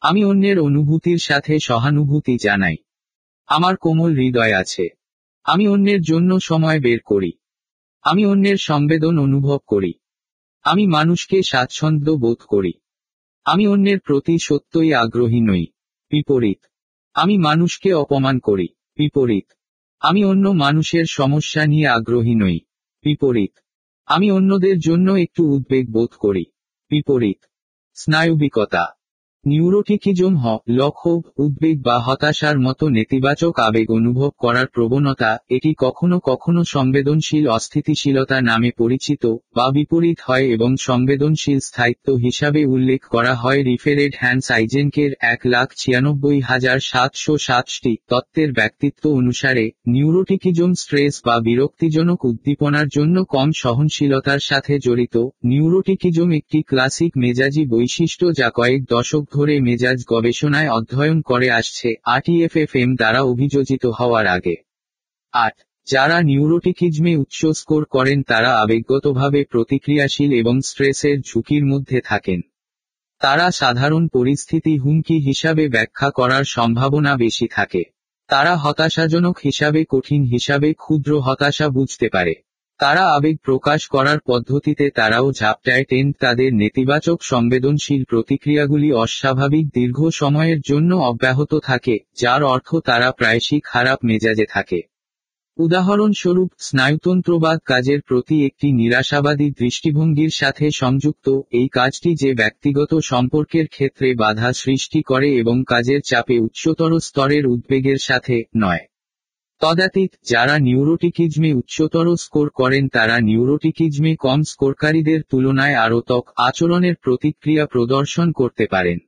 [0.01, 2.77] আমি অন্যের অনুভূতির সাথে সহানুভূতি জানাই।
[3.47, 4.89] আমার কোমল হৃদয় আছে।
[5.45, 7.33] আমি অন্যের জন্য সময় বের করি।
[8.03, 9.93] আমি অন্যের সংবেদন অনুভব করি।
[10.63, 12.73] আমি মানুষকে স্বাচ্ছন্দ্য বোধ করি।
[13.45, 15.67] আমি অন্যের প্রতি সত্যই আগ্রহী নই।
[16.11, 16.59] বিপরীত।
[17.15, 19.53] আমি মানুষকে অপমান করি, বিপরীত।
[20.01, 22.59] আমি অন্য মানুষের সমস্যা নিয়ে আগ্রহী নই,
[23.05, 23.55] বিপরীত।
[24.09, 26.45] আমি অন্যদের জন্য একটু উদ্বেগ বোধ করি,
[26.91, 27.41] বিপরীত।
[27.95, 28.98] স্নায়ুবিকতা।
[29.45, 36.61] নিউরোটিকিজম হ লক্ষ্য উদ্বেগ বা হতাশার মতো নেতিবাচক আবেগ অনুভব করার প্রবণতা, এটি কখনো কখনো
[36.64, 39.22] সংবেদনশীল অস্থিতিশীলতা নামে পরিচিত,
[39.57, 45.68] বা বিপরীত হয় এবং সংবেদনশীল স্থায়িত্ব হিসাবে উল্লেখ করা হয় রিফেরেড হ্যান্স আইজেনকের এক লাখ
[45.76, 54.41] ছিয়ানব্বই হাজার সাতশো সাতটি তত্ত্বের ব্যক্তিত্ব অনুসারে, নিউরোটিকিজম স্ট্রেস বা বিরক্তিজনক উদ্দীপনার জন্য কম সহনশীলতার
[54.41, 61.51] সাথে জড়িত, নিউরোটিকিজম একটি ক্লাসিক মেজাজি বৈশিষ্ট্য যা কয়েক দশক ধরে মেজাজ গবেষণায় অধ্যয়ন করে
[61.51, 64.57] আসছে আরটিএফএফএম দ্বারা অভিযোজিত হওয়ার আগে।
[65.33, 65.53] আট,
[65.87, 72.40] যারা নিউরোটিকিজমে উচ্চ স্কোর করেন তারা আবেগগতভাবে প্রতিক্রিয়াশীল এবং স্ট্রেসের ঝুঁকির মধ্যে থাকেন।
[73.20, 77.82] তারা সাধারণ পরিস্থিতি হুমকি হিসাবে ব্যাখ্যা করার সম্ভাবনা বেশি থাকে।
[78.28, 82.35] তারা হতাশাজনক হিসাবে, কঠিন হিসাবে, ক্ষুদ্র হতাশা বুঝতে পারে।
[82.79, 85.85] তারা আবেগ প্রকাশ করার পদ্ধতিতে তারাও ঝাপটায়
[86.21, 93.99] তাদের নেতিবাচক সংবেদনশীল প্রতিক্রিয়াগুলি অস্বাভাবিক দীর্ঘ সময়ের জন্য অব্যাহত থাকে, যার অর্থ তারা প্রায়শই খারাপ
[94.05, 94.81] মেজাজে থাকে।
[95.59, 104.15] উদাহরণস্বরূপ, স্নায়ুতন্ত্রবাদ কাজের প্রতি একটি নিরাশাবাদী দৃষ্টিভঙ্গির সাথে সংযুক্ত, এই কাজটি যে ব্যক্তিগত সম্পর্কের ক্ষেত্রে
[104.15, 108.79] বাধা সৃষ্টি করে এবং কাজের চাপে উচ্চতর স্তরের উদ্বেগের সাথে নয়।
[109.60, 117.66] তদাতীত যারা নিউরোটিকিজমে উচ্চতর স্কোর করেন তারা নিউরোটিকিজমে কম স্কোরকারীদের তুলনায় আরও ত্বক আচরণের প্রতিক্রিয়া
[117.66, 118.98] প্রদর্শন করতে পারেন।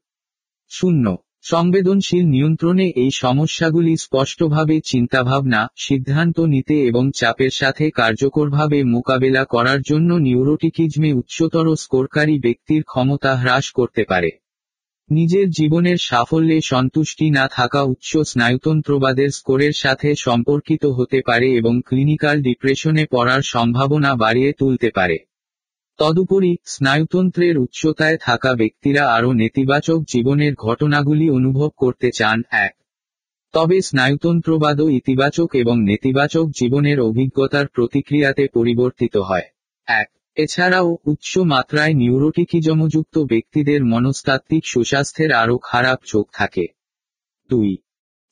[0.71, 9.81] শূন্য। সংবেদনশীল নিয়ন্ত্রণে এই সমস্যাগুলি স্পষ্টভাবে চিন্তাভাবনা, সিদ্ধান্ত নিতে এবং চাপের সাথে কার্যকরভাবে মোকাবেলা করার
[9.83, 14.31] জন্য নিউরোটিকিজমে উচ্চতর স্কোরকারী ব্যক্তির ক্ষমতা হ্রাস করতে পারে।
[15.11, 22.43] নিজের জীবনের সাফল্যে সন্তুষ্টি না থাকা উচ্চ স্নায়ুতন্ত্রবাদের স্কোরের সাথে সম্পর্কিত হতে পারে এবং ক্লিনিক্যাল
[22.43, 25.19] ডিপ্রেশনে পড়ার সম্ভাবনা বাড়িয়ে তুলতে পারে।
[25.99, 32.75] তদুপরি, স্নায়ুতন্ত্রের উচ্চতায় থাকা ব্যক্তিরা আরও নেতিবাচক জীবনের ঘটনাগুলি অনুভব করতে চান, এক।
[33.53, 39.47] তবে স্নায়ুতন্ত্রবাদও ইতিবাচক এবং নেতিবাচক জীবনের অভিজ্ঞতার প্রতিক্রিয়াতে পরিবর্তিত হয়,
[39.87, 40.09] এক।
[40.43, 46.67] এছাড়াও, উচ্চ মাত্রায় নিউরোটিকিজমযুক্ত ব্যক্তিদের মনস্তাত্ত্বিক সুস্বাস্থ্যের আরও খারাপ চোখ থাকে।
[47.51, 47.71] দুই,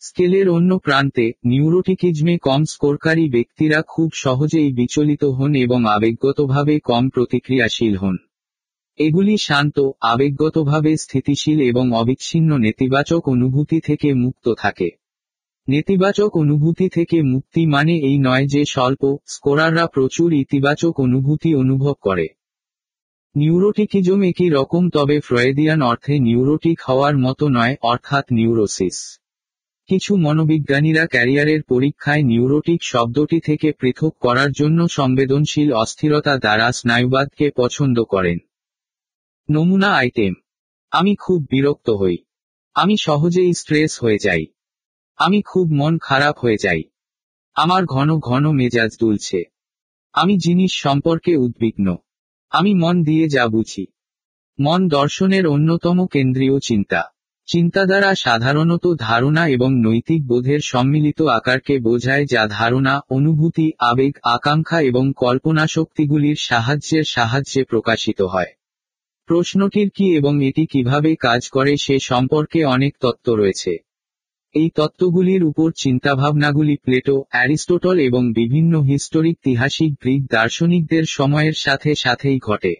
[0.02, 7.94] স্কেলের অন্য প্রান্তে, নিউরোটিকিজমে কম স্কোরকারী ব্যক্তিরা খুব সহজেই বিচলিত হন এবং আবেগগতভাবে কম প্রতিক্রিয়াশীল
[7.97, 8.16] হন।
[8.98, 14.89] এগুলি শান্ত, আবেগগতভাবে স্থিতিশীল এবং অবিচ্ছিন্ন নেতিবাচক অনুভূতি থেকে মুক্ত থাকে।
[15.68, 22.26] নেতিবাচক অনুভূতি থেকে মুক্তি মানে এই নয় যে স্বল্প স্কোরাররা প্রচুর ইতিবাচক অনুভূতি অনুভব করে।
[23.36, 29.18] নিউরোটিকিজম একই রকম, তবে ফ্রয়েদিয়ান অর্থে নিউরোটিক হওয়ার মতো নয়, অর্থাৎ নিউরোসিস।
[29.86, 38.04] কিছু মনোবিজ্ঞানীরা ক্যারিয়ারের পরীক্ষায় নিউরোটিক শব্দটি থেকে পৃথক করার জন্য সংবেদনশীল অস্থিরতা দ্বারা স্নায়ুবাদকে পছন্দ
[38.04, 38.38] করেন।
[39.50, 40.34] নমুনা আইটেম।
[40.90, 42.16] আমি খুব বিরক্ত হই।
[42.74, 44.46] আমি সহজেই স্ট্রেস হয়ে যাই।
[45.18, 46.82] আমি খুব মন খারাপ হয়ে যাই।
[47.54, 49.42] আমার ঘন ঘন মেজাজ দুলছে।
[50.12, 51.96] আমি জিনিস সম্পর্কে উদ্বিগ্ন।
[52.50, 53.86] আমি মন দিয়ে যা বুঝি।
[54.60, 57.04] মন দর্শনের অন্যতম কেন্দ্রীয় চিন্তা।
[57.46, 64.80] চিন্তা দ্বারা সাধারণত ধারণা এবং নৈতিক বোধের সম্মিলিত আকারকে বোঝায় যা ধারণা, অনুভূতি, আবেগ, আকাঙ্ক্ষা
[64.80, 68.52] এবং কল্পনা শক্তিগুলির সাহায্যের সাহায্যে প্রকাশিত হয়।
[69.26, 73.88] প্রশ্নটির কি এবং এটি কীভাবে কাজ করে সে সম্পর্কে অনেক তত্ত্ব রয়েছে।
[74.52, 82.38] এই তত্ত্বগুলির উপর চিন্তাভাবনাগুলি প্লেটো, অ্যারিস্টোটল এবং বিভিন্ন হিস্টোরিক তিহাসিক গ্রিক দার্শনিকদের সময়ের সাথে সাথেই
[82.38, 82.74] ঘটে।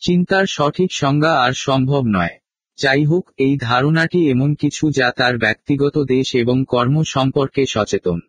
[0.00, 2.38] চিন্তার সঠিক সংজ্ঞা আর সম্ভব নয়।
[2.78, 8.20] যাই হোক এই ধারণাটি এমন কিছু যা তার ব্যক্তিগত দেশ এবং কর্ম সম্পর্কে সচেতন।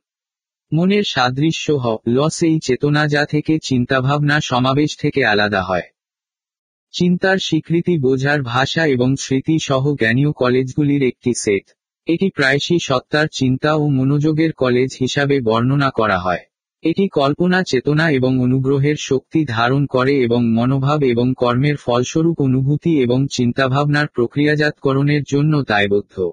[0.74, 5.88] মনের সাদৃশ্য হ, লস এই চেতনা যা থেকে চিন্তাভাবনা সমাবেশ থেকে আলাদা হয়।
[6.92, 11.76] চিন্তার স্বীকৃতি বোঝার ভাষা এবং স্মৃতি সহ জ্ঞানীয় কলেজগুলির একটি সেট।
[12.08, 16.40] এটি প্রায়শই সত্তার চিন্তা ও মনোযোগের কলেজ হিসাবে বর্ণনা করা হয়।
[16.84, 23.28] এটি কল্পনা, চেতনা এবং অনুগ্রহের শক্তি ধারণ করে এবং মনোভাব এবং কর্মের ফলস্বরূপ অনুভূতি এবং
[23.32, 26.32] চিন্তাভাবনার প্রক্রিয়াজাতকরণের জন্য দায়বদ্ধ।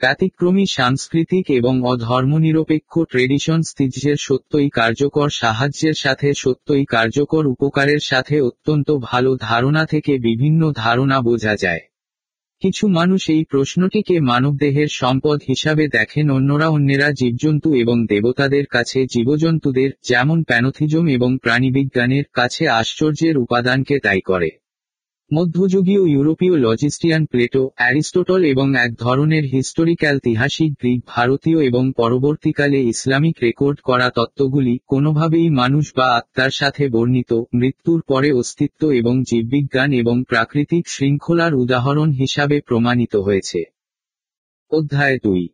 [0.00, 8.96] ব্যতিক্রমী সাংস্কৃতিক এবং অধর্মনিরপেক্ষ ট্রেডিশন স্থিজের সত্যই কার্যকর সাহায্যের সাথে সত্যই কার্যকর উপকারের সাথে অত্যন্ত
[9.02, 11.80] ভালো ধারণা থেকে বিভিন্ন ধারণা বোঝা যায়।
[12.66, 19.90] কিছু মানুষ এই প্রশ্নটিকে মানবদেহের সম্পদ হিসাবে দেখেন। অন্যরা অন্যেরা জীবজন্তু এবং দেবতাদের কাছে জীবজন্তুদের,
[20.08, 24.48] যেমন প্যানোথিজম এবং প্রাণীবিজ্ঞানের কাছে আশ্চর্যের উপাদানকে দায়ী করে।
[25.34, 33.36] মধ্যযুগীয় ইউরোপীয় লজিস্টিয়ান প্লেটো, অ্যারিস্টোটল এবং এক ধরনের হিস্টোরিক্যাল তিহাসিক গ্রিক, ভারতীয় এবং পরবর্তীকালে ইসলামিক
[33.42, 40.24] রেকর্ড করা তত্ত্বগুলি কোনোভাবেই মানুষ বা আত্মার সাথে বর্ণিত, মৃত্যুর পরে অস্তিত্ব এবং জীববিজ্ঞান এবং
[40.28, 43.64] প্রাকৃতিক শৃঙ্খলার উদাহরণ হিসাবে প্রমাণিত হয়েছে।
[44.70, 45.48] অধ্যায় দুই।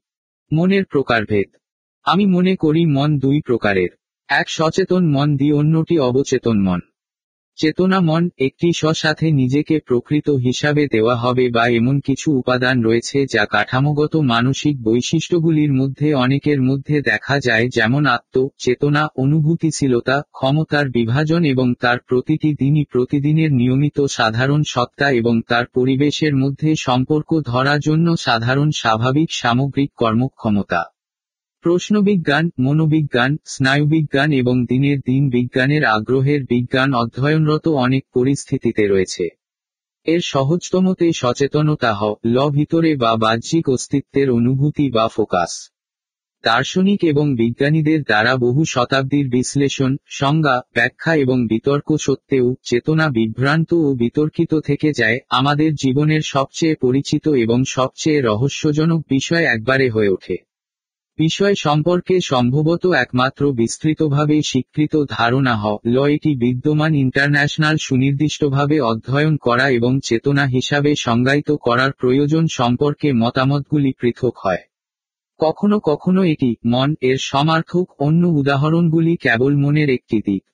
[0.52, 1.56] মনের প্রকারভেদ।
[2.04, 3.88] আমি মনে করি মন দুই প্রকারের।
[4.28, 6.80] এক সচেতন মন দি অন্যটি অবচেতন মন।
[7.56, 13.44] চেতনা মন একটি সাথে নিজেকে প্রকৃত হিসাবে দেওয়া হবে বা এমন কিছু উপাদান রয়েছে যা
[13.44, 21.74] কাঠামোগত মানসিক বৈশিষ্ট্যগুলির মধ্যে অনেকের মধ্যে দেখা যায় যেমন আত্ম, চেতনা, অনুভূতিশীলতা, ক্ষমতার বিভাজন এবং
[21.80, 28.70] তার প্রতিটি দিনই প্রতিদিনের নিয়মিত সাধারণ সত্তা এবং তার পরিবেশের মধ্যে সম্পর্ক ধরার জন্য সাধারণ
[28.70, 30.82] স্বাভাবিক সামগ্রিক কর্মক্ষমতা।
[31.62, 39.28] প্রশ্নবিজ্ঞান, মনোবিজ্ঞান, স্নায়ুবিজ্ঞান এবং দিনের দিন বিজ্ঞানের আগ্রহের বিজ্ঞান অধ্যয়নরত অনেক পরিস্থিতিতে রয়েছে।
[40.06, 45.70] এর সহজতমতে সচেতনতা হ, ল ভিতরে বা বাহ্যিক অস্তিত্বের অনুভূতি বা ফোকাস।
[46.44, 53.94] দার্শনিক এবং বিজ্ঞানীদের দ্বারা বহু শতাব্দীর বিশ্লেষণ, সংজ্ঞা, ব্যাখ্যা এবং বিতর্ক সত্ত্বেও চেতনা বিভ্রান্ত ও
[53.94, 60.51] বিতর্কিত থেকে যায়, আমাদের জীবনের সবচেয়ে পরিচিত এবং সবচেয়ে রহস্যজনক বিষয় একবারে হয়ে ওঠে।
[61.18, 69.70] বিষয় সম্পর্কে সম্ভবত একমাত্র বিস্তৃতভাবে স্বীকৃত ধারণা হ, ল এটি বিদ্যমান ইন্টারন্যাশনাল সুনির্দিষ্টভাবে অধ্যয়ন করা
[69.70, 74.62] এবং চেতনা হিসাবে সংজ্ঞায়িত করার প্রয়োজন সম্পর্কে মতামতগুলি পৃথক হয়।
[75.38, 80.44] কখনো কখনো এটি মন এর সমার্থক অন্য উদাহরণগুলি কেবল মনের একটি দিক।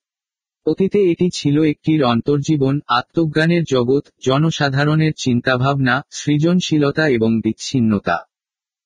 [0.67, 8.28] অতীতে এটি ছিল একটির অন্তর্জীবন, আত্মজ্ঞানের জগৎ, জনসাধারণের চিন্তাভাবনা, সৃজনশীলতা এবং বিচ্ছিন্নতা।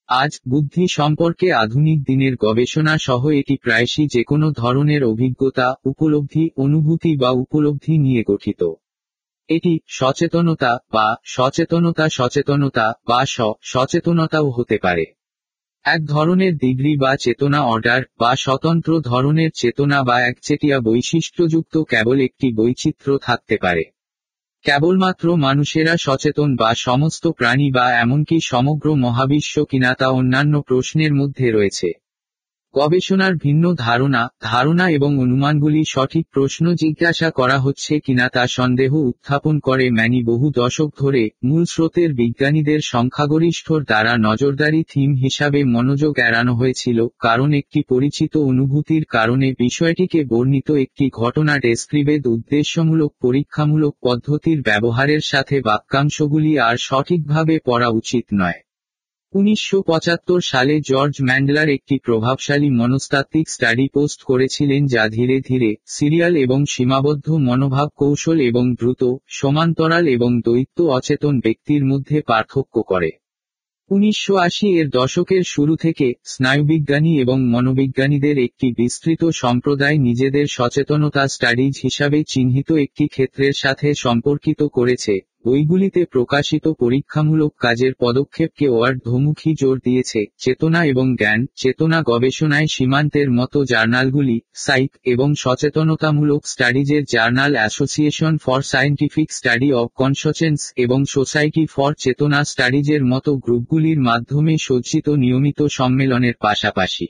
[0.08, 7.16] আজ বুদ্ধি সম্পর্কে আধুনিক দিনের গবেষণা সহ এটি প্রায়শই যে কোনো ধরনের অভিজ্ঞতা, উপলব্ধি, অনুভূতি
[7.16, 8.62] বা উপলব্ধি নিয়ে গঠিত।
[9.48, 15.04] এটি সচেতনতা বা সচেতনতা সচেতনতা বা স সচেতনতাও হতে পারে।
[15.84, 22.46] এক ধরনের ডিগ্রি বা চেতনা অর্ডার বা স্বতন্ত্র ধরনের চেতনা বা একচেটিয়া বৈশিষ্ট্যযুক্ত কেবল একটি
[22.52, 23.84] বৈচিত্র্য থাকতে পারে।
[24.64, 31.47] কেবলমাত্র মানুষেরা সচেতন বা সমস্ত প্রাণী বা এমনকি সমগ্র মহাবিশ্ব কিনা তা অন্যান্য প্রশ্নের মধ্যে
[31.51, 32.01] রয়েছে।
[32.74, 39.58] গবেষণার ভিন্ন ধারণা ধারণা এবং অনুমানগুলি সঠিক প্রশ্ন জিজ্ঞাসা করা হচ্ছে কিনা তা সন্দেহ উত্থাপন
[39.58, 46.54] করে ম্যানি বহু দশক ধরে মূল স্রোতের বিজ্ঞানীদের সংখ্যাগরিষ্ঠর দ্বারা নজরদারি থিম হিসাবে মনোযোগ এড়ানো
[46.54, 55.22] হয়েছিল, কারণ একটি পরিচিত অনুভূতির কারণে বিষয়টিকে বর্ণিত একটি ঘটনা ডেসক্রিবেদ উদ্দেশ্যমূলক, পরীক্ষামূলক পদ্ধতির ব্যবহারের
[55.24, 58.60] সাথে বাক্যাংশগুলি আর সঠিকভাবে পড়া উচিত নয়।
[59.34, 66.34] উনিশশো পঁচাত্তর সালে জর্জ ম্যান্ডলার একটি প্রভাবশালী মনস্তাত্ত্বিক স্টাডি পোস্ট করেছিলেন যা ধীরে ধীরে সিরিয়াল
[66.36, 73.10] এবং সীমাবদ্ধ মনোভাব কৌশল এবং দ্রুত, সমান্তরাল এবং দৈত্য অচেতন ব্যক্তির মধ্যে পার্থক্য করে।
[73.90, 81.74] উনিশশো আশি এর দশকের শুরু থেকে স্নায়ুবিজ্ঞানী এবং মনোবিজ্ঞানীদের একটি বিস্তৃত সম্প্রদায় নিজেদের সচেতনতা স্টাডিজ
[81.82, 85.14] হিসাবে চিহ্নিত একটি ক্ষেত্রের সাথে সম্পর্কিত করেছে।
[85.44, 88.66] বইগুলিতে প্রকাশিত পরীক্ষামূলক কাজের পদক্ষেপকে
[89.05, 97.05] ধমুখী জোর দিয়েছে। চেতনা এবং জ্ঞান, চেতনা গবেষণায় সীমান্তের মতো জার্নালগুলি সাইক এবং সচেতনতামূলক স্টাডিজের
[97.05, 104.56] journal association for scientific study of consciousness এবং সোসাইটি ফর চেতনা স্টাডিজের মতো গ্রুপগুলির মাধ্যমে
[104.60, 107.06] সজ্জিত নিয়মিত সম্মেলনের পাশাপাশি।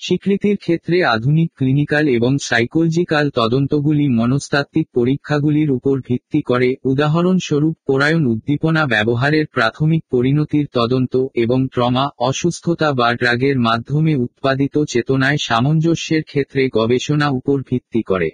[0.00, 8.86] স্বীকৃতির ক্ষেত্রে আধুনিক ক্লিনিক্যাল এবং সাইকোলজিক্যাল তদন্তগুলি মনস্তাত্ত্বিক পরীক্ষাগুলির উপর ভিত্তি করে, উদাহরণস্বরূপ পরায়ণ উদ্দীপনা
[8.86, 17.28] ব্যবহারের প্রাথমিক পরিণতির তদন্ত এবং ট্রমা, অসুস্থতা বা ড্রাগের মাধ্যমে উৎপাদিত চেতনায় সামঞ্জস্যের ক্ষেত্রে গবেষণা
[17.28, 18.28] উপর ভিত্তি করে।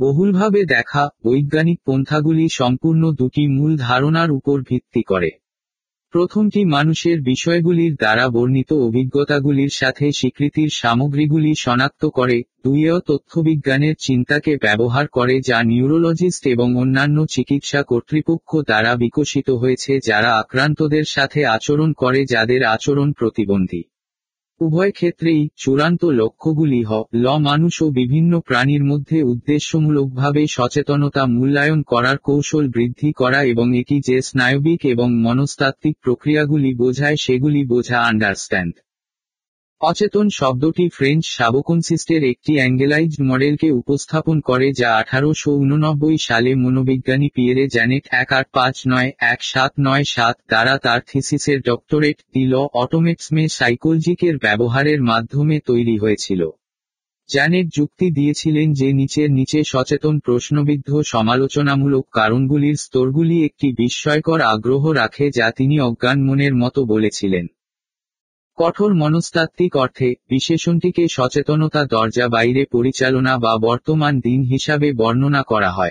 [0.00, 5.30] বহুলভাবে দেখা, বৈজ্ঞানিক পন্থাগুলি সম্পূর্ণ দুটি মূল ধারণার উপর ভিত্তি করে।
[6.12, 15.06] প্রথমটি মানুষের বিষয়গুলির দ্বারা বর্ণিত অভিজ্ঞতাগুলির সাথে স্বীকৃতির সামগ্রীগুলি শনাক্ত করে দুইয় তথ্যবিজ্ঞানের চিন্তাকে ব্যবহার
[15.08, 22.20] করে যা নিউরোলজিস্ট এবং অন্যান্য চিকিৎসা কর্তৃপক্ষ দ্বারা বিকশিত হয়েছে যারা আক্রান্তদের সাথে আচরণ করে
[22.24, 23.82] যাদের আচরণ প্রতিবন্ধী।
[24.62, 32.16] উভয় ক্ষেত্রেই চূড়ান্ত লক্ষ্যগুলি হ, ল মানুষ ও বিভিন্ন প্রাণীর মধ্যে উদ্দেশ্যমূলকভাবে সচেতনতা মূল্যায়ন করার
[32.18, 38.74] কৌশল বৃদ্ধি করা এবং এটি যে স্নায়বিক এবং মনস্তাত্ত্বিক প্রক্রিয়াগুলি বোঝায় সেগুলি বোঝা আন্ডারস্ট্যান্ড
[39.82, 47.68] অচেতন শব্দটি ফ্রেঞ্চ সাবকনসিস্টের একটি অ্যাঙ্গেলাইজড মডেলকে উপস্থাপন করে যা আঠারোশো উননব্বই সালে মনোবিজ্ঞানী পিয়েরে
[47.68, 53.48] জ্যানেট এক আট পাঁচ নয় এক সাত নয় সাত দ্বারা তার থিসিসের ডক্টরেট দিল অটোমেক্সমে
[53.48, 56.50] সাইকোলজিকের ব্যবহারের মাধ্যমে তৈরি হয়েছিল।
[57.28, 65.30] জ্যানেট যুক্তি দিয়েছিলেন যে নিচের নিচে সচেতন প্রশ্নবিদ্ধ সমালোচনামূলক কারণগুলির স্তরগুলি একটি বিস্ময়কর আগ্রহ রাখে
[65.30, 67.46] যা তিনি অজ্ঞান মনের মতো বলেছিলেন।
[68.56, 75.90] কঠোর মনস্তাত্ত্বিক অর্থে, বিশেষণটিকে সচেতনতা দরজা বাইরে পরিচালনা বা বর্তমান দিন হিসাবে বর্ণনা করা হয়।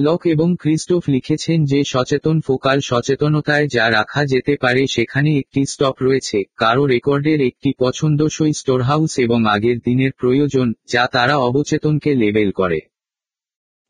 [0.00, 5.96] লক এবং ক্রিস্টোফ লিখেছেন যে সচেতন ফোকাল সচেতনতায় যা রাখা যেতে পারে সেখানে একটি স্টক
[6.00, 12.78] রয়েছে, কারও রেকর্ডের একটি পছন্দসই স্টোরহাউস এবং আগের দিনের প্রয়োজন, যা তারা অবচেতনকে লেবেল করে।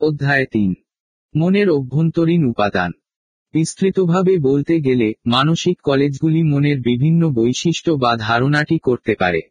[0.01, 0.73] অধ্যায় তিন।
[1.35, 2.91] মনের অভ্যন্তরীণ উপাদান।
[3.53, 9.41] বিস্তৃতভাবে বলতে গেলে, মানসিক কলেজগুলি মনের বিভিন্ন বৈশিষ্ট্য বা ধারণাটি করতে পারে।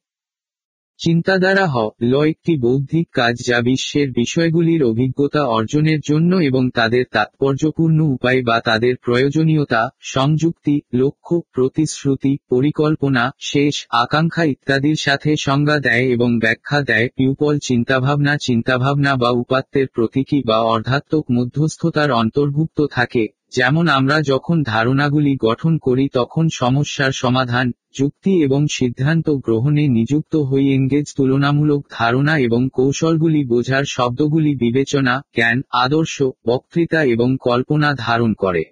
[1.01, 8.01] চিন্তাধারা হ, ল একটি বৌদ্ধিক কাজ যা বিশ্বের বিষয়গুলির অভিজ্ঞতা অর্জনের জন্য এবং তাদের তাৎপর্যপূর্ণ
[8.01, 16.39] উপায় বা তাদের প্রয়োজনীয়তা, সংযুক্তি, লক্ষ্য, প্রতিশ্রুতি, পরিকল্পনা, শেষ, আকাঙ্ক্ষা ইত্যাদির সাথে সংজ্ঞা দেয় এবং
[16.39, 24.22] ব্যাখ্যা দেয় পিউপল চিন্তাভাবনা চিন্তাভাবনা বা উপাত্তের প্রতীকী বা অর্ধাত্মক মধ্যস্থতার অন্তর্ভুক্ত থাকে। যেমন আমরা
[24.22, 31.86] যখন ধারণাগুলি গঠন করি তখন সমস্যার সমাধান, যুক্তি এবং সিদ্ধান্ত গ্রহণে নিযুক্ত হই এঙ্গেজ তুলনামূলক
[31.90, 38.64] ধারণা এবং কৌশলগুলি বোঝার শব্দগুলি বিবেচনা, জ্ঞান, আদর্শ, বক্তৃতা এবং কল্পনা ধারণ করে।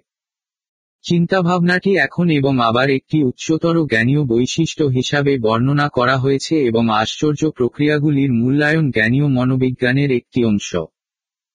[1.03, 8.31] চিন্তাভাবনাটি এখন এবং আবার একটি উচ্চতর জ্ঞানীয় বৈশিষ্ট্য হিসাবে বর্ণনা করা হয়েছে এবং আশ্চর্য প্রক্রিয়াগুলির
[8.31, 10.75] মূল্যায়ন জ্ঞানীয় মনোবিজ্ঞানের একটি অংশ।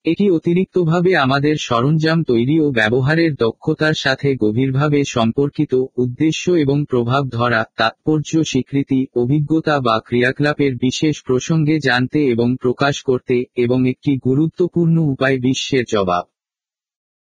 [0.04, 7.64] এটি অতিরিক্তভাবে আমাদের সরঞ্জাম তৈরি ও ব্যবহারের দক্ষতার সাথে গভীরভাবে সম্পর্কিত উদ্দেশ্য এবং প্রভাব ধরা,
[7.76, 15.38] তাৎপর্য, স্বীকৃতি, অভিজ্ঞতা বা ক্রিয়াকলাপের বিশেষ প্রসঙ্গে জানতে এবং প্রকাশ করতে এবং একটি গুরুত্বপূর্ণ উপায়
[15.38, 16.24] বিশ্বের জবাব।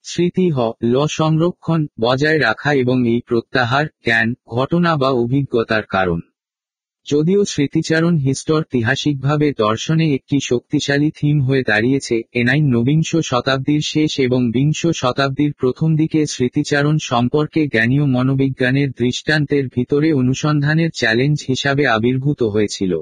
[0.02, 6.20] স্মৃতি হ, ল সংরক্ষণ, বজায় রাখা এবং এই প্রত্যাহার, জ্ঞান, ঘটনা বা অভিজ্ঞতার কারণ।
[7.08, 14.86] যদিও স্মৃতিচারণ হিস্টরতিহাসিকভাবে দর্শনে একটি শক্তিশালী থিম হয়ে দাঁড়িয়েছে, এনাইন নবিংশ শতাব্দীর শেষ এবং বিংশ
[14.94, 22.92] শতাব্দীর প্রথম দিকে স্মৃতিচারণ সম্পর্কে জ্ঞানীয় মনোবিজ্ঞানের দৃষ্টান্তের ভিতরে অনুসন্ধানের চ্যালেঞ্জ হিসাবে আবির্ভূত হয়েছিল।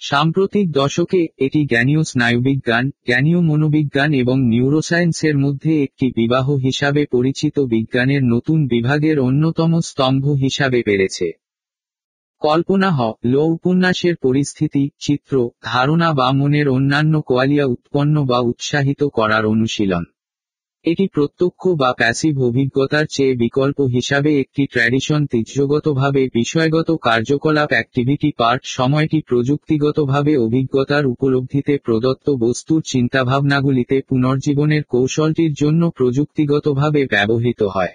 [0.00, 8.22] সাম্প্রতিক দশকে এটি জ্ঞানীয় স্নায়ুবিজ্ঞান, জ্ঞানীয় মনোবিজ্ঞান এবং নিউরোসায়েন্সের মধ্যে একটি বিবাহ হিসাবে পরিচিত বিজ্ঞানের
[8.24, 11.28] নতুন বিভাগের অন্যতম স্তম্ভ হিসাবে পেরেছে।
[12.42, 19.46] কল্পনা হ ল উপন্যাসের পরিস্থিতি, চিত্র, ধারণা বা মনের অন্যান্য কোয়ালিয়া উৎপন্ন বা উৎসাহিত করার
[19.46, 20.04] অনুশীলন।
[20.84, 28.62] এটি প্রত্যক্ষ বা প্যাসিভ অভিজ্ঞতার চেয়ে বিকল্প হিসাবে একটি ট্র্যাডিশন তীর্যগতভাবে বিষয়গত কার্যকলাপ অ্যাক্টিভিটি পার্ট
[28.64, 37.94] সময়টি প্রযুক্তিগতভাবে অভিজ্ঞতার উপলব্ধিতে প্রদত্ত বস্তুর চিন্তাভাবনাগুলিতে পুনর্জীবনের কৌশলটির জন্য প্রযুক্তিগতভাবে ব্যবহৃত হয়।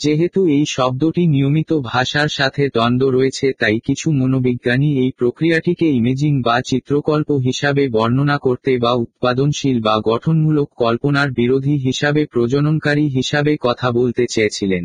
[0.00, 6.56] যেহেতু এই শব্দটি নিয়মিত ভাষার সাথে দ্বন্দ্ব রয়েছে, তাই কিছু মনোবিজ্ঞানী এই প্রক্রিয়াটিকে ইমেজিং বা
[6.60, 14.26] চিত্রকল্প হিসাবে বর্ণনা করতে বা উৎপাদনশীল বা গঠনমূলক কল্পনার বিরোধী হিসাবে প্রজননকারী হিসাবে কথা বলতে
[14.30, 14.84] চেয়েছিলেন।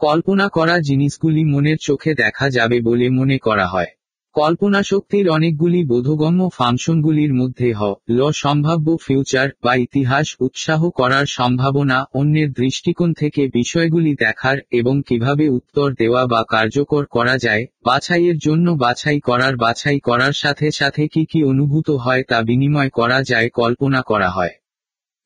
[0.00, 3.90] কল্পনা করা জিনিসগুলি মনের চোখে দেখা যাবে বলে মনে করা হয়।
[4.34, 11.98] কল্পনা শক্তির অনেকগুলি বোধগম্য ফাংশনগুলির মধ্যে হ, ল সম্ভাব্য ফিউচার বা ইতিহাস উৎসাহ করার সম্ভাবনা
[12.14, 18.66] অন্যের দৃষ্টিকোণ থেকে বিষয়গুলি দেখার এবং কীভাবে উত্তর দেওয়া বা কার্যকর করা যায়, বাছাইয়ের জন্য
[18.70, 24.02] বাছাই করার বাছাই করার সাথে সাথে কি কি অনুভূত হয় তা বিনিময় করা যায়, কল্পনা
[24.02, 24.54] করা হয়।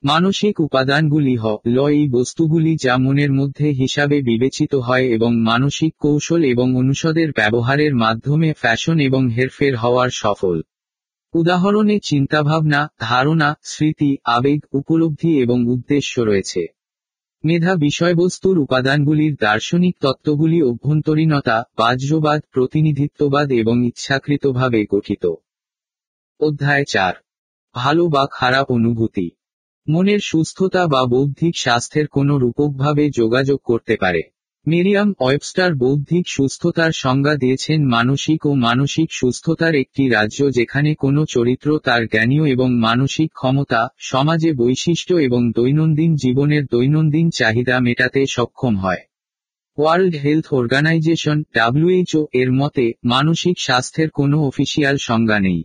[0.03, 6.45] মানসিক উপাদানগুলি হ, ল, এই বস্তুগুলি যা মনের মধ্যে হিসাবে বিবেচিত হয় এবং মানসিক কৌশল
[6.45, 10.63] এবং অনুষদের ব্যবহারের মাধ্যমে ফ্যাশন এবং হেরফের হওয়ার সফল।
[11.35, 16.67] উদাহরণে চিন্তাভাবনা, ধারণা, স্মৃতি, আবেগ, উপলব্ধি এবং উদ্দেশ্য রয়েছে।
[17.45, 25.35] মেধা বিষয়বস্তুর উপাদানগুলির দার্শনিক তত্ত্বগুলি অভ্যন্তরীণতা, বাহ্যবাদ, প্রতিনিধিত্ববাদ এবং ইচ্ছাকৃতভাবে গঠিত।
[26.41, 27.15] অধ্যায় চার।
[27.75, 29.31] ভালো বা খারাপ অনুভূতি।
[29.89, 34.23] মনের সুস্থতা বা বৌদ্ধিক স্বাস্থ্যের কোনো রূপকভাবে যোগাযোগ করতে পারে।
[34.67, 41.79] মেরিয়াম ওয়েবস্টার বৌদ্ধিক সুস্থতার সংজ্ঞা দিয়েছেন মানসিক ও মানসিক সুস্থতার একটি রাজ্য যেখানে কোনো চরিত্র
[41.79, 49.03] তার জ্ঞানীয় এবং মানসিক ক্ষমতা, সমাজে বৈশিষ্ট্য এবং দৈনন্দিন জীবনের দৈনন্দিন চাহিদা মেটাতে সক্ষম হয়।
[49.79, 55.63] ওয়ার্ল্ড হেলথ অর্গানাইজেশন ডাব্লিউএইচও এর মতে, মানসিক স্বাস্থ্যের কোনো অফিসিয়াল সংজ্ঞা নেই।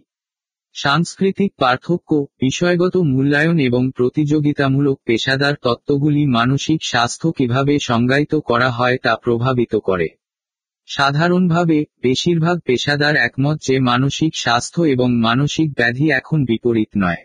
[0.74, 9.16] সাংস্কৃতিক পার্থক্য, বিষয়গত মূল্যায়ন এবং প্রতিযোগিতামূলক পেশাদার তত্ত্বগুলি মানসিক স্বাস্থ্য কীভাবে সংজ্ঞায়িত করা হয় তা
[9.16, 10.08] প্রভাবিত করে।
[10.86, 17.22] সাধারণভাবে, বেশিরভাগ পেশাদার একমত যে মানসিক স্বাস্থ্য এবং মানসিক ব্যাধি এখন বিপরীত নয়।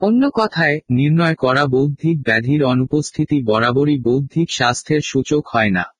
[0.00, 5.95] অন্য কথায়, নির্ণয় করা বৌদ্ধিক ব্যাধির অনুপস্থিতি বরাবরই বৌদ্ধিক স্বাস্থ্যের সূচক হয় না।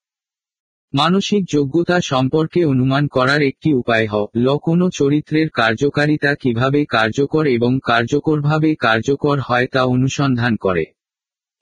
[0.96, 7.78] মানসিক যোগ্যতা সম্পর্কে অনুমান করার একটি উপায় হ। ল কোনো চরিত্রের কার্যকারিতা কীভাবে কার্যকর এবং
[7.84, 10.84] কার্যকরভাবে কার্যকর হয় তা অনুসন্ধান করে।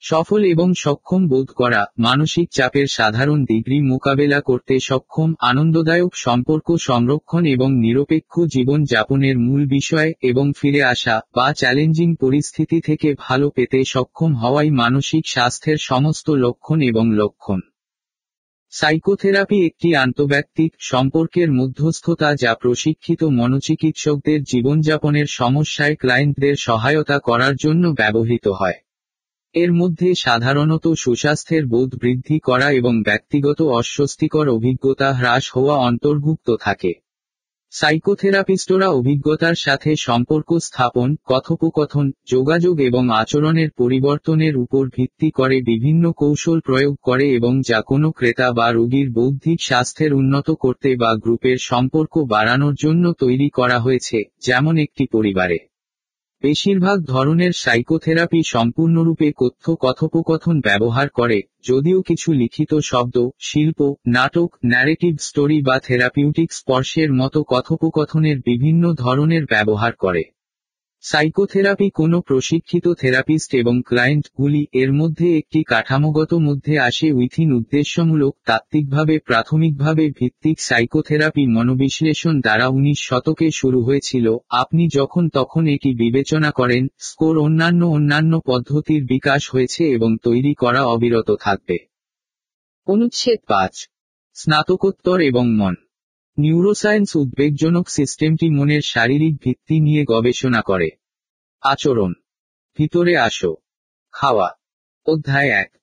[0.02, 7.44] সফল এবং সক্ষম বোধ করা, মানসিক চাপের সাধারণ ডিগ্রি মোকাবেলা করতে সক্ষম, আনন্দদায়ক সম্পর্ক সংরক্ষণ
[7.44, 13.84] এবং নিরপেক্ষ জীবন যাপনের মূল বিষয় এবং ফিরে আসা বা চ্যালেঞ্জিং পরিস্থিতি থেকে ভালো পেতে
[13.84, 17.60] সক্ষম হওয়াই মানসিক স্বাস্থ্যের সমস্ত লক্ষণ এবং লক্ষণ।
[18.76, 28.48] সাইকোথেরাপি একটি আন্তব্যক্তিক সম্পর্কের মধ্যস্থতা যা প্রশিক্ষিত মনোচিকিৎসকদের জীবনযাপনের সমস্যায় ক্লায়েন্টদের সহায়তা করার জন্য ব্যবহৃত
[28.48, 28.78] হয়।
[29.54, 37.03] এর মধ্যে সাধারণত সুস্বাস্থ্যের বোধ বৃদ্ধি করা এবং ব্যক্তিগত অস্বস্তিকর অভিজ্ঞতা হ্রাস হওয়া অন্তর্ভুক্ত থাকে।
[37.74, 46.60] সাইকোথেরাপিস্টরা অভিজ্ঞতার সাথে সম্পর্ক স্থাপন, কথোপকথন, যোগাযোগ এবং আচরণের পরিবর্তনের উপর ভিত্তি করে বিভিন্ন কৌশল
[46.60, 52.14] প্রয়োগ করে এবং যা কোনো ক্রেতা বা রোগীর বৌদ্ধিক স্বাস্থ্যের উন্নত করতে বা গ্রুপের সম্পর্ক
[52.24, 55.58] বাড়ানোর জন্য তৈরি করা হয়েছে, যেমন একটি পরিবারে।
[56.44, 61.38] বেশিরভাগ ধরনের সাইকোথেরাপি সম্পূর্ণরূপে কথ্য কথোপকথন ব্যবহার করে,
[61.68, 69.44] যদিও কিছু লিখিত শব্দ, শিল্প, নাটক ন্যারেটিভ স্টোরি বা থেরাপিউটিক স্পর্শের মতো কথোপকথনের বিভিন্ন ধরনের
[69.44, 70.22] ব্যবহার করে।
[71.04, 78.36] সাইকোথেরাপি কোনো প্রশিক্ষিত থেরাপিস্ট এবং ক্লায়েন্ট গুলি এর মধ্যে একটি কাঠামোগত মধ্যে আসে উইথিন উদ্দেশ্যমূলক,
[78.44, 86.50] তাত্ত্বিকভাবে, প্রাথমিকভাবে ভিত্তিক সাইকোথেরাপি মনোবিশ্লেষণ দ্বারা উনিশ শতকে শুরু হয়েছিল। আপনি যখন তখন এটি বিবেচনা
[86.50, 91.76] করেন, স্কোর অন্যান্য অন্যান্য পদ্ধতির বিকাশ হয়েছে এবং তৈরি করা অবিরত থাকবে।
[92.86, 93.88] অনুচ্ছেদ পাঁচ।
[94.34, 95.74] স্নাতকোত্তর এবং মন।
[96.38, 100.88] নিউরোসায়েন্স উদ্বেগজনক সিস্টেমটি মনের শারীরিক ভিত্তি নিয়ে গবেষণা করে।
[101.60, 102.12] আচরণ।
[102.78, 103.56] ভিতরে আসো।
[104.12, 104.50] খাওয়া।
[105.06, 105.76] অধ্যায় এক।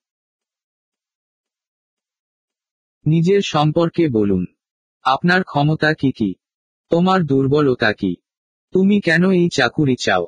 [3.06, 4.46] নিজের সম্পর্কে বলুন।
[5.04, 6.36] আপনার ক্ষমতা কি কি?
[6.90, 8.16] তোমার দুর্বলতা কি?
[8.72, 10.28] তুমি কেন এই চাকুরি চাও?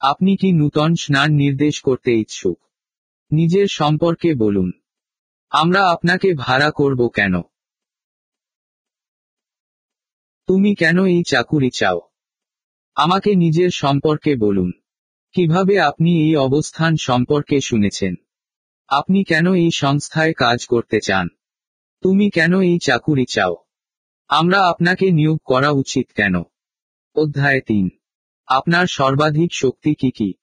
[0.00, 2.60] আপনি কি নূতন স্নান নির্দেশ করতে ইচ্ছুক?
[3.30, 4.72] নিজের সম্পর্কে বলুন।
[5.50, 7.32] আমরা আপনাকে ভাড়া করব কেন?
[10.46, 12.00] তুমি কেন এই চাকুরি চাও?
[12.94, 14.72] আমাকে নিজের সম্পর্কে বলুন।
[15.32, 18.14] কীভাবে আপনি এই অবস্থান সম্পর্কে শুনেছেন?
[18.88, 21.28] আপনি কেন এই সংস্থায় কাজ করতে চান?
[22.02, 23.56] তুমি কেন এই চাকুরি চাও?
[24.28, 26.34] আমরা আপনাকে নিয়োগ করা উচিত কেন?
[27.14, 27.88] অধ্যায় তিন।
[28.46, 30.34] আপনার সর্বাধিক শক্তি কি কি?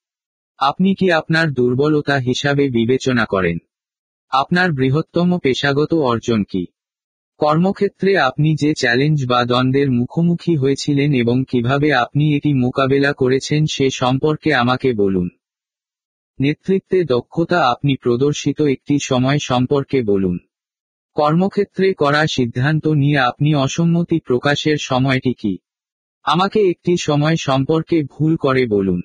[0.58, 3.58] আপনি কি আপনার দুর্বলতা হিসাবে বিবেচনা করেন?
[4.30, 6.66] আপনার বৃহত্তম পেশাগত অর্জন কি?
[7.40, 13.90] কর্মক্ষেত্রে আপনি যে চ্যালেঞ্জ বা দ্বন্দ্বের মুখোমুখি হয়েছিলেন এবং কীভাবে আপনি এটি মোকাবেলা করেছেন সে
[13.90, 15.28] সম্পর্কে আমাকে বলুন।
[16.40, 20.38] নেতৃত্বে দক্ষতা আপনি প্রদর্শিত একটি সময় সম্পর্কে বলুন।
[21.14, 25.58] কর্মক্ষেত্রে করা সিদ্ধান্ত নিয়ে আপনি অসম্মতি প্রকাশের সময়টি কি?
[26.22, 29.00] আমাকে একটি সময় সম্পর্কে ভুল করে বলুন।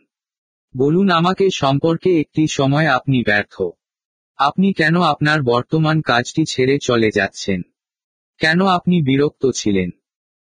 [0.78, 3.62] বলুন আমাকে সম্পর্কে একটি সময় আপনি ব্যর্থ।
[4.38, 7.62] আপনি কেন আপনার বর্তমান কাজটি ছেড়ে চলে যাচ্ছেন?
[8.40, 9.90] কেন আপনি বিরক্ত ছিলেন?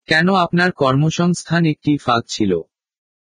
[0.06, 2.62] কেন আপনার কর্মসংস্থান একটি ফাঁক ছিল?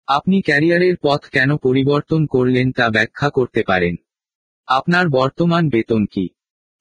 [0.07, 3.97] আপনি ক্যারিয়ারের পথ কেন পরিবর্তন করলেন তা ব্যাখ্যা করতে পারেন।
[4.67, 6.29] আপনার বর্তমান বেতন কি?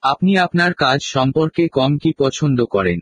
[0.01, 2.99] আপনি আপনার কাজ সম্পর্কে কম কি পছন্দ করেন?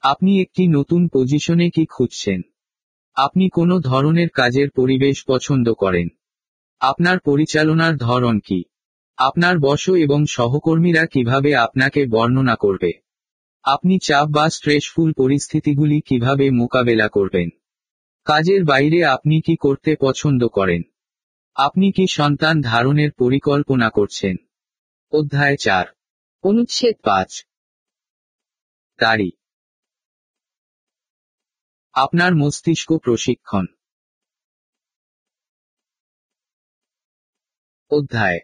[0.00, 2.42] আপনি একটি নতুন পজিশনে কি খুঁজছেন?
[3.14, 6.08] আপনি কোনো ধরনের কাজের পরিবেশ পছন্দ করেন?
[6.80, 8.64] আপনার পরিচালনার ধরন কি?
[9.16, 13.05] আপনার বশ এবং সহকর্মীরা কীভাবে আপনাকে বর্ণনা করবে?
[13.66, 17.48] আপনি চাপ বা স্ট্রেসফুল পরিস্থিতিগুলি কীভাবে মোকাবেলা করবেন?
[18.24, 20.82] কাজের বাইরে আপনি কি করতে পছন্দ করেন?
[21.54, 24.36] আপনি কি সন্তান ধারণের পরিকল্পনা করছেন?
[25.12, 25.86] অধ্যায় চার।
[26.42, 27.44] অনুচ্ছেদ পাঁচ।
[28.98, 29.30] তারি
[31.92, 33.66] আপনার মস্তিষ্ক প্রশিক্ষণ।
[37.90, 38.38] অধ্যায়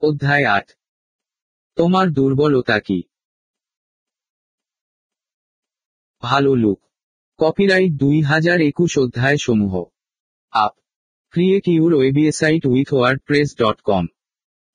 [0.00, 0.70] অধ্যায় আট।
[1.76, 3.02] তোমার দুর্বলতা কি?
[6.22, 6.80] ভালো লুক।
[7.38, 9.84] কপিরাইট দুই হাজার একুশ অধ্যায় সমূহ।
[10.50, 10.70] Up.
[11.30, 14.06] Create your website with WordPress dot com.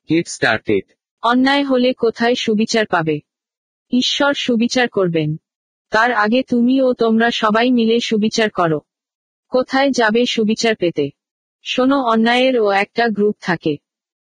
[0.09, 0.93] Get started.
[1.21, 3.19] অন্যায় হলে কোথায় সুবিচার পাবে?
[3.91, 5.37] ঈশ্বর সুবিচার করবেন।
[5.89, 8.81] তার আগে তুমি ও তোমরা সবাই মিলে সুবিচার করো।
[9.49, 11.09] কোথায় যাবে সুবিচার পেতে?
[11.63, 13.82] শোনো অন্যায়ের ও একটা গ্রুপ থাকে।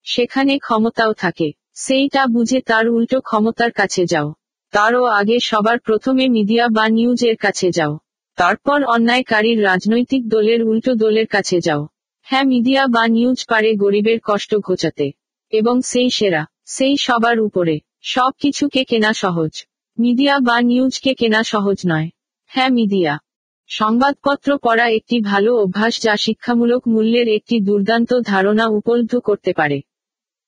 [0.06, 4.34] সেখানে ক্ষমতাও থাকে। সেইটা বুঝে তার উল্টো ক্ষমতার কাছে যাও।
[4.72, 8.00] তারও আগে সবার প্রথমে মিডিয়া বা নিউজ এর কাছে যাও।
[8.36, 11.88] তারপর অন্যায়কারীর রাজনৈতিক দলের উল্টো দলের কাছে যাও।
[12.22, 15.12] হ্যাঁ মিডিয়া বা নিউজ পারে গরিবের কষ্ট ঘোচাতে।
[15.52, 19.66] এবং সেই সেরা, সেই সবার উপরে। সব কিছুকে কেনা সহজ।
[20.00, 22.10] মিডিয়া বা নিউজকে কেনা সহজ নয়।
[22.46, 23.20] হ্যাঁ মিডিয়া।
[23.68, 29.82] সংবাদপত্র পড়া একটি ভালো অভ্যাস যা শিক্ষামূলক মূল্যের একটি দুর্দান্ত ধারণা উপলব্ধ করতে পারে।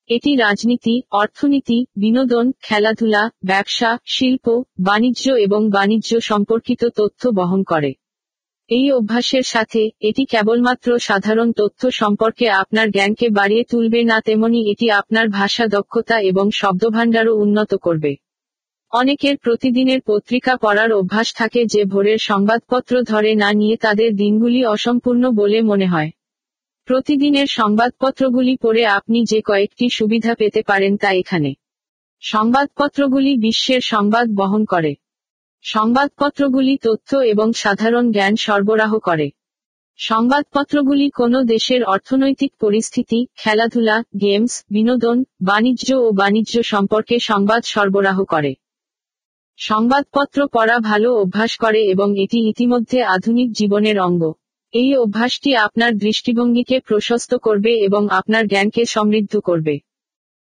[0.10, 7.92] এটি রাজনীতি, অর্থনীতি, বিনোদন, খেলাধুলা, ব্যবসা, শিল্প, বাণিজ্য এবং বাণিজ্য সম্পর্কিত তথ্য বহন করে।
[8.70, 14.92] এই অভ্যাসের সাথে এটি কেবলমাত্র সাধারণ তথ্য সম্পর্কে আপনার জ্ঞানকে বাড়িয়ে তুলবে না, তেমনি এটি
[14.92, 18.16] আপনার ভাষা দক্ষতা এবং শব্দভাণ্ডারও উন্নত করবে।
[18.92, 25.32] অনেকের প্রতিদিনের পত্রিকা পড়ার অভ্যাস থাকে যে ভোরের সংবাদপত্র ধরে না নিয়ে তাদের দিনগুলি অসম্পূর্ণ
[25.32, 26.12] বলে মনে হয়।
[26.86, 31.54] প্রতিদিনের সংবাদপত্রগুলি পড়ে আপনি যে কয়েকটি সুবিধা পেতে পারেন তা এখানে।
[32.20, 34.96] সংবাদপত্রগুলি বিশ্বের সংবাদ বহন করে।
[35.62, 39.32] সংবাদপত্রগুলি তথ্য এবং সাধারণ জ্ঞান সরবরাহ করে।
[39.98, 48.56] সংবাদপত্রগুলি কোনো দেশের অর্থনৈতিক পরিস্থিতি, খেলাধুলা, গেমস, বিনোদন, বাণিজ্য ও বাণিজ্য সম্পর্কে সংবাদ সরবরাহ করে।
[49.58, 54.34] সংবাদপত্র পড়া ভালো অভ্যাস করে এবং এটি ইতিমধ্যে আধুনিক জীবনের অঙ্গ।
[54.76, 59.80] এই অভ্যাসটি আপনার দৃষ্টিভঙ্গিকে প্রশস্ত করবে এবং আপনার জ্ঞানকে সমৃদ্ধ করবে।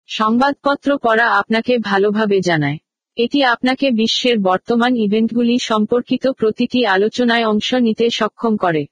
[0.08, 2.78] সংবাদপত্র পড়া আপনাকে ভালোভাবে জানায়।
[3.16, 8.86] এটি আপনাকে বিশ্বের বর্তমান ইভেন্টগুলি সম্পর্কিত প্রতিটি আলোচনায় অংশ নিতে সক্ষম করে।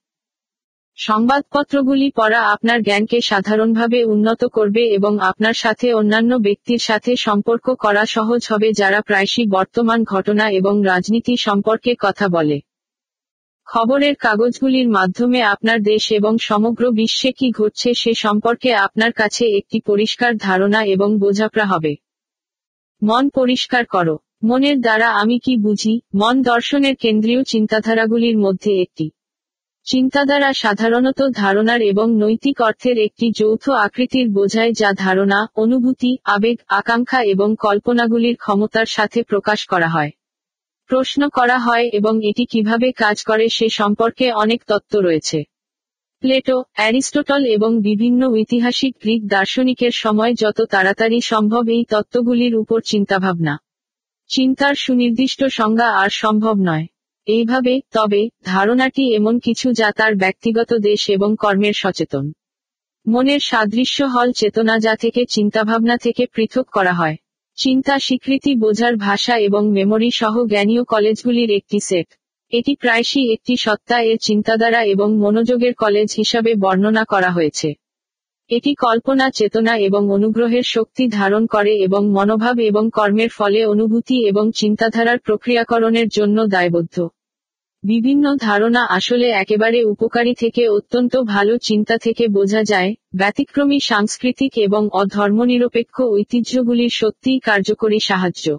[0.96, 8.06] সংবাদপত্রগুলি পড়া আপনার জ্ঞানকে সাধারণভাবে উন্নত করবে এবং আপনার সাথে অন্যান্য ব্যক্তির সাথে সম্পর্ক করা
[8.06, 12.60] সহজ হবে যারা প্রায়শই বর্তমান ঘটনা এবং রাজনীতি সম্পর্কে কথা বলে।
[13.74, 19.80] খবরের কাগজগুলির মাধ্যমে আপনার দেশ এবং সমগ্র বিশ্বে কি ঘটছে সে সম্পর্কে আপনার কাছে একটি
[19.80, 21.96] পরিষ্কার ধারণা এবং বোঝাপড়া হবে।
[23.02, 26.00] মন পরিষ্কার করো। মনের দ্বারা আমি কি বুঝি?
[26.14, 29.10] মন দর্শনের কেন্দ্রীয় চিন্তাধারাগুলির মধ্যে একটি।
[29.84, 37.22] চিন্তাধারা সাধারণত ধারণার এবং নৈতিক অর্থের একটি যৌথ আকৃতির বোঝায় যা ধারণা, অনুভূতি, আবেগ, আকাঙ্ক্ষা
[37.22, 40.10] এবং কল্পনাগুলির ক্ষমতার সাথে প্রকাশ করা হয়।
[40.92, 45.42] প্রশ্ন করা হয় এবং এটি কীভাবে কাজ করে সে সম্পর্কে অনেক তত্ত্ব রয়েছে।
[46.20, 53.58] প্লেটো, অ্যারিস্টোটল এবং বিভিন্ন ঐতিহাসিক গ্রিক দার্শনিকের সময় যত তাড়াতাড়ি সম্ভব এই তত্ত্বগুলির উপর চিন্তাভাবনা।
[54.28, 56.86] চিন্তার সুনির্দিষ্ট সংজ্ঞা আর সম্ভব নয়।
[57.26, 62.32] এইভাবে, তবে, ধারণাটি এমন কিছু যা তার ব্যক্তিগত দেশ এবং কর্মের সচেতন।
[63.08, 67.16] মনের সাদৃশ্য হল চেতনা যা থেকে চিন্তাভাবনা থেকে পৃথক করা হয়।
[67.58, 72.08] চিন্তা স্বীকৃতি বোঝার ভাষা এবং মেমরি সহ জ্ঞানীয় কলেজগুলির একটি সেট।
[72.52, 77.68] এটি প্রায়শই একটি সত্তা এর চিন্তাধারা এবং মনোযোগের কলেজ হিসাবে বর্ণনা করা হয়েছে।
[78.50, 84.50] এটি কল্পনা, চেতনা এবং অনুগ্রহের শক্তি ধারণ করে এবং মনোভাব এবং কর্মের ফলে অনুভূতি এবং
[84.56, 87.08] চিন্তাধারার প্রক্রিয়াকরণের জন্য দায়বদ্ধ।
[87.84, 94.88] বিভিন্ন ধারণা আসলে একেবারে উপকারী থেকে অত্যন্ত ভালো চিন্তা থেকে বোঝা যায়, ব্যতিক্রমী সাংস্কৃতিক এবং
[94.92, 98.58] অধর্মনিরপেক্ষ ঐতিহ্যগুলির সত্যিই কার্যকরী সাহায্য।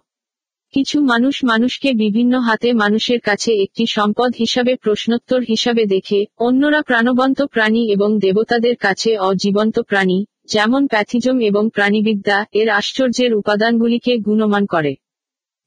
[0.74, 7.42] কিছু মানুষ মানুষকে বিভিন্ন হাতে মানুষের কাছে একটি সম্পদ হিসাবে, প্রশ্নোত্তর হিসাবে দেখে, অন্যরা প্রাণবন্ত
[7.42, 14.96] প্রাণী এবং দেবতাদের কাছে অজীবন্ত প্রাণী, যেমন প্যাথিজম এবং প্রাণীবিদ্যা, এর আশ্চর্যের উপাদানগুলিকে গুণমান করে।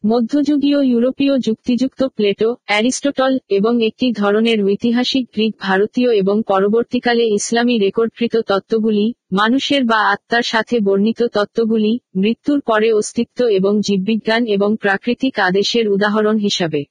[0.07, 8.37] মধ্যযুগীয় ইউরোপীয় যুক্তিযুক্ত প্লেটো, অ্যারিস্টোটল, এবং একটি ধরনের ঐতিহাসিক গ্রিক, ভারতীয় এবং পরবর্তীকালে ইসলামী রেকর্ডকৃত
[8.37, 15.89] তত্ত্বগুলি, মানুষের বা আত্মার সাথে বর্ণিত তত্ত্বগুলি, মৃত্যুর পরে অস্তিত্ব এবং জীববিজ্ঞান এবং প্রাকৃতিক আদেশের
[15.89, 16.85] উদাহরণ হিসাবে।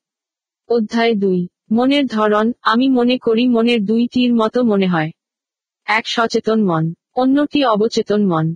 [0.69, 5.11] অধ্যায় দুই। মনের ধরন, আমি মনে করি মনের দুইটির মতো মনে হয়।
[5.85, 8.55] এক সচেতন মন, অন্যটি অবচেতন মন।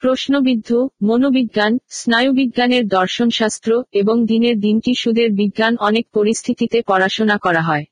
[0.00, 7.84] প্রশ্নবিদ্ধ, মনোবিজ্ঞান, স্নায়ুবিজ্ঞানের দর্শনশাস্ত্র এবং দিনের দিনটি সুদের বিজ্ঞান অনেক পরিস্থিতিতে পড়াশোনা করা হয়।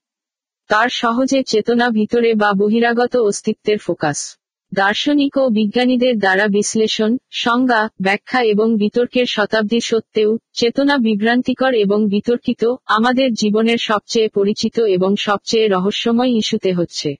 [0.68, 4.36] তার সহজে চেতনা ভিতরে বা বহিরাগত অস্তিত্বের ফোকাস।
[4.72, 12.64] দার্শনিক ও বিজ্ঞানীদের দ্বারা বিশ্লেষণ, সংজ্ঞা, ব্যাখ্যা এবং বিতর্কের শতাব্দী সত্ত্বেও চেতনা বিভ্রান্তিকর এবং বিতর্কিত
[12.86, 17.14] আমাদের জীবনের সবচেয়ে পরিচিত এবং সবচেয়ে রহস্যময় ইস্যুতে হচ্ছে।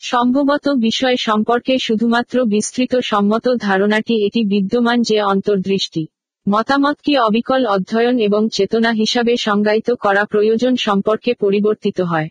[0.00, 6.06] সম্ভবত বিষয় সম্পর্কে শুধুমাত্র বিস্তৃত সম্মত ধারণাটি এটি বিদ্যমান যে অন্তর্দৃষ্টি,
[6.48, 12.28] মতামত কি অবিকল অধ্যয়ন এবং চেতনা হিসাবে সংজ্ঞায়িত করা প্রয়োজন সম্পর্কে পরিবর্তিত হয়।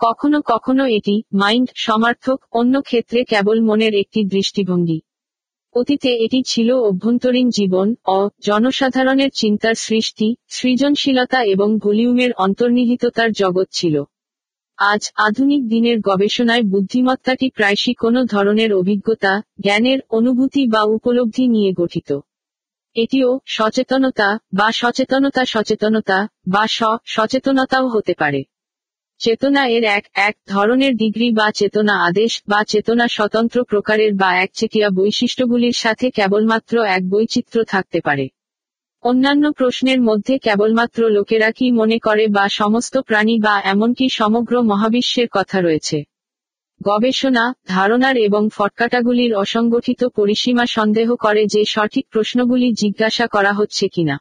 [0.00, 5.00] কখনো কখনো এটি মাইন্ড সমার্থক অন্য ক্ষেত্রে কেবল মনের একটি দৃষ্টিভঙ্গি।
[5.74, 14.04] অতীতে এটি ছিল অভ্যন্তরীণ জীবন অ জনসাধারণের চিন্তার সৃষ্টি, সৃজনশীলতা এবং ভলিউমের অন্তর্নিহিততার জগৎ ছিল।
[14.80, 22.20] আজ আধুনিক দিনের গবেষণায় বুদ্ধিমত্তাটি প্রায়শই কোনো ধরনের অভিজ্ঞতা, জ্ঞানের অনুভূতি বা উপলব্ধি নিয়ে গঠিত।
[22.96, 28.42] এটিও সচেতনতা বা সচেতনতা সচেতনতা বা স্ব সচেতনতাও হতে পারে।
[29.20, 34.88] চেতনা এর এক এক ধরনের ডিগ্রি বা চেতনা আদেশ বা চেতনা স্বতন্ত্র প্রকারের বা একচেটিয়া
[34.90, 38.28] বৈশিষ্ট্যগুলির সাথে কেবলমাত্র এক বৈচিত্র্য থাকতে পারে।
[39.02, 45.28] অন্যান্য প্রশ্নের মধ্যে কেবলমাত্র লোকেরা কি মনে করে বা সমস্ত প্রাণী বা এমনকি সমগ্র মহাবিশ্বের
[45.32, 46.02] কথা রয়েছে?
[46.82, 54.18] গবেষণা, ধারণার এবং ফটকাটাগুলির অসংগঠিত পরিসীমা সন্দেহ করে যে সঠিক প্রশ্নগুলি জিজ্ঞাসা করা হচ্ছে কিনা।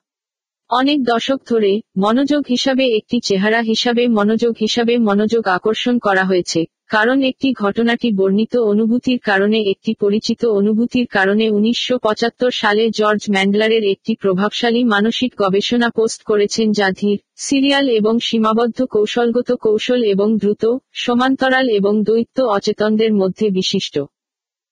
[0.69, 7.17] অনেক দশক ধরে মনোযোগ হিসাবে একটি চেহারা হিসাবে মনোযোগ হিসাবে মনোযোগ আকর্ষণ করা হয়েছে, কারণ
[7.21, 14.11] একটি ঘটনাটি বর্ণিত অনুভূতির কারণে একটি পরিচিত অনুভূতির কারণে উনিশশো পঁচাত্তর সালে জর্জ ম্যান্ডলারের একটি
[14.15, 20.63] প্রভাবশালী মানসিক গবেষণা পোস্ট করেছেন যা ধীর, সিরিয়াল এবং সীমাবদ্ধ কৌশলগত কৌশল এবং দ্রুত,
[20.95, 23.95] সমান্তরাল এবং দৈত্য অচেতনদের মধ্যে বিশিষ্ট।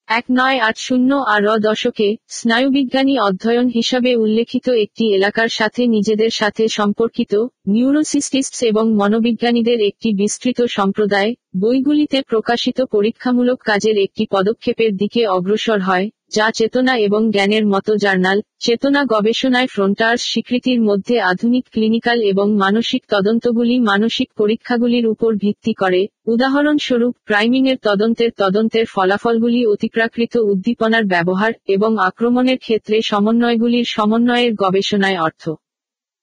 [0.08, 6.64] এক নয় আট শূন্য আর দশকে স্নায়ুবিজ্ঞানী অধ্যয়ন হিসাবে উল্লেখিত একটি এলাকার সাথে নিজেদের সাথে
[6.68, 7.34] সম্পর্কিত
[7.68, 16.08] নিউরোসিস্টিস্টস এবং মনোবিজ্ঞানীদের একটি বিস্তৃত সম্প্রদায়, বইগুলিতে প্রকাশিত পরীক্ষামূলক কাজের একটি পদক্ষেপের দিকে অগ্রসর হয়।
[16.32, 23.04] যা চেতনা এবং জ্ঞানের মতো জার্নাল, চেতনা গবেষণায় ফ্রন্টার্স স্বীকৃতির মধ্যে আধুনিক ক্লিনিক্যাল এবং মানসিক
[23.10, 31.98] তদন্তগুলি মানসিক পরীক্ষাগুলির উপর ভিত্তি করে। উদাহরণস্বরূপ, প্রাইমিংয়ের তদন্তের তদন্তের ফলাফলগুলি অতিপ্রাকৃত উদ্দীপনার ব্যবহার এবং
[32.00, 35.50] আক্রমণের ক্ষেত্রে সমন্বয়গুলির সমন্বয়ের গবেষণায় অর্থ।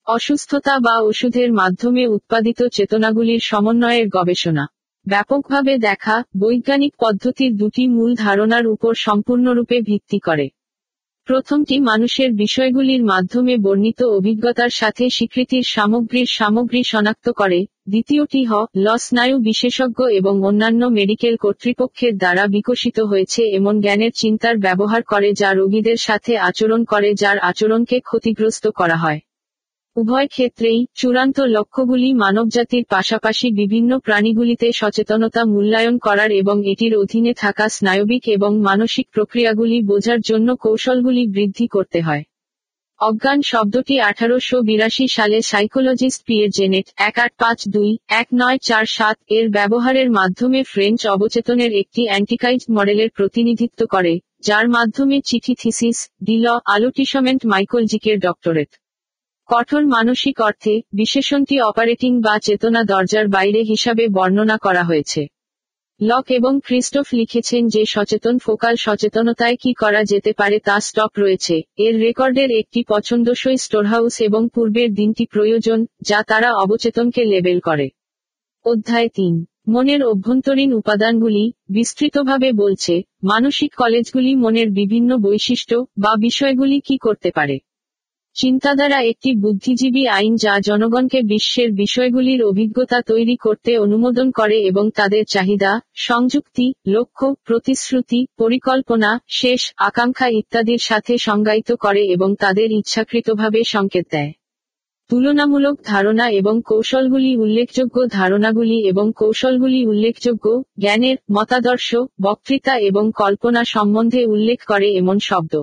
[0.06, 4.66] অসুস্থতা বা ওষুধের মাধ্যমে উৎপাদিত চেতনাগুলির সমন্বয়ের গবেষণা।
[5.06, 10.46] ব্যাপকভাবে দেখা বৈজ্ঞানিক পদ্ধতির দুটি মূল ধারণার উপর সম্পূর্ণরূপে ভিত্তি করে।
[11.28, 18.86] প্রথমটি মানুষের বিষয়গুলির মাধ্যমে বর্ণিত অভিজ্ঞতার সাথে স্বীকৃতির সামগ্রীর সামগ্রী শনাক্ত করে। দ্বিতীয়টি হ ল
[18.96, 25.50] স্নায়ু বিশেষজ্ঞ এবং অন্যান্য মেডিকেল কর্তৃপক্ষের দ্বারা বিকশিত হয়েছে এমন জ্ঞানের চিন্তার ব্যবহার করে যা
[25.52, 29.20] রোগীদের সাথে আচরণ করে যার আচরণকে ক্ষতিগ্রস্ত করা হয়।
[29.96, 37.68] উভয় ক্ষেত্রেই চূড়ান্ত লক্ষ্যগুলি মানবজাতির পাশাপাশি বিভিন্ন প্রাণীগুলিতে সচেতনতা মূল্যায়ন করার এবং এটির অধীনে থাকা
[37.68, 42.22] স্নায়বিক এবং মানসিক প্রক্রিয়াগুলি বোঝার জন্য কৌশলগুলি বৃদ্ধি করতে হয়।
[43.00, 48.84] অজ্ঞান শব্দটি আঠারোশো বিরাশি সালে সাইকোলজিস্ট পিয়ের জেনেট এক আট পাঁচ দুই এক নয় চার
[48.86, 55.98] সাত এর ব্যবহারের মাধ্যমে ফ্রেঞ্চ অবচেতনের একটি অ্যান্টিকাইজ মডেলের প্রতিনিধিত্ব করে, যার মাধ্যমে চিঠি থিসিস
[56.22, 58.70] ডিল আলোটিসমেন্ট মাইকোলজিকের ডক্টরেট।
[59.48, 65.26] কঠোর মানসিক অর্থে, বিশেষণটি অপারেটিং বা চেতনা দরজার বাইরে হিসাবে বর্ণনা করা হয়েছে।
[66.00, 71.62] লক এবং ক্রিস্টোফ লিখেছেন যে সচেতন ফোকাল সচেতনতায় কি করা যেতে পারে তা স্টক রয়েছে।
[71.76, 77.88] এর রেকর্ডের একটি পছন্দসই স্টোরহাউস এবং পূর্বের দিনটি প্রয়োজন, যা তারা অবচেতনকে লেবেল করে।
[78.64, 86.98] অধ্যায় তিন। মনের অভ্যন্তরীণ উপাদানগুলি, বিস্তৃতভাবে বলছে, মানসিক কলেজগুলি মনের বিভিন্ন বৈশিষ্ট্য বা বিষয়গুলি কি
[86.98, 87.58] করতে পারে।
[88.36, 95.24] চিন্তাধারা একটি বুদ্ধিজীবী আইন যা জনগণকে বিশ্বের বিষয়গুলির অভিজ্ঞতা তৈরি করতে অনুমোদন করে এবং তাদের
[95.24, 104.06] চাহিদা, সংযুক্তি, লক্ষ্য, প্রতিশ্রুতি, পরিকল্পনা, শেষ, আকাঙ্ক্ষা ইত্যাদির সাথে সংজ্ঞায়িত করে এবং তাদের ইচ্ছাকৃতভাবে সংকেত
[104.10, 104.32] দেয়।
[105.08, 114.20] তুলনামূলক ধারণা এবং কৌশলগুলি উল্লেখযোগ্য ধারণাগুলি এবং কৌশলগুলি উল্লেখযোগ্য, জ্ঞানের, মতাদর্শ, বক্তৃতা এবং কল্পনা সম্বন্ধে
[114.24, 115.54] উল্লেখ করে এমন শব্দ।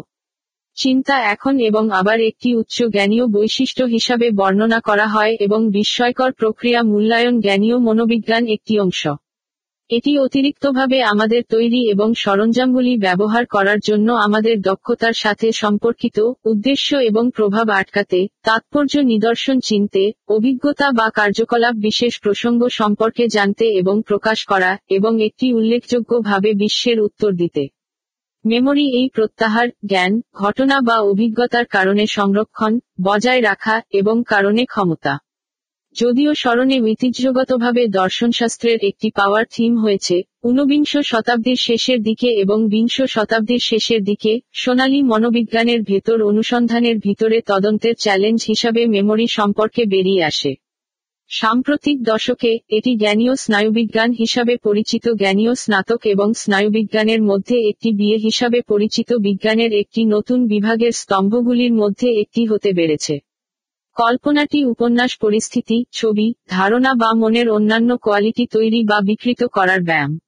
[0.77, 6.81] চিন্তা এখন এবং আবার একটি উচ্চ জ্ঞানীয় বৈশিষ্ট্য হিসাবে বর্ণনা করা হয় এবং বিস্ময়কর প্রক্রিয়া
[6.83, 9.07] মূল্যায়ন জ্ঞানীয় মনোবিজ্ঞান একটি অংশ।
[9.89, 17.31] এটি অতিরিক্তভাবে আমাদের তৈরি এবং সরঞ্জামগুলি ব্যবহার করার জন্য আমাদের দক্ষতার সাথে সম্পর্কিত উদ্দেশ্য এবং
[17.35, 24.77] প্রভাব আটকাতে, তাৎপর্য নিদর্শন চিনতে, অভিজ্ঞতা বা কার্যকলাপ বিশেষ প্রসঙ্গ সম্পর্কে জানতে এবং প্রকাশ করা
[24.89, 27.80] এবং একটি উল্লেখযোগ্যভাবে বিশ্বের উত্তর দিতে।
[28.45, 35.19] মেমোরি এই প্রত্যাহার, জ্ঞান, ঘটনা বা অভিজ্ঞতার কারণে সংরক্ষণ, বজায় রাখা এবং কারণে ক্ষমতা।
[35.95, 43.59] যদিও স্মরণে ঐতিহ্যগতভাবে দর্শনশাস্ত্রের একটি পাওয়ার থিম হয়েছে, ঊনবিংশ শতাব্দীর শেষের দিকে এবং বিংশ শতাব্দীর
[43.59, 50.55] শেষের দিকে, সোনালী মনোবিজ্ঞানের ভেতর অনুসন্ধানের ভিতরে তদন্তের চ্যালেঞ্জ হিসাবে মেমোরি সম্পর্কে বেরিয়ে আসে।
[51.31, 58.61] সাম্প্রতিক দশকে, এটি জ্ঞানীয় স্নায়ুবিজ্ঞান হিসাবে পরিচিত জ্ঞানীয় স্নাতক এবং স্নায়ুবিজ্ঞানের মধ্যে একটি বিয়ে হিসাবে
[58.61, 63.19] পরিচিত বিজ্ঞানের একটি নতুন বিভাগের স্তম্ভগুলির মধ্যে একটি হতে বেড়েছে।
[63.97, 70.19] কল্পনাটি উপন্যাস পরিস্থিতি, ছবি, ধারণা বা মনের অন্যান্য কোয়ালিটি তৈরি বা বিকৃত করার ব্যায়াম।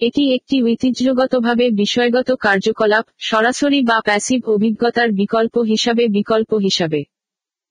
[0.00, 7.04] এটি একটি ঐতিহ্যগতভাবে বিষয়গত কার্যকলাপ, সরাসরি বা প্যাসিভ অভিজ্ঞতার বিকল্প হিসাবে বিকল্প হিসাবে।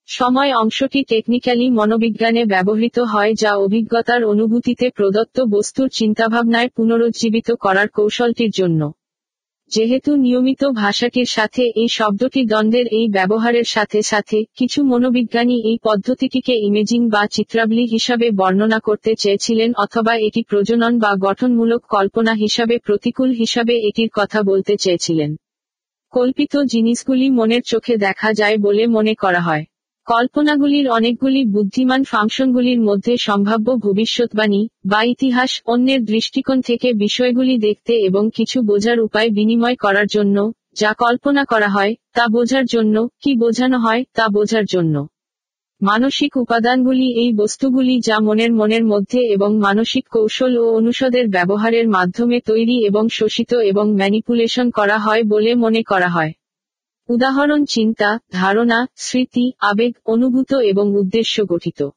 [0.09, 8.49] সময় অংশটি টেকনিক্যালি মনোবিজ্ঞানে ব্যবহৃত হয় যা অভিজ্ঞতার অনুভূতিতে প্রদত্ত বস্তুর চিন্তাভাবনায় পুনরুজ্জীবিত করার কৌশলটির
[8.49, 8.93] জন্য।
[9.71, 16.53] যেহেতু নিয়মিত ভাষাটির সাথে এই শব্দটি দ্বন্দ্বের এই ব্যবহারের সাথে সাথে কিছু মনোবিজ্ঞানী এই পদ্ধতিটিকে
[16.53, 23.29] ইমেজিং বা চিত্রাবলী হিসাবে বর্ণনা করতে চেয়েছিলেন অথবা এটি প্রজনন বা গঠনমূলক কল্পনা হিসাবে প্রতিকূল
[23.31, 25.35] হিসাবে এটির কথা বলতে চেয়েছিলেন।
[26.13, 29.65] কল্পিত জিনিসগুলি মনের চোখে দেখা যায় বলে মনে করা হয়।
[30.09, 38.29] কল্পনাগুলির অনেকগুলি বুদ্ধিমান ফাংশনগুলির মধ্যে সম্ভাব্য ভবিষ্যৎবাণী বা ইতিহাস অন্যের দৃষ্টিকোণ থেকে বিষয়গুলি দেখতে এবং
[38.35, 43.77] কিছু বোঝার উপায় বিনিময় করার জন্য, যা কল্পনা করা হয়, তা বোঝার জন্য, কি বোঝানো
[43.79, 45.07] হয়, তা বোঝার জন্য।
[45.81, 52.39] মানসিক উপাদানগুলি এই বস্তুগুলি যা মনের মনের মধ্যে এবং মানসিক কৌশল ও অনুষদের ব্যবহারের মাধ্যমে
[52.39, 56.31] তৈরি এবং শোষিত এবং ম্যানিপুলেশন করা হয় বলে মনে করা হয়।
[57.09, 61.89] উদাহরণ চিন্তা, ধারণা, স্মৃতি, আবেগ, অনুভূত এবং উদ্দেশ্য গঠিত।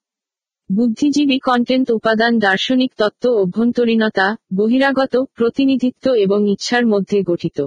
[0.70, 7.66] বুদ্ধিজীবী কন্টেন্ট উপাদান দার্শনিক তত্ত্ব, অভ্যন্তরীণতা, বহিরাগত, প্রতিনিধিত্ব এবং ইচ্ছার মধ্যে গঠিত।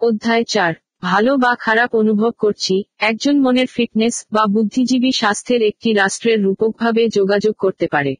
[0.00, 6.42] অধ্যায় চার, ভালো বা খারাপ অনুভব করছি, একজন মনের ফিটনেস বা বুদ্ধিজীবী স্বাস্থ্যের একটি রাষ্ট্রের
[6.42, 8.14] রূপকভাবে যোগাযোগ করতে পারে।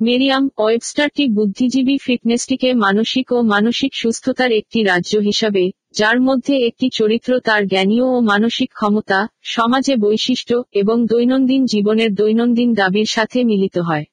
[0.00, 7.40] মেরিয়াম ওয়েবস্টারটি বুদ্ধিজীবী ফিটনেসটিকে মানসিক ও মানসিক সুস্থতার একটি রাজ্য হিসাবে যার মধ্যে একটি চরিত্র
[7.40, 14.04] তার জ্ঞানীয় ও মানসিক ক্ষমতা, সমাজে বৈশিষ্ট্য এবং দৈনন্দিন জীবনের দৈনন্দিন দাবির সাথে মিলিত হয়।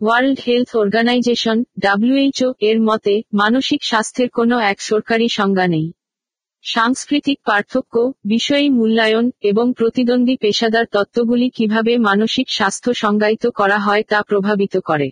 [0.00, 5.92] ওয়ার্ল্ড হেলথ অর্গানাইজেশন, ডাব্লিউএইচও, এর মতে, মানসিক স্বাস্থ্যের কোনো এক সরকারি সংজ্ঞা নেই।
[6.62, 14.22] সাংস্কৃতিক পার্থক্য, বিষয়ী মূল্যায়ন এবং প্রতিদ্বন্দ্বী পেশাদার তত্ত্বগুলি কীভাবে মানসিক স্বাস্থ্য সংজ্ঞায়িত করা হয় তা
[14.22, 15.10] প্রভাবিত করে।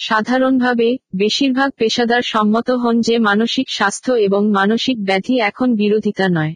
[0.00, 6.54] সাধারণভাবে, বেশিরভাগ পেশাদার সম্মত হন যে মানসিক স্বাস্থ্য এবং মানসিক ব্যাধি এখন বিরোধিতা নয়।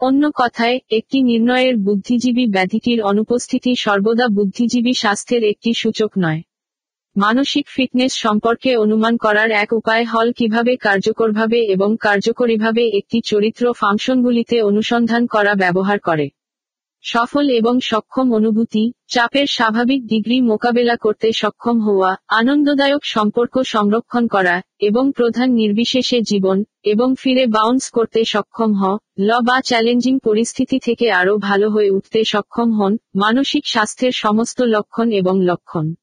[0.00, 6.42] অন্য কথায়, একটি নির্ণয়ের বুদ্ধিজীবী ব্যাধিটির অনুপস্থিতি সর্বদা বুদ্ধিজীবী স্বাস্থ্যের একটি সূচক নয়।
[7.16, 14.62] মানসিক ফিটনেস সম্পর্কে অনুমান করার এক উপায় হল কীভাবে কার্যকরভাবে এবং কার্যকরীভাবে একটি চরিত্র ফাংশনগুলিতে
[14.62, 16.28] অনুসন্ধান করা ব্যবহার করে।
[17.04, 24.62] সফল এবং সক্ষম অনুভূতি, চাপের স্বাভাবিক ডিগ্রি মোকাবেলা করতে সক্ষম হওয়া, আনন্দদায়ক সম্পর্ক সংরক্ষণ করা,
[24.80, 31.10] এবং প্রধান নির্বিশেষে জীবন, এবং ফিরে বাউন্স করতে সক্ষম হ, ল বা চ্যালেঞ্জিং পরিস্থিতি থেকে
[31.10, 35.94] আরও ভালো হয়ে উঠতে সক্ষম হন, মানসিক স্বাস্থ্যের সমস্ত লক্ষণ এবং লক্ষণ।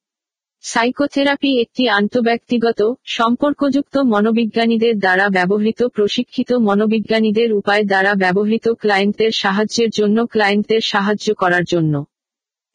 [0.64, 10.26] সাইকোথেরাপি একটি আন্তঃব্যক্তিগত, সম্পর্কযুক্ত মনোবিজ্ঞানীদের দ্বারা ব্যবহৃত, প্রশিক্ষিত মনোবিজ্ঞানীদের উপায় দ্বারা ব্যবহৃত ক্লায়েন্টদের সাহায্যের জন্য
[10.26, 12.06] ক্লায়েন্টদের সাহায্য করার জন্য।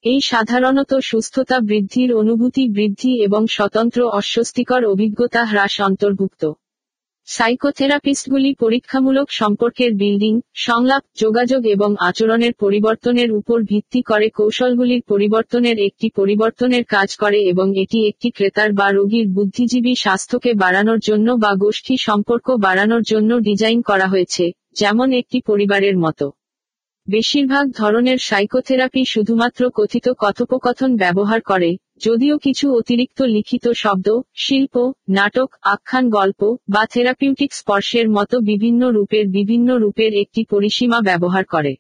[0.05, 6.53] এই সাধারণত সুস্থতা বৃদ্ধির অনুভূতি বৃদ্ধি এবং স্বতন্ত্র অস্বস্তিকর অভিজ্ঞতা হ্রাস অন্তর্ভুক্ত।
[7.29, 16.07] সাইকোথেরাপিস্টগুলি পরীক্ষামূলক সম্পর্কের বিল্ডিং, সংলাপ, যোগাযোগ এবং আচরণের পরিবর্তনের উপর ভিত্তি করে কৌশলগুলির পরিবর্তনের একটি
[16.17, 21.95] পরিবর্তনের কাজ করে এবং এটি একটি ক্রেতার বা রোগীর বুদ্ধিজীবী স্বাস্থ্যকে বাড়ানোর জন্য বা গোষ্ঠী
[21.97, 24.45] সম্পর্ক বাড়ানোর জন্য ডিজাইন করা হয়েছে,
[24.75, 26.27] যেমন একটি পরিবারের মতো।
[27.09, 31.71] বেশিরভাগ ধরনের সাইকোথেরাপি শুধুমাত্র কথিত কথোপকথন ব্যবহার করে
[32.01, 39.29] যদিও কিছু অতিরিক্ত লিখিত শব্দ, শিল্প, নাটক, আখ্যান, গল্প বা থেরাপিউটিক স্পর্শের মতো বিভিন্ন রূপের
[39.29, 41.75] বিভিন্ন রূপের একটি পরিসীমা ব্যবহার করে।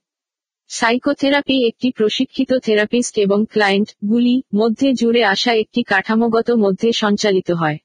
[0.69, 7.79] সাইকোথেরাপি একটি প্রশিক্ষিত থেরাপিস্ট এবং ক্লায়েন্ট গুলি মধ্যে জুড়ে আসা একটি কাঠামোগত মধ্যে সঞ্চালিত হয়।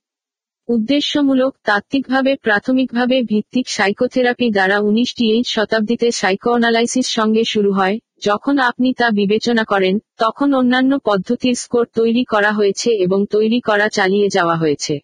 [0.68, 8.94] উদ্দেশ্যমূলক, তাত্ত্বিকভাবে, প্রাথমিকভাবে ভিত্তিক সাইকোথেরাপি দ্বারা উনিশটি এই শতাব্দীতে সাইকোঅ্যানালাইসিস সঙ্গে শুরু হয় যখন আপনি
[8.94, 14.56] তা বিবেচনা করেন, তখন অন্যান্য পদ্ধতির স্কোর তৈরি করা হয়েছে এবং তৈরি করা চালিয়ে যাওয়া
[14.56, 15.00] হয়েছে।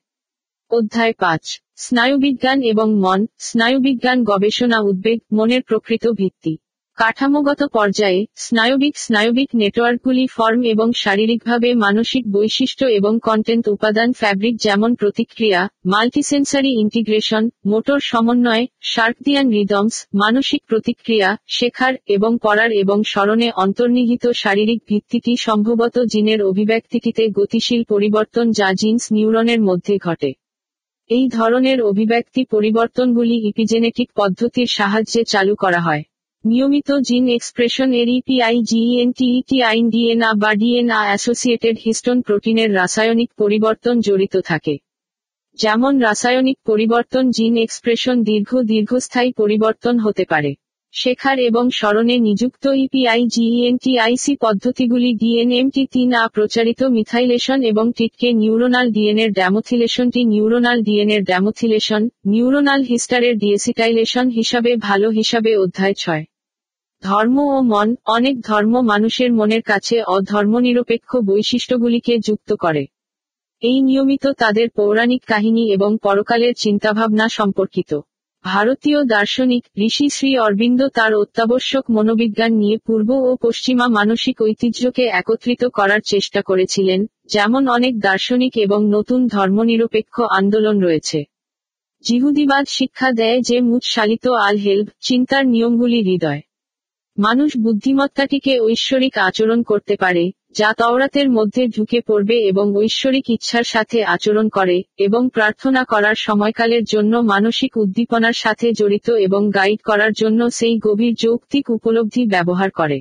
[0.72, 6.58] অধ্যায় পাঁচ। স্নায়ুবিজ্ঞান এবং মন। স্নায়ুবিজ্ঞান গবেষণা উদ্বেগ, মনের প্রকৃত ভিত্তি।
[6.98, 14.92] কাঠামোগত পর্যায়ে স্নায়বিক স্নায়বিক নেটওয়ার্কগুলি ফর্ম এবং শারীরিকভাবে মানসিক বৈশিষ্ট্য এবং কন্টেন্ট উপাদান ফ্যাব্রিক যেমন
[14.96, 24.26] প্রতিক্রিয়া মাল্টিসেন্সারি ইন্টিগ্রেশন মোটর সমন্বয় শার্কদিয়ান রিদমস মানসিক প্রতিক্রিয়া, শেখার এবং পড়ার এবং স্মরণে অন্তর্নিহিত
[24.34, 30.32] শারীরিক ভিত্তিটি সম্ভবত জিনের অভিব্যক্তিটিতে গতিশীল পরিবর্তন যা জিন্স নিউরনের মধ্যে ঘটে।
[31.10, 36.04] এই ধরনের অভিব্যক্তি পরিবর্তনগুলি ইপিজেনেটিক পদ্ধতির সাহায্যে চালু করা হয়।
[36.46, 43.96] নিয়মিত জিন এক্সপ্রেশন এর ইপিআই জিএনটিইটি আইন ডিএনআ বা ডিএনআ অ্যাসোসিয়েটেড হিস্টোন প্রোটিনের রাসায়নিক পরিবর্তন
[44.00, 44.76] জড়িত থাকে।
[45.60, 50.52] যেমন রাসায়নিক পরিবর্তন জিন এক্সপ্রেশন দীর্ঘ দীর্ঘস্থায়ী পরিবর্তন হতে পারে।
[50.94, 58.88] শেখার এবং স্মরণে নিযুক্ত ইপিআই জিইএনটিআইসি পদ্ধতিগুলি ডিএনএমটি তিন আ প্রচারিত মিথাইলেশন এবং টিটকে নিউরোনাল
[58.92, 66.24] ডিএনএর ড্যামোথিলেশনটি নিউরোনাল ডিএনএর ড্যামোথিলেশন নিউরোনাল হিস্টারের ডিএসিটাইলেশন হিসাবে ভালো হিসাবে অধ্যায় ছয়।
[67.06, 72.84] ধর্ম ও মন, অনেক ধর্ম মানুষের মনের কাছে অধর্মনিরপেক্ষ বৈশিষ্ট্যগুলিকে যুক্ত করে।
[73.61, 77.91] এই নিয়মিত তাদের পৌরাণিক কাহিনী এবং পরকালের চিন্তাভাবনা সম্পর্কিত।
[78.45, 85.64] ভারতীয় দার্শনিক ঋষি শ্রী অরবিন্দ তার অত্যাবশ্যক মনোবিজ্ঞান নিয়ে পূর্ব ও পশ্চিমা মানসিক ঐতিহ্যকে একত্রিত
[85.73, 86.99] করার চেষ্টা করেছিলেন,
[87.30, 91.19] যেমন অনেক দার্শনিক এবং নতুন ধর্মনিরপেক্ষ আন্দোলন রয়েছে।
[92.06, 96.41] জিহুদিবাদ শিক্ষা দেয় যে মুৎসালিত আল হেলভ চিন্তার নিয়মগুলি হৃদয়।
[97.18, 104.04] মানুষ বুদ্ধিমত্তাটিকে ঐশ্বরিক আচরণ করতে পারে, যা তওরাতের মধ্যে ঢুকে পড়বে এবং ঐশ্বরিক ইচ্ছার সাথে
[104.04, 110.50] আচরণ করে, এবং প্রার্থনা করার সময়কালের জন্য মানসিক উদ্দীপনার সাথে জড়িত এবং গাইড করার জন্য
[110.50, 112.98] সেই গভীর যৌক্তিক উপলব্ধি ব্যবহার করে।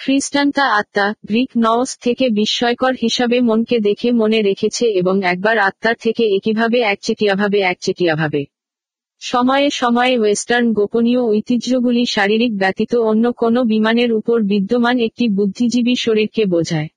[0.00, 5.96] খ্রিস্টান তা আত্মা, গ্রিক নওস থেকে বিস্ময়কর হিসাবে মনকে দেখে মনে রেখেছে এবং একবার আত্মার
[6.00, 8.42] থেকে একইভাবে একচেটিয়াভাবে একচেটিয়াভাবে
[9.20, 16.44] সময়ে সময়ে ওয়েস্টার্ন গোপনীয় ঐতিহ্যগুলি শারীরিক ব্যতীত অন্য কোনো বিমানের উপর বিদ্যমান একটি বুদ্ধিজীবী শরীরকে
[16.44, 16.88] বোঝায়।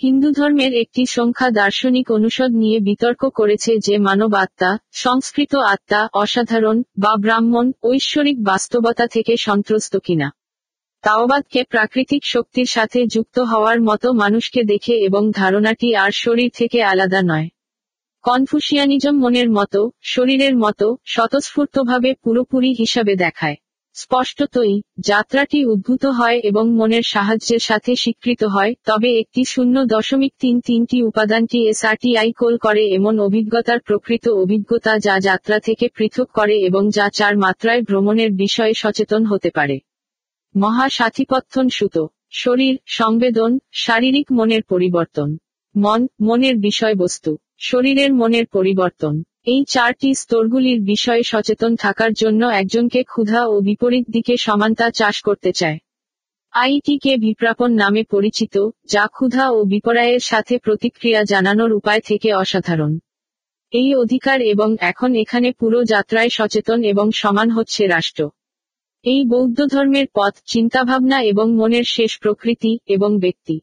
[0.00, 6.82] হিন্দু ধর্মের একটি সংখ্যা দার্শনিক অনুষদ নিয়ে বিতর্ক করেছে যে মানব আত্মা, সংস্কৃত আত্মা, অসাধারণ
[6.98, 10.32] বা ব্রাহ্মণ ঐশ্বরিক বাস্তবতা থেকে সন্ত্রস্ত কিনা।
[11.02, 17.22] তাওবাদকে প্রাকৃতিক শক্তির সাথে যুক্ত হওয়ার মতো মানুষকে দেখে এবং ধারণাটি আর শরীর থেকে আলাদা
[17.22, 17.48] নয়।
[18.22, 23.56] কনফুসিয়ানিজম মনের মতো, শরীরের মতো, স্বতঃস্ফূর্তভাবে পুরোপুরি হিসাবে দেখায়।
[23.94, 30.60] স্পষ্টতই, যাত্রাটি উদ্ভূত হয় এবং মনের সাহায্যের সাথে স্বীকৃত হয়, তবে একটি শূন্য দশমিক তিন
[30.60, 36.90] তিনটি উপাদানটি এসআরটিআই কোল করে এমন অভিজ্ঞতার প্রকৃত অভিজ্ঞতা যা যাত্রা থেকে পৃথক করে এবং
[36.90, 39.78] যা চার মাত্রায় ভ্রমণের বিষয়ে সচেতন হতে পারে।
[40.56, 45.36] মহা সাথীপত্থন সুত শরীর, সংবেদন, শারীরিক মনের পরিবর্তন।
[45.76, 53.46] মন, মনের বিষয়বস্তু। শরীরের মনের পরিবর্তন। এই চারটি স্তরগুলির বিষয়ে সচেতন থাকার জন্য একজনকে ক্ষুধা
[53.46, 55.78] ও বিপরীত দিকে সমানতা চাষ করতে চায়।
[56.52, 62.98] আইটিকে বিপ্রাপন নামে পরিচিত, যা ক্ষুধা ও বিপরায়ের সাথে প্রতিক্রিয়া জানানোর উপায় থেকে অসাধারণ।
[63.72, 68.30] এই অধিকার এবং এখন এখানে পুরো যাত্রায় সচেতন এবং সমান হচ্ছে রাষ্ট্র।
[69.04, 73.60] এই বৌদ্ধ ধর্মের পথ, চিন্তাভাবনা এবং মনের শেষ প্রকৃতি এবং ব্যক্তি।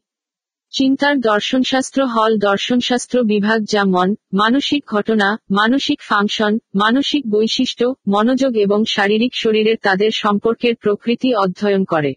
[0.72, 8.84] চিন্তার দর্শনশাস্ত্র হল দর্শনশাস্ত্র বিভাগ যা মন, মানসিক ঘটনা, মানসিক ফাংশন, মানসিক বৈশিষ্ট্য, মনোযোগ এবং
[8.84, 12.14] শারীরিক শরীরের তাদের সম্পর্কের প্রকৃতি অধ্যয়ন করে।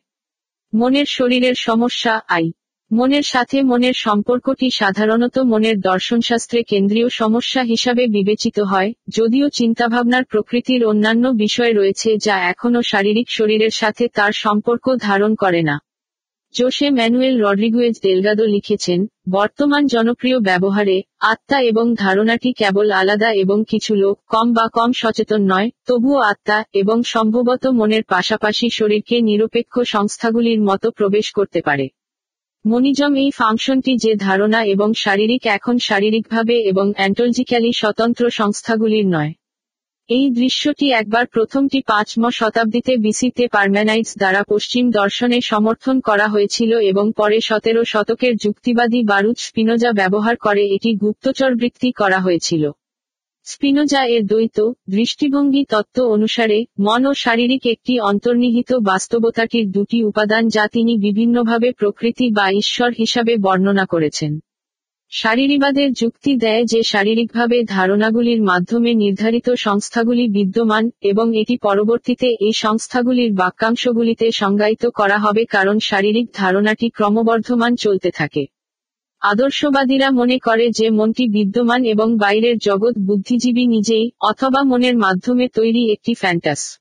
[0.73, 2.51] মনের শরীরের সমস্যা, আই।
[2.91, 10.85] মনের সাথে মনের সম্পর্কটি সাধারণত মনের দর্শনশাস্ত্রে কেন্দ্রীয় সমস্যা হিসাবে বিবেচিত হয়, যদিও চিন্তাভাবনার প্রকৃতির
[10.85, 15.79] অন্যান্য বিষয় রয়েছে যা এখনও শারীরিক শরীরের সাথে তার সম্পর্ক ধারণ করে না।
[16.55, 18.99] জোসে ম্যানুয়েল রড্রিগুয়েজ দেলগাদো লিখেছেন,
[19.29, 25.41] বর্তমান জনপ্রিয় ব্যবহারে আত্মা এবং ধারণাটি কেবল আলাদা এবং কিছু লোক কম বা কম সচেতন
[25.41, 31.87] নয়, তবুও আত্মা এবং সম্ভবত মনের পাশাপাশি শরীরকে নিরপেক্ষ সংস্থাগুলির মতো প্রবেশ করতে পারে।
[32.65, 39.31] মনিজম এই ফাংশনটি যে ধারণা এবং শারীরিক এখন শারীরিকভাবে এবং অ্যান্টোলজিক্যালি স্বতন্ত্র সংস্থাগুলির নয়।
[40.11, 47.11] এই দৃশ্যটি একবার প্রথমটি পাঁচম শতাব্দীতে বিসিতে পারম্যানাইটস দ্বারা পশ্চিম দর্শনে সমর্থন করা হয়েছিল এবং
[47.17, 52.71] পরে সতেরো শতকের যুক্তিবাদী বারুদ স্পিনোজা ব্যবহার করে এটি গুপ্তচরবৃত্তি করা হয়েছিল।
[53.43, 54.57] স্পিনোজা এর দ্বৈত,
[54.89, 62.31] দৃষ্টিভঙ্গি তত্ত্ব অনুসারে, মন ও শারীরিক একটি অন্তর্নিহিত বাস্তবতাটির দুটি উপাদান যা তিনি বিভিন্নভাবে প্রকৃতি
[62.31, 64.39] বা ঈশ্বর হিসাবে বর্ণনা করেছেন।
[65.11, 73.33] শারীরিবাদের যুক্তি দেয় যে শারীরিকভাবে ধারণাগুলির মাধ্যমে নির্ধারিত সংস্থাগুলি বিদ্যমান, এবং এটি পরবর্তীতে এই সংস্থাগুলির
[73.33, 78.45] বাক্যাংশগুলিতে সংজ্ঞায়িত করা হবে কারণ শারীরিক ধারণাটি ক্রমবর্ধমান চলতে থাকে।
[79.21, 85.91] আদর্শবাদীরা মনে করে যে মনটি বিদ্যমান এবং বাইরের জগৎ বুদ্ধিজীবী নিজেই, অথবা মনের মাধ্যমে তৈরি
[85.91, 86.80] একটি ফ্যান্টাস।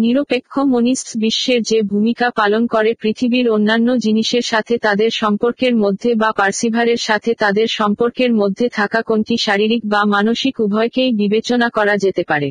[0.00, 6.30] নিরপেক্ষ মনিস্ট বিশ্বের যে ভূমিকা পালন করে পৃথিবীর অন্যান্য জিনিসের সাথে তাদের সম্পর্কের মধ্যে বা
[6.32, 12.48] পার্সিভারের সাথে তাদের সম্পর্কের মধ্যে থাকা কোনটি শারীরিক বা মানসিক উভয়কেই বিবেচনা করা যেতে পারে।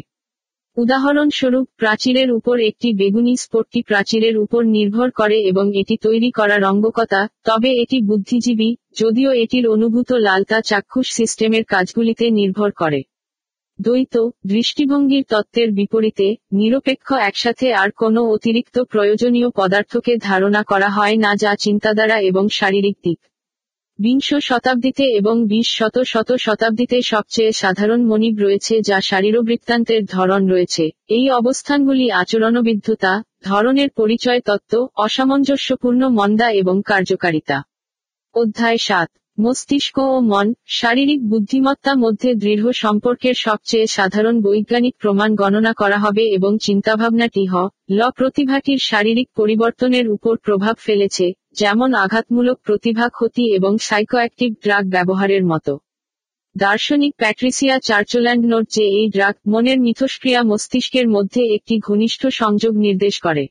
[0.77, 7.21] উদাহরণস্বরূপ, প্রাচীরের উপর একটি বেগুনি স্পটটি প্রাচীরের উপর নির্ভর করে এবং এটি তৈরি করা রঙ্গকতা
[7.43, 8.69] তবে এটি বুদ্ধিজীবী,
[8.99, 12.99] যদিও এটির অনুভূত লালতা চাক্ষুষ সিস্টেমের কাজগুলিতে নির্ভর করে।
[13.81, 21.35] দ্বৈত, দৃষ্টিভঙ্গির তত্ত্বের বিপরীতে, নিরপেক্ষ একসাথে আর কোনো অতিরিক্ত প্রয়োজনীয় পদার্থকে ধারণা করা হয় না
[21.35, 23.19] যা চিন্তাধারা এবং শারীরিক দিক।
[23.99, 30.89] বিংশ শতাব্দীতে এবং বিশ শত শত শতাব্দীতে সবচেয়ে সাধারণ মনিব রয়েছে যা শারীরবৃত্তান্তের ধরন রয়েছে।
[31.07, 37.63] এই অবস্থানগুলি আচরণবিদ্ধতা, ধরনের পরিচয় তত্ত্ব, অসামঞ্জস্যপূর্ণ মন্দা এবং কার্যকারিতা।
[38.35, 39.09] অধ্যায় সাত।
[39.39, 46.21] মস্তিষ্ক ও মন, শারীরিক বুদ্ধিমত্তা মধ্যে দৃঢ় সম্পর্কের সবচেয়ে সাধারণ বৈজ্ঞানিক প্রমাণ গণনা করা হবে
[46.21, 47.53] এবং চিন্তাভাবনাটি হ,
[47.89, 55.45] ল প্রতিভাটির শারীরিক পরিবর্তনের উপর প্রভাব ফেলেছে, যেমন আঘাতমূলক প্রতিভা ক্ষতি এবং সাইকোঅ্যাক্টিভ ড্রাগ ব্যবহারের
[55.45, 55.79] মতো।
[56.55, 63.19] দার্শনিক প্যাট্রিসিয়া চার্চল্যান্ড নোট যে এই ড্রাগ মনের মিথস্ক্রিয়া মস্তিষ্কের মধ্যে একটি ঘনিষ্ঠ সংযোগ নির্দেশ
[63.19, 63.47] করে।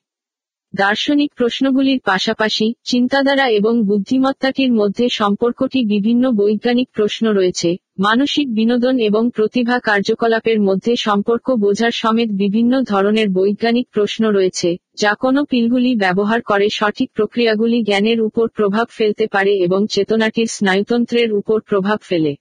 [0.75, 9.31] দার্শনিক প্রশ্নগুলির পাশাপাশি চিন্তাধারা এবং বুদ্ধিমত্তাটির মধ্যে সম্পর্কটি বিভিন্ন বৈজ্ঞানিক প্রশ্ন রয়েছে। মানসিক বিনোদন এবং
[9.35, 16.43] প্রতিভা কার্যকলাপের মধ্যে সম্পর্ক বোঝার সমেত বিভিন্ন ধরনের বৈজ্ঞানিক প্রশ্ন রয়েছে, যা কোনো পিলগুলি ব্যবহার
[16.43, 22.37] করে সঠিক প্রক্রিয়াগুলি জ্ঞানের উপর প্রভাব ফেলতে পারে এবং চেতনাটির স্নায়ুতন্ত্রের উপর প্রভাব ফেলে।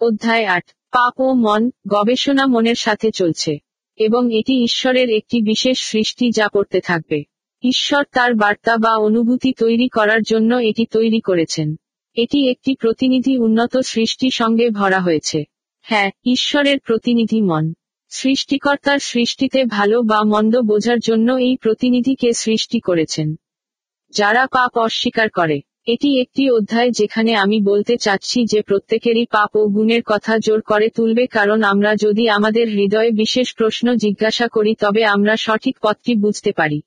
[0.00, 3.58] অধ্যায় আট, পাপ ও মন, গবেষণা মনের সাথে চলছে।
[3.96, 7.24] এবং এটি ঈশ্বরের একটি বিশেষ সৃষ্টি যা পড়তে থাকবে।
[7.62, 11.76] ঈশ্বর তার বার্তা বা অনুভূতি তৈরি করার জন্য এটি তৈরি করেছেন।
[12.16, 15.44] এটি একটি প্রতিনিধি উন্নত সৃষ্টি সঙ্গে ভরা হয়েছে।
[15.80, 17.72] হ্যাঁ ঈশ্বরের প্রতিনিধি মন।
[18.08, 23.34] সৃষ্টিকর্তার সৃষ্টিতে ভালো বা মন্দ বোঝার জন্য এই প্রতিনিধিকে সৃষ্টি করেছেন।
[24.10, 29.66] যারা পাপ অস্বীকার করে। এটি একটি অধ্যায় যেখানে আমি বলতে চাচ্ছি যে প্রত্যেকেরই পাপ ও
[29.66, 35.04] গুণের কথা জোর করে তুলবে কারণ আমরা যদি আমাদের হৃদয়ে বিশেষ প্রশ্ন জিজ্ঞাসা করি তবে
[35.04, 36.80] আমরা সঠিক পথটি বুঝতে পারি।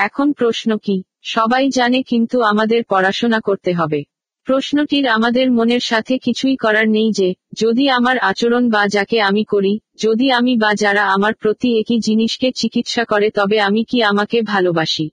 [0.00, 1.02] এখন প্রশ্ন কি?
[1.22, 4.02] সবাই জানে কিন্তু আমাদের পড়াশোনা করতে হবে।
[4.44, 9.78] প্রশ্নটির আমাদের মনের সাথে কিছুই করার নেই যে, যদি আমার আচরণ বা যাকে আমি করি,
[9.96, 15.10] যদি আমি বা যারা আমার প্রতি একই জিনিসকে চিকিৎসা করে, তবে আমি কি আমাকে ভালোবাসি?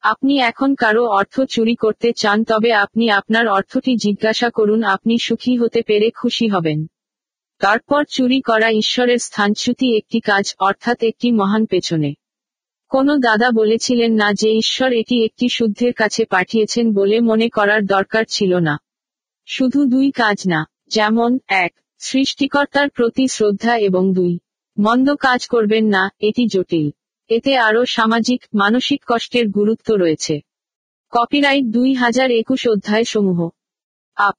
[0.00, 5.56] আপনি এখন কারও অর্থ চুরি করতে চান, তবে আপনি আপনার অর্থটি জিজ্ঞাসা করুন, আপনি সুখী
[5.56, 6.86] হতে পেরে খুশি হবেন।
[7.58, 12.14] তারপর চুরি করা ঈশ্বরের স্থানচ্যুতি একটি কাজ, অর্থাৎ একটি মহান পেছনে।
[12.88, 18.24] কোনো দাদা বলেছিলেন না যে ঈশ্বর এটি একটি শুদ্ধের কাছে পাঠিয়েছেন বলে মনে করার দরকার
[18.28, 18.78] ছিল না।
[19.46, 24.38] শুধু দুই কাজ না, যেমন, এক, সৃষ্টিকর্তার প্রতি শ্রদ্ধা এবং দুই,
[24.78, 26.90] মন্দ কাজ করবেন না, এটি জটিল।
[27.28, 30.40] এতে আরও সামাজিক, মানসিক কষ্টের গুরুত্ব রয়েছে।
[31.10, 33.48] কপিরাইট দুই হাজার একুশ অধ্যায় সমূহ
[34.16, 34.36] আপ